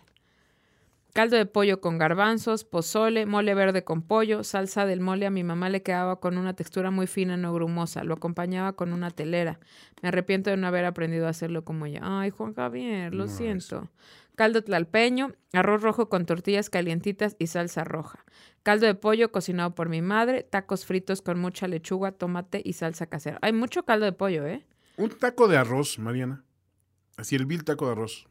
Caldo 1.15 1.37
de 1.37 1.47
pollo 1.47 1.81
con 1.81 1.97
garbanzos, 1.97 2.65
pozole, 2.65 3.25
mole 3.25 3.55
verde 3.55 3.85
con 3.85 4.03
pollo, 4.03 4.43
salsa 4.43 4.85
del 4.85 4.99
mole 4.99 5.27
a 5.27 5.31
mi 5.31 5.45
mamá 5.45 5.69
le 5.69 5.81
quedaba 5.81 6.19
con 6.19 6.37
una 6.37 6.55
textura 6.55 6.91
muy 6.91 7.07
fina, 7.07 7.37
no 7.37 7.55
grumosa. 7.55 8.03
Lo 8.03 8.15
acompañaba 8.15 8.73
con 8.73 8.93
una 8.93 9.13
telera. 9.13 9.61
Me 10.03 10.09
arrepiento 10.09 10.51
de 10.51 10.57
no 10.57 10.67
haber 10.67 10.85
aprendido 10.85 11.29
a 11.29 11.31
hacerlo 11.31 11.65
como 11.65 11.87
ella. 11.87 12.01
Ay, 12.03 12.31
Juan 12.31 12.53
Javier, 12.53 13.15
lo 13.15 13.27
No, 13.27 13.31
siento. 13.31 13.89
Caldo 14.35 14.65
tlalpeño, 14.65 15.35
arroz 15.53 15.83
rojo 15.83 16.09
con 16.09 16.27
tortillas 16.27 16.69
calientitas 16.69 17.37
y 17.39 17.47
salsa 17.47 17.85
roja. 17.85 18.25
Caldo 18.65 18.87
de 18.87 18.97
pollo 18.97 19.31
cocinado 19.31 19.73
por 19.77 19.89
mi 19.89 20.03
madre, 20.03 20.43
tacos 20.43 20.85
fritos 20.85 21.23
con 21.23 21.39
mucha 21.39 21.69
lechuga, 21.69 22.11
tomate 22.11 22.61
y 22.65 22.73
salsa 22.73 23.07
casera. 23.07 23.39
Hay 23.41 23.53
mucho 23.53 23.85
caldo 23.85 24.05
de 24.05 24.13
pollo, 24.15 24.49
¿eh? 24.49 24.67
Un 24.97 25.11
taco 25.11 25.47
de 25.47 25.59
arroz, 25.59 26.01
Mariana. 26.01 26.43
Así 27.17 27.37
el 27.37 27.47
vil 27.47 27.63
taco 27.63 27.87
de 27.87 27.93
arroz. 27.93 28.27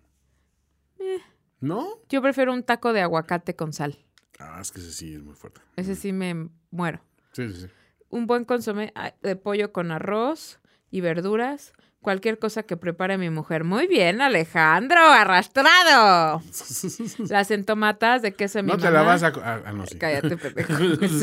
¿No? 1.63 1.87
Yo 2.09 2.21
prefiero 2.21 2.51
un 2.51 2.63
taco 2.63 2.91
de 2.91 2.99
aguacate 2.99 3.55
con 3.55 3.71
sal. 3.71 3.97
Ah, 4.37 4.59
es 4.61 4.73
que 4.73 4.81
ese 4.81 4.91
sí 4.91 5.13
es 5.13 5.23
muy 5.23 5.33
fuerte. 5.33 5.61
Ese 5.77 5.95
sí 5.95 6.11
me 6.11 6.49
muero. 6.71 6.99
Sí, 7.31 7.53
sí, 7.53 7.61
sí. 7.61 7.67
Un 8.09 8.27
buen 8.27 8.43
consomé 8.43 8.91
ah, 8.95 9.13
de 9.21 9.37
pollo 9.37 9.71
con 9.71 9.89
arroz 9.89 10.59
y 10.91 10.99
verduras. 10.99 11.71
Cualquier 12.01 12.37
cosa 12.37 12.63
que 12.63 12.75
prepare 12.75 13.17
mi 13.17 13.29
mujer. 13.29 13.63
Muy 13.63 13.87
bien, 13.87 14.19
Alejandro, 14.19 14.99
arrastrado. 14.99 16.43
Las 17.29 17.49
entomatadas 17.49 18.21
de 18.21 18.33
queso 18.33 18.59
de 18.59 18.63
mi 18.63 18.71
No 18.73 18.77
te 18.77 18.91
la 18.91 19.03
vas 19.03 19.23
a... 19.23 19.27
Ah, 19.27 19.61
ah, 19.65 19.71
no, 19.71 19.85
sí. 19.85 19.97
Cállate, 19.97 20.35
pendejo. 20.37 20.73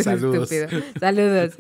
Saludos. 0.03 0.50
Estúpido. 0.53 0.83
Saludos. 0.98 1.55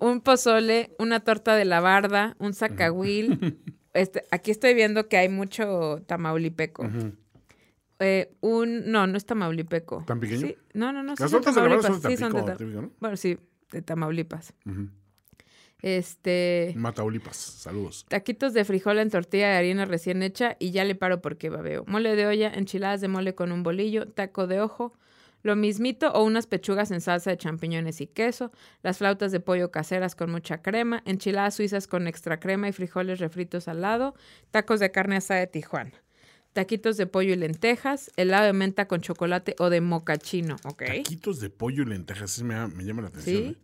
Un 0.00 0.22
pozole, 0.22 0.96
una 0.98 1.20
torta 1.20 1.54
de 1.54 1.66
la 1.66 1.80
barda, 1.80 2.34
un 2.38 2.54
zacahuil. 2.54 3.60
Este, 3.92 4.24
aquí 4.30 4.52
estoy 4.52 4.72
viendo 4.72 5.06
que 5.06 5.18
hay 5.18 5.28
mucho 5.28 6.02
tamaulipeco. 6.06 6.88
Eh, 7.98 8.34
un, 8.40 8.90
no, 8.90 9.06
no 9.06 9.16
es 9.16 9.24
tamaulipeco. 9.24 10.04
¿Tan 10.06 10.20
pequeño? 10.20 10.46
Sí, 10.48 10.56
no, 10.74 10.92
no, 10.92 11.02
no. 11.02 11.14
Las 11.18 11.30
tortas 11.30 11.54
de 11.54 11.62
la 11.62 11.80
son 11.80 12.00
de 12.00 12.00
Tamaulipas, 12.00 12.10
sí, 12.10 12.16
son 12.16 12.32
de 12.32 12.38
Tampico, 12.38 12.44
Ta- 12.44 12.56
típico, 12.56 12.82
¿no? 12.82 12.90
Bueno, 13.00 13.16
sí, 13.16 13.38
de 13.72 13.82
Tamaulipas. 13.82 14.54
Este, 15.82 16.72
Mataulipas, 16.76 17.36
saludos. 17.36 18.06
taquitos 18.08 18.54
de 18.54 18.64
frijol 18.64 18.98
en 18.98 19.10
tortilla 19.10 19.48
de 19.50 19.56
harina 19.56 19.84
recién 19.84 20.22
hecha 20.22 20.56
y 20.58 20.70
ya 20.70 20.84
le 20.84 20.94
paro 20.94 21.20
porque 21.20 21.50
babeo. 21.50 21.84
Mole 21.86 22.16
de 22.16 22.26
olla, 22.26 22.52
enchiladas 22.54 23.00
de 23.02 23.08
mole 23.08 23.34
con 23.34 23.52
un 23.52 23.62
bolillo, 23.62 24.08
taco 24.08 24.46
de 24.46 24.60
ojo, 24.60 24.94
lo 25.42 25.54
mismito 25.54 26.10
o 26.12 26.24
unas 26.24 26.46
pechugas 26.46 26.90
en 26.90 27.00
salsa 27.02 27.30
de 27.30 27.36
champiñones 27.36 28.00
y 28.00 28.06
queso, 28.06 28.50
las 28.82 28.98
flautas 28.98 29.32
de 29.32 29.40
pollo 29.40 29.70
caseras 29.70 30.16
con 30.16 30.30
mucha 30.30 30.62
crema, 30.62 31.02
enchiladas 31.04 31.54
suizas 31.54 31.86
con 31.86 32.06
extra 32.08 32.40
crema 32.40 32.68
y 32.68 32.72
frijoles 32.72 33.20
refritos 33.20 33.68
al 33.68 33.82
lado, 33.82 34.14
tacos 34.50 34.80
de 34.80 34.90
carne 34.90 35.16
asada 35.16 35.40
de 35.40 35.46
Tijuana. 35.46 35.92
Taquitos 36.56 36.96
de 36.96 37.06
pollo 37.06 37.34
y 37.34 37.36
lentejas, 37.36 38.10
helado 38.16 38.46
de 38.46 38.54
menta 38.54 38.88
con 38.88 39.02
chocolate 39.02 39.54
o 39.58 39.68
de 39.68 39.82
mocachino, 39.82 40.56
¿ok? 40.64 40.84
Taquitos 40.86 41.38
de 41.38 41.50
pollo 41.50 41.82
y 41.82 41.86
lentejas, 41.86 42.32
ese 42.32 42.44
me, 42.44 42.66
me 42.68 42.82
llama 42.82 43.02
la 43.02 43.08
atención. 43.08 43.36
¿Sí? 43.36 43.48
¿eh? 43.50 43.56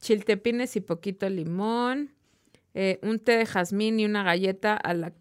Chiltepines 0.00 0.76
y 0.76 0.80
poquito 0.82 1.26
limón. 1.30 2.10
eh, 2.74 2.98
un 3.02 3.18
té 3.18 3.38
de 3.38 3.46
jazmín 3.46 3.98
y 3.98 4.04
una 4.04 4.22
galleta 4.22 4.74
a 4.74 4.92
la... 4.92 5.12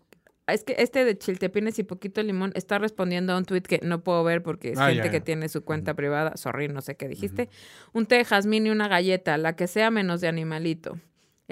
Es 0.47 0.65
que 0.65 0.75
este 0.79 1.05
de 1.05 1.17
chiltepines 1.17 1.79
y 1.79 1.83
poquito 1.83 2.21
limón 2.21 2.51
está 2.55 2.77
respondiendo 2.77 3.31
a 3.31 3.37
un 3.37 3.45
tweet 3.45 3.61
que 3.61 3.79
no 3.81 4.03
puedo 4.03 4.21
ver 4.25 4.43
porque 4.43 4.71
es 4.73 4.77
Ah, 4.79 4.89
gente 4.89 5.05
ya, 5.05 5.11
que 5.11 5.21
tiene 5.21 5.47
su 5.47 5.63
cuenta 5.63 5.93
privada. 5.93 6.35
Sorry, 6.35 6.67
no 6.67 6.81
sé 6.81 6.97
qué 6.97 7.07
dijiste. 7.07 7.47
Un 7.93 8.05
té 8.05 8.15
de 8.17 8.25
jazmín 8.25 8.67
y 8.67 8.69
una 8.69 8.89
galleta, 8.89 9.37
la 9.37 9.55
que 9.55 9.67
sea 9.67 9.89
menos 9.91 10.19
de 10.19 10.27
animalito. 10.27 10.99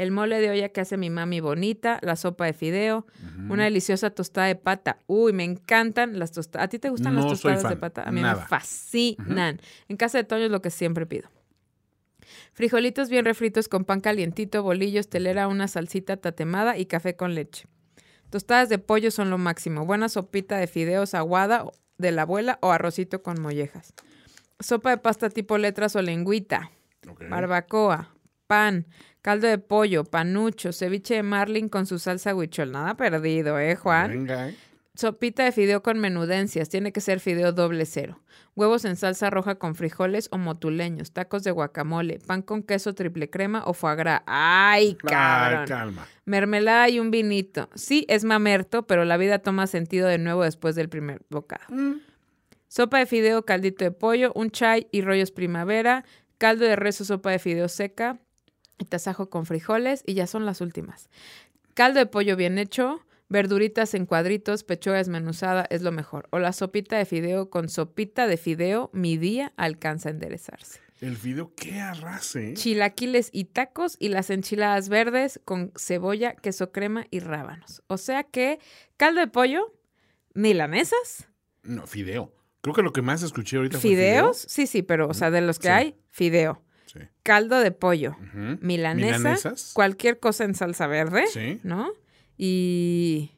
El 0.01 0.09
mole 0.09 0.41
de 0.41 0.49
olla 0.49 0.69
que 0.69 0.81
hace 0.81 0.97
mi 0.97 1.11
mami 1.11 1.41
bonita, 1.41 1.99
la 2.01 2.15
sopa 2.15 2.47
de 2.47 2.53
fideo, 2.53 3.05
una 3.49 3.65
deliciosa 3.65 4.09
tostada 4.09 4.47
de 4.47 4.55
pata. 4.55 4.97
Uy, 5.05 5.31
me 5.31 5.43
encantan 5.43 6.17
las 6.17 6.31
tostadas. 6.31 6.65
¿A 6.65 6.69
ti 6.69 6.79
te 6.79 6.89
gustan 6.89 7.13
No 7.13 7.21
las 7.21 7.29
tostadas 7.29 7.69
de 7.69 7.75
pata? 7.75 8.01
A 8.01 8.11
mí 8.11 8.19
nada. 8.19 8.41
me 8.41 8.47
fascinan. 8.47 9.61
En 9.89 9.97
casa 9.97 10.17
de 10.17 10.23
Toño 10.23 10.45
es 10.45 10.51
lo 10.51 10.59
que 10.59 10.71
siempre 10.71 11.05
pido. 11.05 11.29
Frijolitos 12.53 13.11
bien 13.11 13.25
refritos 13.25 13.67
con 13.67 13.85
pan 13.85 14.01
calientito, 14.01 14.63
bolillos, 14.63 15.07
telera, 15.07 15.47
una 15.47 15.67
salsita 15.67 16.17
tatemada 16.17 16.79
y 16.79 16.87
café 16.87 17.15
con 17.15 17.35
leche. 17.35 17.67
Tostadas 18.31 18.69
de 18.69 18.79
pollo 18.79 19.11
son 19.11 19.29
lo 19.29 19.37
máximo. 19.37 19.85
Buena 19.85 20.09
sopita 20.09 20.57
de 20.57 20.65
fideos 20.65 21.13
aguada 21.13 21.65
de 21.99 22.11
la 22.11 22.23
abuela 22.23 22.57
o 22.63 22.71
arrocito 22.71 23.21
con 23.21 23.39
mollejas. 23.39 23.93
Sopa 24.59 24.89
de 24.89 24.97
pasta 24.97 25.29
tipo 25.29 25.59
letras 25.59 25.95
o 25.95 26.01
lengüita. 26.01 26.71
Barbacoa, 27.29 28.15
pan, 28.51 28.85
caldo 29.21 29.47
de 29.47 29.59
pollo, 29.59 30.03
panucho, 30.03 30.73
ceviche 30.73 31.15
de 31.15 31.23
marlin 31.23 31.69
con 31.69 31.85
su 31.85 31.99
salsa 31.99 32.35
huichol. 32.35 32.73
Nada 32.73 32.95
perdido, 32.97 33.57
¿eh, 33.57 33.77
Juan? 33.77 34.11
Venga, 34.11 34.49
¿eh? 34.49 34.55
Sopita 34.93 35.45
de 35.45 35.53
fideo 35.53 35.81
con 35.81 35.99
menudencias. 35.99 36.67
Tiene 36.67 36.91
que 36.91 36.99
ser 36.99 37.21
fideo 37.21 37.53
doble 37.53 37.85
cero. 37.85 38.19
Huevos 38.57 38.83
en 38.83 38.97
salsa 38.97 39.29
roja 39.29 39.55
con 39.55 39.75
frijoles 39.75 40.27
o 40.33 40.37
motuleños. 40.37 41.13
Tacos 41.13 41.45
de 41.45 41.51
guacamole. 41.51 42.19
Pan 42.19 42.41
con 42.41 42.61
queso 42.61 42.93
triple 42.93 43.29
crema 43.29 43.63
o 43.65 43.73
foie 43.73 43.95
gras. 43.95 44.21
¡Ay, 44.25 44.95
cabrón! 44.95 45.61
Ay, 45.61 45.67
calma. 45.69 46.07
Mermelada 46.25 46.89
y 46.89 46.99
un 46.99 47.09
vinito. 47.09 47.69
Sí, 47.73 48.05
es 48.09 48.25
mamerto, 48.25 48.85
pero 48.85 49.05
la 49.05 49.15
vida 49.15 49.39
toma 49.39 49.65
sentido 49.65 50.09
de 50.09 50.17
nuevo 50.17 50.43
después 50.43 50.75
del 50.75 50.89
primer 50.89 51.21
bocado. 51.29 51.73
Sopa 52.67 52.99
de 52.99 53.05
fideo, 53.05 53.45
caldito 53.45 53.85
de 53.85 53.91
pollo, 53.91 54.33
un 54.35 54.51
chai 54.51 54.89
y 54.91 55.03
rollos 55.03 55.31
primavera. 55.31 56.03
Caldo 56.37 56.65
de 56.65 56.75
res 56.75 56.99
o 56.99 57.05
sopa 57.05 57.31
de 57.31 57.39
fideo 57.39 57.69
seca. 57.69 58.19
Y 58.81 58.85
tasajo 58.85 59.29
con 59.29 59.45
frijoles. 59.45 60.03
Y 60.07 60.15
ya 60.15 60.25
son 60.25 60.45
las 60.45 60.59
últimas. 60.59 61.09
Caldo 61.75 61.99
de 61.99 62.07
pollo 62.07 62.35
bien 62.35 62.57
hecho. 62.57 63.05
Verduritas 63.29 63.93
en 63.93 64.05
cuadritos, 64.05 64.63
pechuga 64.65 64.97
desmenuzada 64.97 65.65
es 65.69 65.83
lo 65.83 65.91
mejor. 65.93 66.27
O 66.31 66.39
la 66.39 66.51
sopita 66.51 66.97
de 66.97 67.05
fideo 67.05 67.49
con 67.49 67.69
sopita 67.69 68.27
de 68.27 68.35
fideo, 68.35 68.89
mi 68.91 69.15
día 69.17 69.53
alcanza 69.55 70.09
a 70.09 70.11
enderezarse. 70.11 70.81
El 70.99 71.15
video, 71.15 71.53
qué 71.55 71.79
arrase. 71.79 72.49
¿eh? 72.51 72.53
Chilaquiles 72.55 73.29
y 73.31 73.45
tacos 73.45 73.95
y 73.99 74.09
las 74.09 74.29
enchiladas 74.31 74.89
verdes 74.89 75.39
con 75.45 75.71
cebolla, 75.77 76.35
queso 76.35 76.73
crema 76.73 77.05
y 77.09 77.19
rábanos. 77.21 77.83
O 77.87 77.97
sea 77.97 78.23
que 78.25 78.59
caldo 78.97 79.21
de 79.21 79.27
pollo, 79.27 79.73
milanesas, 80.33 81.27
No, 81.63 81.85
fideo. 81.87 82.33
Creo 82.61 82.75
que 82.75 82.81
lo 82.83 82.91
que 82.91 83.01
más 83.01 83.23
escuché 83.23 83.57
ahorita 83.57 83.77
fideos, 83.79 84.45
sí, 84.49 84.67
sí, 84.67 84.81
pero 84.83 85.07
o 85.07 85.13
sea, 85.13 85.31
de 85.31 85.41
los 85.41 85.57
que 85.57 85.67
Sí. 85.67 85.73
hay, 85.73 85.95
fideo. 86.09 86.61
Caldo 87.31 87.59
de 87.61 87.71
pollo, 87.71 88.17
milanesa, 88.59 89.17
Milanesas. 89.17 89.71
cualquier 89.73 90.19
cosa 90.19 90.43
en 90.43 90.53
salsa 90.53 90.87
verde, 90.87 91.27
Sí. 91.27 91.59
¿no? 91.63 91.91
Y 92.37 93.31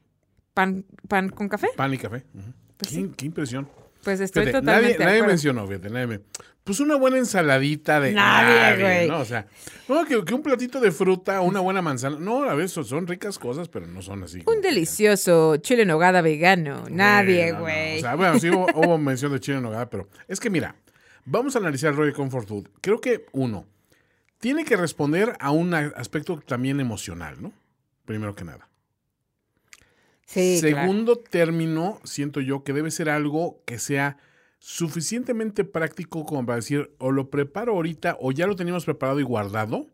pan, 0.55 0.85
pan 1.07 1.29
con 1.29 1.47
café. 1.47 1.67
Pan 1.75 1.93
y 1.93 1.97
café. 1.99 2.23
Pues 2.77 2.89
qué, 2.89 2.95
sí. 2.95 3.11
qué 3.15 3.25
impresión. 3.27 3.69
Pues 4.03 4.19
estoy 4.19 4.45
Fíjate, 4.47 4.59
totalmente 4.61 4.97
nadie, 4.99 5.05
nadie 5.19 5.27
mencionó, 5.27 5.67
fíjate, 5.67 5.89
nadie 5.89 6.07
me- 6.07 6.19
Pues 6.63 6.79
una 6.79 6.95
buena 6.95 7.17
ensaladita 7.17 7.99
de. 7.99 8.13
Nadie, 8.13 8.81
güey. 8.81 9.07
¿no? 9.09 9.19
O 9.19 9.25
sea, 9.25 9.45
no, 9.87 10.05
que, 10.05 10.25
que 10.25 10.33
un 10.33 10.41
platito 10.41 10.79
de 10.81 10.91
fruta, 10.91 11.41
una 11.41 11.59
buena 11.59 11.81
manzana. 11.81 12.17
No, 12.19 12.43
a 12.49 12.55
veces 12.55 12.71
son, 12.71 12.85
son 12.85 13.05
ricas 13.07 13.37
cosas, 13.37 13.69
pero 13.69 13.85
no 13.85 14.01
son 14.01 14.23
así. 14.23 14.41
Un 14.47 14.61
delicioso 14.61 15.57
chile 15.57 15.83
en 15.83 15.89
nogada 15.89 16.21
vegano. 16.21 16.83
Nadie, 16.89 17.51
no, 17.51 17.57
no. 17.59 17.61
güey. 17.61 17.97
O 17.97 18.01
sea, 18.01 18.15
bueno, 18.15 18.39
sí 18.39 18.49
hubo, 18.49 18.65
hubo 18.73 18.97
mención 18.97 19.31
de 19.33 19.39
chile 19.39 19.57
en 19.57 19.63
nogada, 19.63 19.89
pero 19.89 20.07
es 20.27 20.39
que 20.39 20.49
mira, 20.49 20.75
vamos 21.25 21.55
a 21.55 21.59
analizar 21.59 21.95
de 21.95 22.11
Comfort 22.13 22.47
Food. 22.47 22.69
Creo 22.81 22.99
que, 22.99 23.25
uno, 23.33 23.65
tiene 24.43 24.65
que 24.65 24.75
responder 24.75 25.37
a 25.39 25.51
un 25.51 25.73
aspecto 25.73 26.37
también 26.45 26.81
emocional, 26.81 27.41
¿no? 27.41 27.53
Primero 28.03 28.35
que 28.35 28.43
nada. 28.43 28.67
sí, 30.25 30.57
claro. 30.59 30.79
Segundo 30.81 31.15
término, 31.15 32.01
siento 32.03 32.41
yo 32.41 32.65
que 32.65 32.73
debe 32.73 32.91
ser 32.91 33.07
algo 33.07 33.63
que 33.65 33.79
sea 33.79 34.17
suficientemente 34.59 35.63
práctico 35.63 36.25
como 36.25 36.45
para 36.45 36.57
decir, 36.57 36.91
o 36.97 37.13
lo 37.13 37.29
preparo 37.29 37.71
ahorita, 37.71 38.17
o 38.19 38.33
ya 38.33 38.45
lo 38.45 38.57
teníamos 38.57 38.83
preparado 38.83 39.21
y 39.21 39.23
guardado, 39.23 39.87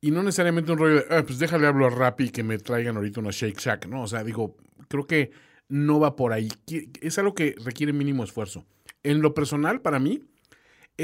y 0.00 0.10
no 0.10 0.22
necesariamente 0.22 0.72
un 0.72 0.78
rollo 0.78 0.94
de, 0.94 1.04
"Ah, 1.10 1.22
pues 1.26 1.38
déjale 1.38 1.66
hablo 1.66 1.84
a 1.86 1.90
Rappi 1.90 2.24
y 2.24 2.30
que 2.30 2.42
me 2.42 2.56
traigan 2.56 2.96
ahorita 2.96 3.20
una 3.20 3.30
Shake 3.30 3.60
Shack, 3.60 3.88
¿no? 3.88 4.04
O 4.04 4.06
sea, 4.06 4.24
digo, 4.24 4.56
creo 4.88 5.06
que 5.06 5.32
no 5.68 6.00
va 6.00 6.16
por 6.16 6.32
ahí. 6.32 6.48
Es 7.02 7.18
algo 7.18 7.34
que 7.34 7.56
requiere 7.62 7.92
mínimo 7.92 8.24
esfuerzo. 8.24 8.64
En 9.02 9.20
lo 9.20 9.34
personal, 9.34 9.82
para 9.82 9.98
mí, 9.98 10.22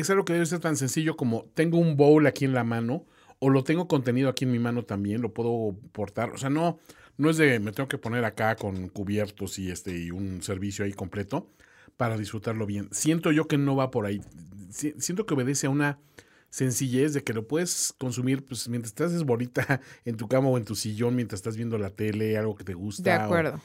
es 0.01 0.11
algo 0.11 0.25
que 0.25 0.33
debe 0.33 0.47
ser 0.47 0.59
tan 0.61 0.77
sencillo 0.77 1.17
como 1.17 1.45
tengo 1.55 1.79
un 1.79 1.97
bowl 1.97 2.27
aquí 2.27 2.45
en 2.45 2.53
la 2.55 2.65
mano, 2.65 3.05
o 3.39 3.51
lo 3.51 3.65
tengo 3.65 3.87
contenido 3.89 4.29
aquí 4.29 4.45
en 4.45 4.53
mi 4.53 4.59
mano 4.59 4.85
también, 4.85 5.21
lo 5.23 5.33
puedo 5.35 5.77
portar. 5.93 6.31
O 6.31 6.39
sea, 6.39 6.49
no, 6.51 6.79
no 7.19 7.31
es 7.31 7.37
de 7.37 7.61
me 7.61 7.73
tengo 7.73 7.89
que 7.89 7.99
poner 7.99 8.25
acá 8.25 8.57
con 8.57 8.89
cubiertos 8.89 9.59
y 9.59 9.71
este 9.71 9.97
y 9.99 10.11
un 10.11 10.43
servicio 10.43 10.85
ahí 10.85 10.93
completo 10.93 11.51
para 11.97 12.17
disfrutarlo 12.17 12.67
bien. 12.67 12.89
Siento 12.93 13.33
yo 13.33 13.47
que 13.49 13.59
no 13.59 13.77
va 13.77 13.91
por 13.91 14.07
ahí. 14.07 14.21
Si- 14.71 14.95
Siento 14.99 15.27
que 15.27 15.35
obedece 15.35 15.67
a 15.67 15.71
una 15.71 15.99
sencillez 16.51 17.13
de 17.13 17.23
que 17.23 17.33
lo 17.35 17.47
puedes 17.47 17.93
consumir 17.99 18.45
pues, 18.45 18.69
mientras 18.69 18.99
haces 19.01 19.25
bolita 19.25 19.81
en 20.05 20.17
tu 20.17 20.29
cama 20.29 20.49
o 20.49 20.57
en 20.59 20.65
tu 20.65 20.75
sillón, 20.75 21.15
mientras 21.17 21.39
estás 21.41 21.57
viendo 21.57 21.77
la 21.79 21.91
tele, 21.91 22.37
algo 22.39 22.55
que 22.55 22.65
te 22.65 22.75
gusta. 22.75 23.03
De 23.03 23.11
acuerdo. 23.13 23.55
o 23.57 23.61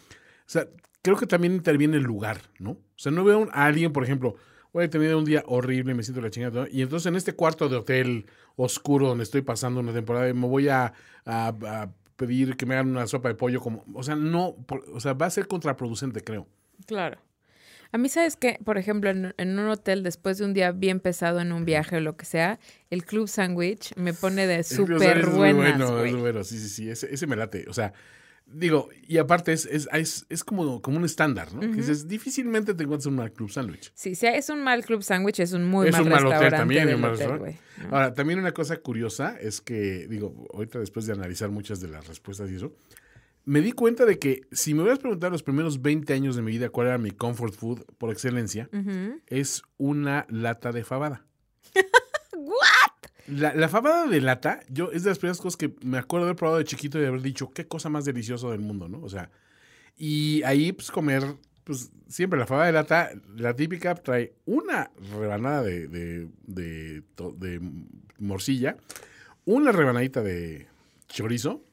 sea, 0.46 0.68
creo 1.02 1.18
que 1.18 1.28
también 1.28 1.54
interviene 1.54 1.98
el 1.98 2.04
lugar, 2.04 2.42
¿no? 2.60 2.72
O 2.72 2.80
sea, 2.98 3.12
no 3.12 3.24
veo 3.24 3.48
a 3.52 3.66
alguien, 3.66 3.94
por 3.94 4.04
ejemplo, 4.04 4.36
voy 4.74 4.86
a 4.86 4.90
tener 4.90 5.16
un 5.16 5.26
día 5.26 5.44
horrible, 5.48 5.94
me 5.94 6.04
siento 6.04 6.22
la 6.22 6.30
chingada, 6.30 6.68
y 6.72 6.82
entonces 6.82 7.08
en 7.08 7.16
este 7.16 7.34
cuarto 7.34 7.68
de 7.70 7.76
hotel 7.78 8.26
oscuro 8.56 9.08
donde 9.08 9.24
estoy 9.24 9.42
pasando 9.42 9.80
una 9.80 9.94
temporada, 9.94 10.34
me 10.34 10.48
voy 10.48 10.70
a, 10.70 10.94
a- 11.26 11.48
a 11.48 11.92
pedir 12.16 12.56
que 12.56 12.66
me 12.66 12.76
hagan 12.76 12.90
una 12.90 13.08
sopa 13.08 13.30
de 13.30 13.36
pollo, 13.36 13.60
como, 13.60 13.84
o 13.94 14.04
sea, 14.04 14.16
no, 14.16 14.56
por- 14.68 14.86
o 14.94 15.00
sea, 15.00 15.14
va 15.14 15.26
a 15.26 15.30
ser 15.30 15.48
contraproducente, 15.48 16.24
creo. 16.24 16.48
Claro. 16.86 17.20
A 17.94 17.98
mí, 17.98 18.08
¿sabes 18.08 18.38
qué? 18.38 18.58
Por 18.64 18.78
ejemplo, 18.78 19.10
en, 19.10 19.34
en 19.38 19.60
un 19.60 19.68
hotel, 19.68 20.02
después 20.04 20.38
de 20.38 20.46
un 20.46 20.54
día 20.54 20.72
bien 20.72 21.02
pesado 21.02 21.42
en 21.42 21.52
un 21.52 21.66
viaje 21.66 21.98
o 21.98 22.00
lo 22.00 22.16
que 22.16 22.26
sea, 22.26 22.58
el 22.90 23.04
club 23.04 23.28
sandwich 23.28 23.94
me 23.98 24.14
pone 24.14 24.48
de 24.48 24.64
súper 24.64 25.26
buenas, 25.28 25.78
bueno, 25.82 26.04
es 26.06 26.16
bueno, 26.16 26.44
sí, 26.46 26.58
sí, 26.60 26.70
sí, 26.70 26.90
ese, 26.90 27.14
ese 27.14 27.28
me 27.28 27.36
late, 27.36 27.66
o 27.68 27.74
sea, 27.74 27.92
digo, 28.54 28.90
y 29.08 29.18
aparte 29.18 29.54
es, 29.54 29.66
es, 29.66 29.88
es, 29.94 30.26
es 30.30 30.44
como, 30.44 30.82
como 30.82 30.98
un 30.98 31.06
estándar, 31.06 31.54
¿no? 31.54 31.62
Que 31.62 31.68
dices, 31.68 32.08
difícilmente 32.08 32.74
te 32.74 32.84
encuentras 32.84 33.08
un 33.08 33.16
mal 33.16 33.32
club 33.32 33.50
sándwich. 33.50 33.92
Sí, 33.96 34.16
si 34.16 34.28
es 34.28 34.50
un 34.50 34.64
mal 34.64 34.86
club 34.86 35.04
sandwich, 35.04 35.40
es 35.40 35.54
un 35.54 35.66
muy 35.66 35.88
es 35.88 35.94
mal 35.94 36.04
un 36.04 36.10
mal 36.10 36.26
hotel 36.28 36.52
también, 36.52 36.94
un 36.94 37.02
mal 37.02 37.14
hotel. 37.14 37.58
Ahora, 37.90 38.14
también 38.14 38.40
una 38.40 38.54
cosa 38.54 38.78
curiosa 38.78 39.38
es 39.40 39.62
que, 39.62 40.08
digo, 40.08 40.48
ahorita 40.54 40.80
después 40.80 41.06
de 41.06 41.14
analizar 41.14 41.50
muchas 41.50 41.80
de 41.80 41.88
las 41.88 42.08
respuestas 42.08 42.50
y 42.52 42.56
eso, 42.56 42.76
me 43.44 43.62
di 43.62 43.72
cuenta 43.72 44.06
de 44.06 44.20
que 44.20 44.42
si 44.52 44.74
me 44.74 44.82
hubieras 44.82 45.00
preguntado 45.00 45.32
los 45.32 45.44
primeros 45.44 45.82
20 45.82 46.14
años 46.14 46.36
de 46.36 46.42
mi 46.42 46.52
vida 46.52 46.70
cuál 46.70 46.88
era 46.88 46.98
mi 46.98 47.12
comfort 47.12 47.54
food 47.54 47.84
por 47.98 48.12
excelencia, 48.12 48.70
es 49.28 49.64
una 49.78 50.26
lata 50.30 50.72
de 50.72 50.84
fabada. 50.84 51.26
La, 53.32 53.54
la 53.54 53.70
fabada 53.70 54.08
de 54.08 54.20
lata, 54.20 54.60
yo 54.70 54.92
es 54.92 55.04
de 55.04 55.10
las 55.12 55.20
primeras 55.20 55.38
cosas 55.40 55.56
que 55.56 55.74
me 55.84 55.98
acuerdo 55.98 56.26
de 56.26 56.30
haber 56.32 56.38
probado 56.40 56.58
de 56.58 56.66
chiquito 56.66 56.98
y 56.98 57.02
de 57.02 57.08
haber 57.08 57.22
dicho, 57.22 57.52
qué 57.52 57.66
cosa 57.66 57.88
más 57.90 58.04
deliciosa 58.04 58.50
del 58.50 58.60
mundo, 58.60 58.90
¿no? 58.90 59.02
O 59.02 59.10
sea, 59.10 59.30
y 59.98 60.44
ahí 60.44 60.72
pues 60.74 60.92
comer, 60.92 61.24
pues 61.64 61.92
siempre 62.10 62.38
la 62.40 62.46
fabada 62.46 62.68
de 62.68 62.74
lata, 62.74 63.12
la 63.38 63.56
típica 63.56 63.96
trae 63.96 64.34
una 64.46 64.92
rebanada 65.18 65.64
de, 65.64 65.88
de, 65.88 66.28
de, 66.46 67.62
morcilla, 68.20 68.76
una 69.46 69.72
rebanadita 69.72 70.22
de 70.22 70.68
chorizo, 71.08 71.64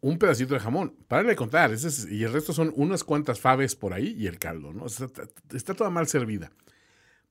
un 0.00 0.18
pedacito 0.18 0.54
de 0.54 0.60
jamón. 0.60 0.94
Párale 1.08 1.30
de 1.30 1.36
contar, 1.36 1.72
ese 1.72 1.88
es- 1.88 2.08
y 2.10 2.24
el 2.24 2.32
resto 2.32 2.52
son 2.52 2.72
unas 2.76 3.04
cuantas 3.04 3.38
faves 3.40 3.76
por 3.76 3.92
ahí 3.94 4.14
y 4.18 4.26
el 4.26 4.38
caldo, 4.38 4.72
¿no? 4.72 4.86
Está, 4.86 5.06
está 5.54 5.74
toda 5.74 5.90
mal 5.90 6.08
servida. 6.08 6.50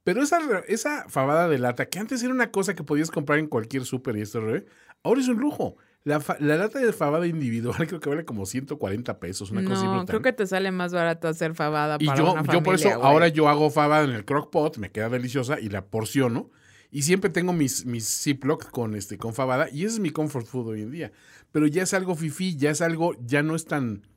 Pero 0.06 0.22
esa, 0.22 0.40
esa 0.68 1.10
fabada 1.10 1.50
de 1.50 1.58
lata, 1.58 1.88
que 1.90 1.98
antes 1.98 2.22
era 2.22 2.32
una 2.32 2.52
cosa 2.52 2.76
que 2.76 2.84
podías 2.84 3.10
comprar 3.10 3.40
en 3.40 3.48
cualquier 3.48 3.86
súper 3.86 4.16
y 4.16 4.22
esto, 4.22 4.56
¿eh? 4.56 4.64
ahora 5.04 5.20
es 5.20 5.28
un 5.28 5.38
lujo. 5.40 5.78
La, 6.04 6.22
la 6.40 6.58
lata 6.58 6.78
de 6.78 6.94
fabada 6.94 7.26
individual 7.26 7.76
creo 7.88 8.00
que 8.00 8.10
vale 8.10 8.24
como 8.24 8.46
140 8.46 9.20
pesos, 9.20 9.50
una 9.50 9.64
cosa 9.64 9.84
No, 9.84 9.90
brutal. 9.90 10.06
creo 10.06 10.22
que 10.22 10.34
te 10.34 10.46
sale 10.46 10.72
más 10.72 10.94
barato 10.94 11.28
hacer 11.28 11.56
fabada 11.56 11.98
Y 12.00 12.06
para 12.06 12.20
yo, 12.20 12.34
una 12.34 12.54
yo 12.54 12.62
por 12.62 12.76
eso 12.76 12.90
familia, 12.90 13.08
ahora 13.10 13.28
yo 13.30 13.50
hago 13.50 13.72
fabada 13.72 14.04
en 14.04 14.12
el 14.12 14.24
crock 14.26 14.52
pot, 14.52 14.78
me 14.78 14.92
queda 14.92 15.10
deliciosa 15.10 15.60
y 15.60 15.70
la 15.70 15.84
porciono. 15.88 16.52
Y 16.92 17.02
siempre 17.02 17.32
tengo 17.32 17.52
mis, 17.52 17.88
mis 17.88 18.08
Ziploc 18.08 18.70
con, 18.70 18.94
este, 18.94 19.18
con 19.18 19.34
fabada 19.34 19.68
y 19.72 19.86
ese 19.86 19.96
es 19.96 20.00
mi 20.00 20.12
comfort 20.12 20.46
food 20.46 20.68
hoy 20.68 20.84
en 20.84 20.92
día. 20.92 21.12
Pero 21.52 21.66
ya 21.66 21.82
es 21.82 21.96
algo 21.96 22.14
fifí, 22.14 22.56
ya 22.56 22.70
es 22.70 22.82
algo, 22.82 23.16
ya 23.26 23.42
no 23.42 23.56
es 23.56 23.66
tan, 23.66 24.08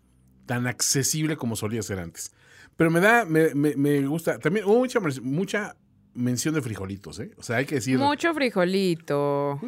tan 0.44 0.66
accesible 0.66 1.38
como 1.38 1.56
solía 1.56 1.82
ser 1.82 1.98
antes. 1.98 2.32
Pero 2.78 2.90
me 2.92 3.00
da, 3.00 3.24
me, 3.24 3.54
me, 3.56 3.74
me 3.76 4.06
gusta. 4.06 4.38
También 4.38 4.64
hubo 4.64 4.78
mucha, 4.78 5.00
mucha 5.20 5.76
mención 6.14 6.54
de 6.54 6.62
frijolitos, 6.62 7.18
¿eh? 7.18 7.32
O 7.36 7.42
sea, 7.42 7.56
hay 7.56 7.66
que 7.66 7.74
decir, 7.74 7.98
Mucho 7.98 8.32
frijolito. 8.32 9.60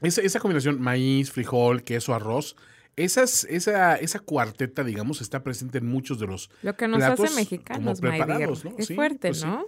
esa, 0.00 0.20
esa 0.22 0.38
combinación 0.40 0.80
maíz, 0.80 1.32
frijol, 1.32 1.82
queso, 1.82 2.14
arroz, 2.14 2.54
esas, 2.94 3.42
esa, 3.50 3.96
esa 3.96 4.20
cuarteta, 4.20 4.84
digamos, 4.84 5.20
está 5.20 5.42
presente 5.42 5.78
en 5.78 5.86
muchos 5.86 6.20
de 6.20 6.28
los 6.28 6.50
Lo 6.62 6.76
que 6.76 6.86
nos 6.86 6.98
platos 6.98 7.26
hace 7.26 7.34
mexicanos, 7.34 7.98
como 8.00 8.10
preparados. 8.10 8.64
¿no? 8.64 8.72
Sí, 8.78 8.94
fuerte, 8.94 9.28
pues 9.28 9.40
sí. 9.40 9.46
¿no? 9.46 9.64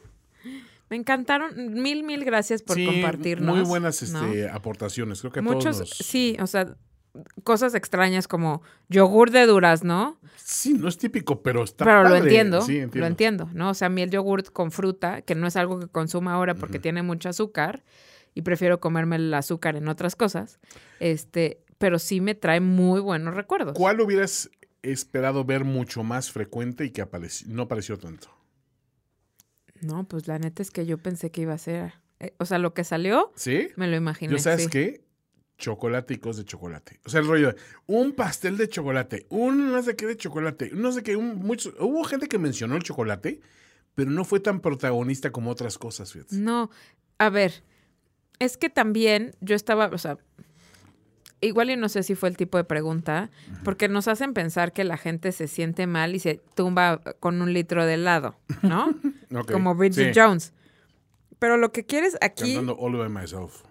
Me 0.90 0.96
encantaron. 0.96 1.74
Mil, 1.82 2.04
mil 2.04 2.24
gracias 2.24 2.62
por 2.62 2.76
Sí, 2.76 2.86
compartirnos. 2.86 3.56
Muy 3.58 3.66
buenas 3.66 4.00
¿no? 4.12 4.24
este, 4.24 4.48
aportaciones. 4.48 5.20
Creo 5.20 5.32
que 5.32 5.40
a 5.40 5.42
Muchos, 5.42 5.76
todos 5.76 5.80
nos- 5.80 5.90
sí, 5.90 6.36
o 6.40 6.46
sea, 6.46 6.76
cosas 7.44 7.74
extrañas 7.74 8.28
como 8.28 8.62
yogur 8.88 9.30
de 9.30 9.46
durazno, 9.46 10.18
Sí, 10.36 10.72
no 10.74 10.88
es 10.88 10.96
típico, 10.96 11.42
pero 11.42 11.62
está 11.62 11.84
pero 11.84 12.04
lo 12.04 12.16
entiendo, 12.16 12.62
Sí, 12.62 12.78
entiendo. 12.78 12.98
lo 13.00 13.06
entiendo, 13.06 13.50
¿no? 13.52 13.70
O 13.70 13.74
sea, 13.74 13.86
a 13.86 13.90
mí 13.90 14.00
el 14.02 14.10
yogur 14.10 14.50
con 14.52 14.70
fruta, 14.72 15.20
que 15.22 15.34
no 15.34 15.46
es 15.46 15.56
algo 15.56 15.78
que 15.80 15.88
consuma 15.88 16.32
ahora 16.34 16.54
porque 16.54 16.78
tiene 16.78 17.02
mucho 17.02 17.28
azúcar 17.28 17.84
y 18.34 18.42
prefiero 18.42 18.80
comerme 18.80 19.16
el 19.16 19.32
azúcar 19.34 19.76
en 19.76 19.88
otras 19.88 20.16
cosas, 20.16 20.58
este, 21.00 21.62
pero 21.76 21.98
sí 21.98 22.20
me 22.20 22.34
trae 22.34 22.60
muy 22.60 23.00
buenos 23.00 23.34
recuerdos. 23.34 23.74
¿Cuál 23.76 24.00
hubieras 24.00 24.50
esperado 24.82 25.44
ver 25.44 25.64
mucho 25.64 26.02
más 26.02 26.30
frecuente 26.32 26.84
y 26.84 26.90
que 26.90 27.02
apareció- 27.02 27.46
no 27.50 27.62
apareció 27.64 27.98
tanto? 27.98 28.28
No, 29.80 30.04
pues 30.04 30.26
la 30.26 30.38
neta 30.38 30.62
es 30.62 30.70
que 30.70 30.86
yo 30.86 30.98
pensé 30.98 31.30
que 31.30 31.42
iba 31.42 31.52
a 31.54 31.58
ser, 31.58 31.94
eh, 32.20 32.34
o 32.38 32.44
sea, 32.46 32.58
lo 32.58 32.74
que 32.74 32.84
salió, 32.84 33.32
¿Sí? 33.36 33.68
me 33.76 33.86
lo 33.86 33.96
imaginé. 33.96 34.32
Yo 34.32 34.38
sabes 34.38 34.64
sí. 34.64 34.70
qué? 34.70 35.04
Chocolaticos 35.58 36.36
de 36.36 36.44
chocolate. 36.44 37.00
O 37.04 37.10
sea, 37.10 37.20
el 37.20 37.26
rollo 37.26 37.52
de 37.52 37.56
un 37.86 38.12
pastel 38.12 38.56
de 38.56 38.68
chocolate, 38.68 39.26
un 39.28 39.70
no 39.70 39.82
sé 39.82 39.96
qué 39.96 40.06
de 40.06 40.16
chocolate, 40.16 40.70
no 40.72 40.92
sé 40.92 41.02
qué, 41.02 41.16
un, 41.16 41.36
mucho, 41.40 41.74
hubo 41.80 42.04
gente 42.04 42.28
que 42.28 42.38
mencionó 42.38 42.76
el 42.76 42.82
chocolate, 42.82 43.40
pero 43.94 44.10
no 44.10 44.24
fue 44.24 44.40
tan 44.40 44.60
protagonista 44.60 45.30
como 45.32 45.50
otras 45.50 45.76
cosas, 45.76 46.12
fíjate. 46.12 46.36
No, 46.36 46.70
a 47.18 47.28
ver, 47.28 47.64
es 48.38 48.56
que 48.56 48.70
también 48.70 49.34
yo 49.40 49.56
estaba, 49.56 49.90
o 49.92 49.98
sea, 49.98 50.18
igual 51.40 51.70
y 51.70 51.76
no 51.76 51.88
sé 51.88 52.04
si 52.04 52.14
fue 52.14 52.28
el 52.28 52.36
tipo 52.36 52.56
de 52.56 52.64
pregunta, 52.64 53.30
porque 53.64 53.88
nos 53.88 54.06
hacen 54.06 54.34
pensar 54.34 54.72
que 54.72 54.84
la 54.84 54.96
gente 54.96 55.32
se 55.32 55.48
siente 55.48 55.88
mal 55.88 56.14
y 56.14 56.20
se 56.20 56.40
tumba 56.54 57.00
con 57.18 57.42
un 57.42 57.52
litro 57.52 57.84
de 57.84 57.94
helado, 57.94 58.36
¿no? 58.62 58.94
Como 59.52 59.74
Bridget 59.74 60.14
sí. 60.14 60.20
Jones. 60.20 60.52
Pero 61.40 61.56
lo 61.56 61.72
que 61.72 61.84
quieres 61.84 62.16
aquí 62.20 62.54
Cantando 62.54 62.76
All 62.78 62.96
by 62.96 63.08
Myself. 63.08 63.62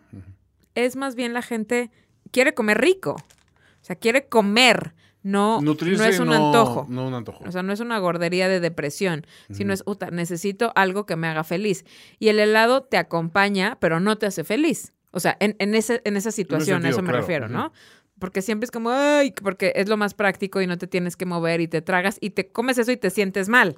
Es 0.85 0.95
más 0.95 1.15
bien 1.15 1.33
la 1.33 1.41
gente 1.41 1.91
quiere 2.31 2.53
comer 2.53 2.79
rico. 2.79 3.11
O 3.13 3.85
sea, 3.87 3.95
quiere 3.95 4.27
comer, 4.27 4.93
no, 5.23 5.61
Nutrirse, 5.61 6.03
no 6.03 6.09
es 6.09 6.19
un 6.19 6.31
antojo. 6.33 6.85
No 6.89 7.07
un 7.07 7.13
antojo. 7.13 7.43
O 7.47 7.51
sea, 7.51 7.63
no 7.63 7.73
es 7.73 7.79
una 7.79 7.97
gordería 7.99 8.47
de 8.47 8.59
depresión, 8.59 9.25
sino 9.51 9.73
es, 9.73 9.83
"Uta, 9.85 10.11
necesito 10.11 10.71
algo 10.75 11.05
que 11.05 11.15
me 11.15 11.27
haga 11.27 11.43
feliz. 11.43 11.85
Y 12.19 12.29
el 12.29 12.39
helado 12.39 12.83
te 12.83 12.97
acompaña, 12.97 13.77
pero 13.79 13.99
no 13.99 14.17
te 14.17 14.25
hace 14.25 14.43
feliz. 14.43 14.93
O 15.11 15.19
sea, 15.19 15.35
en, 15.39 15.55
en, 15.59 15.73
ese, 15.73 16.01
en 16.05 16.15
esa 16.17 16.31
situación, 16.31 16.77
a 16.77 16.81
sentido, 16.81 16.91
eso 16.91 17.01
me 17.01 17.09
claro. 17.09 17.21
refiero, 17.21 17.47
¿no? 17.49 17.71
Porque 18.19 18.41
siempre 18.41 18.65
es 18.65 18.71
como, 18.71 18.89
ay, 18.91 19.31
porque 19.31 19.73
es 19.75 19.87
lo 19.89 19.97
más 19.97 20.13
práctico 20.13 20.61
y 20.61 20.67
no 20.67 20.77
te 20.77 20.87
tienes 20.87 21.15
que 21.15 21.25
mover 21.25 21.61
y 21.61 21.67
te 21.67 21.81
tragas 21.81 22.17
y 22.19 22.31
te 22.31 22.51
comes 22.51 22.77
eso 22.77 22.91
y 22.91 22.97
te 22.97 23.09
sientes 23.09 23.49
mal. 23.49 23.77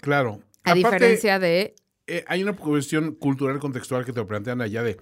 claro. 0.00 0.40
A 0.64 0.70
Aparte, 0.72 0.76
diferencia 0.96 1.38
de, 1.40 1.74
eh, 2.06 2.24
hay 2.28 2.42
una 2.42 2.52
cuestión 2.52 3.16
cultural 3.16 3.58
contextual 3.58 4.04
que 4.04 4.12
te 4.12 4.24
plantean 4.24 4.60
allá 4.60 4.84
de 4.84 4.96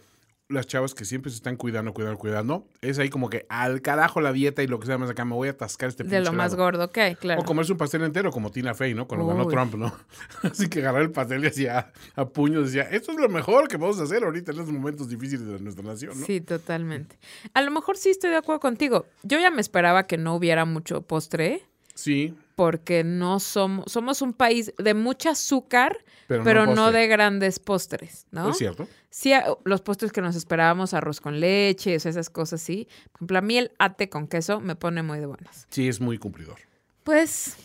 las 0.51 0.67
chavas 0.67 0.95
que 0.95 1.05
siempre 1.05 1.31
se 1.31 1.37
están 1.37 1.57
cuidando, 1.57 1.95
cuidando, 1.95 2.19
cuidando. 2.19 2.67
Es 2.81 2.99
ahí 2.99 3.09
como 3.09 3.31
que 3.31 3.47
al 3.49 3.81
carajo 3.81 4.21
la 4.21 4.33
dieta 4.33 4.63
y 4.63 4.67
lo 4.67 4.79
que 4.81 4.87
sea 4.87 4.99
más 4.99 5.09
acá, 5.11 5.25
me 5.25 5.35
voy 5.35 5.49
a 5.49 5.53
atascar 5.53 5.89
este 5.89 6.05
de 6.05 6.21
lo 6.21 6.33
más 6.33 6.53
helado. 6.53 6.65
gordo 6.65 6.91
que 6.93 7.01
hay, 7.01 7.15
claro. 7.15 7.41
O 7.41 7.45
comerse 7.45 7.73
un 7.73 7.79
pastel 7.79 8.03
entero 8.03 8.31
como 8.31 8.51
Tina 8.51 8.75
Fey, 8.75 8.95
¿no? 8.95 9.07
Cuando 9.07 9.27
ganó 9.27 9.47
Uy. 9.47 9.53
Trump, 9.53 9.75
¿no? 9.75 9.93
Así 10.43 10.69
que 10.69 10.81
agarrar 10.81 11.03
el 11.03 11.13
pastel 11.13 11.45
y 11.45 11.47
hacía 11.49 11.93
a 12.17 12.29
puños 12.29 12.67
decía, 12.67 12.83
esto 12.91 13.13
es 13.13 13.19
lo 13.19 13.29
mejor 13.29 13.69
que 13.69 13.79
podemos 13.79 14.01
hacer 14.01 14.25
ahorita 14.25 14.53
en 14.53 14.59
estos 14.59 14.73
momentos 14.75 15.09
difíciles 15.09 15.47
de 15.47 15.61
nuestra 15.61 15.85
nación, 15.85 16.19
¿no? 16.19 16.27
Sí, 16.27 16.41
totalmente. 16.41 17.19
A 17.55 17.63
lo 17.63 17.71
mejor 17.71 17.97
sí 17.97 18.11
estoy 18.11 18.31
de 18.31 18.37
acuerdo 18.37 18.61
contigo. 18.61 19.07
Yo 19.23 19.39
ya 19.39 19.51
me 19.51 19.61
esperaba 19.61 20.07
que 20.07 20.19
no 20.19 20.35
hubiera 20.35 20.65
mucho 20.65 21.03
postre, 21.03 21.63
Sí, 22.01 22.35
porque 22.61 23.05
no 23.05 23.41
somos, 23.41 23.91
somos 23.91 24.21
un 24.21 24.35
país 24.35 24.75
de 24.77 24.93
mucha 24.93 25.31
azúcar, 25.31 25.97
Pero 26.27 26.45
pero, 26.45 26.67
no 26.67 26.75
no, 26.75 26.93
de 26.93 27.07
grandes 27.07 27.59
postres, 27.59 28.27
¿no? 28.33 28.51
es 28.51 28.59
cierto. 28.59 28.87
Sí, 29.09 29.33
los 29.65 29.81
postres 29.81 30.13
que 30.13 30.21
nos 30.21 30.37
esperábamos, 30.37 30.93
arroz 30.93 31.23
con 31.23 31.41
leche, 31.41 31.95
esas 31.95 32.29
cosas, 32.29 32.61
sí. 32.61 32.87
Por 33.13 33.17
ejemplo, 33.21 33.39
a 33.39 33.41
mí 33.41 33.57
el 33.57 33.73
ate 33.79 34.11
con 34.11 34.29
queso 34.29 34.61
me 34.61 34.77
pone 34.77 35.03
muy 35.03 35.21
de 35.21 35.25
buenas. 35.25 35.69
Sí, 35.71 35.89
es 35.89 36.03
muy 36.03 36.19
cumplidor. 36.19 36.59
Pues 37.03 37.57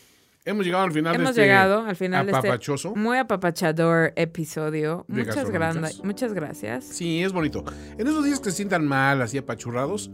Hemos 0.45 0.65
llegado 0.65 0.85
al 0.85 0.93
final 0.93 1.15
hemos 1.15 1.25
de 1.25 1.31
este 1.31 1.41
llegado 1.41 1.85
al 1.85 1.95
final 1.97 2.25
de 2.27 2.31
apapachoso. 2.31 2.87
este 2.87 2.99
muy 3.01 3.17
apapachador 3.17 4.13
episodio. 4.15 5.03
De 5.09 5.25
Muchas, 5.25 6.01
muchas 6.05 6.31
gracias. 6.31 6.85
Sí, 6.85 7.21
es 7.21 7.33
bonito. 7.33 7.65
En 7.97 8.07
esos 8.07 8.23
días 8.23 8.39
que 8.39 8.49
se 8.51 8.55
sientan 8.55 8.87
mal, 8.87 9.21
así 9.21 9.37
apachurrados, 9.37 10.09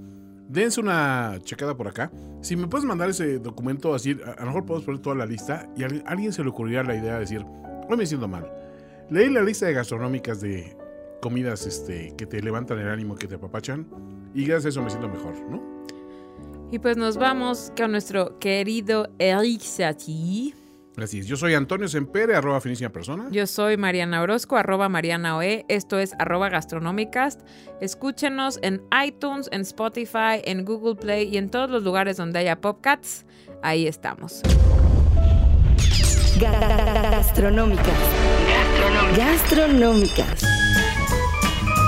dense 0.51 0.79
una 0.81 1.37
checada 1.43 1.75
por 1.75 1.87
acá. 1.87 2.11
Si 2.41 2.55
me 2.55 2.67
puedes 2.67 2.85
mandar 2.85 3.09
ese 3.09 3.39
documento 3.39 3.93
así, 3.93 4.11
a, 4.25 4.41
lo 4.41 4.47
mejor 4.47 4.65
podemos 4.65 4.85
poner 4.85 5.01
toda 5.01 5.15
la 5.15 5.25
lista 5.25 5.69
y 5.75 5.83
a 5.83 5.87
alguien- 6.05 6.33
se 6.33 6.43
le 6.43 6.49
ocurrirá 6.49 6.83
la 6.83 6.95
idea 6.95 7.13
de 7.13 7.19
decir, 7.21 7.45
hoy 7.89 7.97
me 7.97 8.05
siento 8.05 8.27
mal. 8.27 8.51
Leí 9.09 9.29
la 9.29 9.41
lista 9.41 9.65
de 9.65 9.73
gastronómicas 9.73 10.41
de 10.41 10.75
comidas 11.21 11.65
este, 11.65 12.13
que 12.17 12.25
te 12.25 12.41
levantan 12.41 12.79
el 12.79 12.89
ánimo, 12.89 13.15
que 13.15 13.27
te 13.27 13.35
apapachan 13.35 13.87
y 14.33 14.45
gracias 14.45 14.65
a 14.65 14.69
eso 14.69 14.81
me 14.81 14.89
siento 14.89 15.07
mejor, 15.07 15.33
¿no? 15.49 15.61
Y 16.71 16.79
pues 16.79 16.95
nos 16.95 17.17
vamos 17.17 17.71
con 17.75 17.91
nuestro 17.91 18.39
querido 18.39 19.09
Eric 19.19 19.61
Satie. 19.61 20.53
Así 21.01 21.19
es. 21.19 21.27
Yo 21.27 21.35
soy 21.37 21.53
Antonio 21.53 21.87
Sempere, 21.87 22.35
arroba 22.35 22.61
finísima 22.61 22.89
persona. 22.89 23.27
Yo 23.31 23.47
soy 23.47 23.77
Mariana 23.77 24.21
Orozco, 24.21 24.57
arroba 24.57 24.87
Mariana 24.89 25.37
Oe. 25.37 25.65
Esto 25.67 25.99
es 25.99 26.13
arroba 26.19 26.49
Gastronomicast. 26.49 27.41
Escúchenos 27.81 28.59
en 28.61 28.81
iTunes, 29.05 29.49
en 29.51 29.61
Spotify, 29.61 30.41
en 30.45 30.65
Google 30.65 30.95
Play 30.95 31.27
y 31.33 31.37
en 31.37 31.49
todos 31.49 31.69
los 31.69 31.83
lugares 31.83 32.17
donde 32.17 32.39
haya 32.39 32.61
Popcats. 32.61 33.25
Ahí 33.63 33.87
estamos. 33.87 34.41
Ga- 36.39 36.59
ga- 36.59 36.93
ga- 36.93 37.11
Gastronómicas. 37.11 37.85
Gastronómicas. 39.17 40.43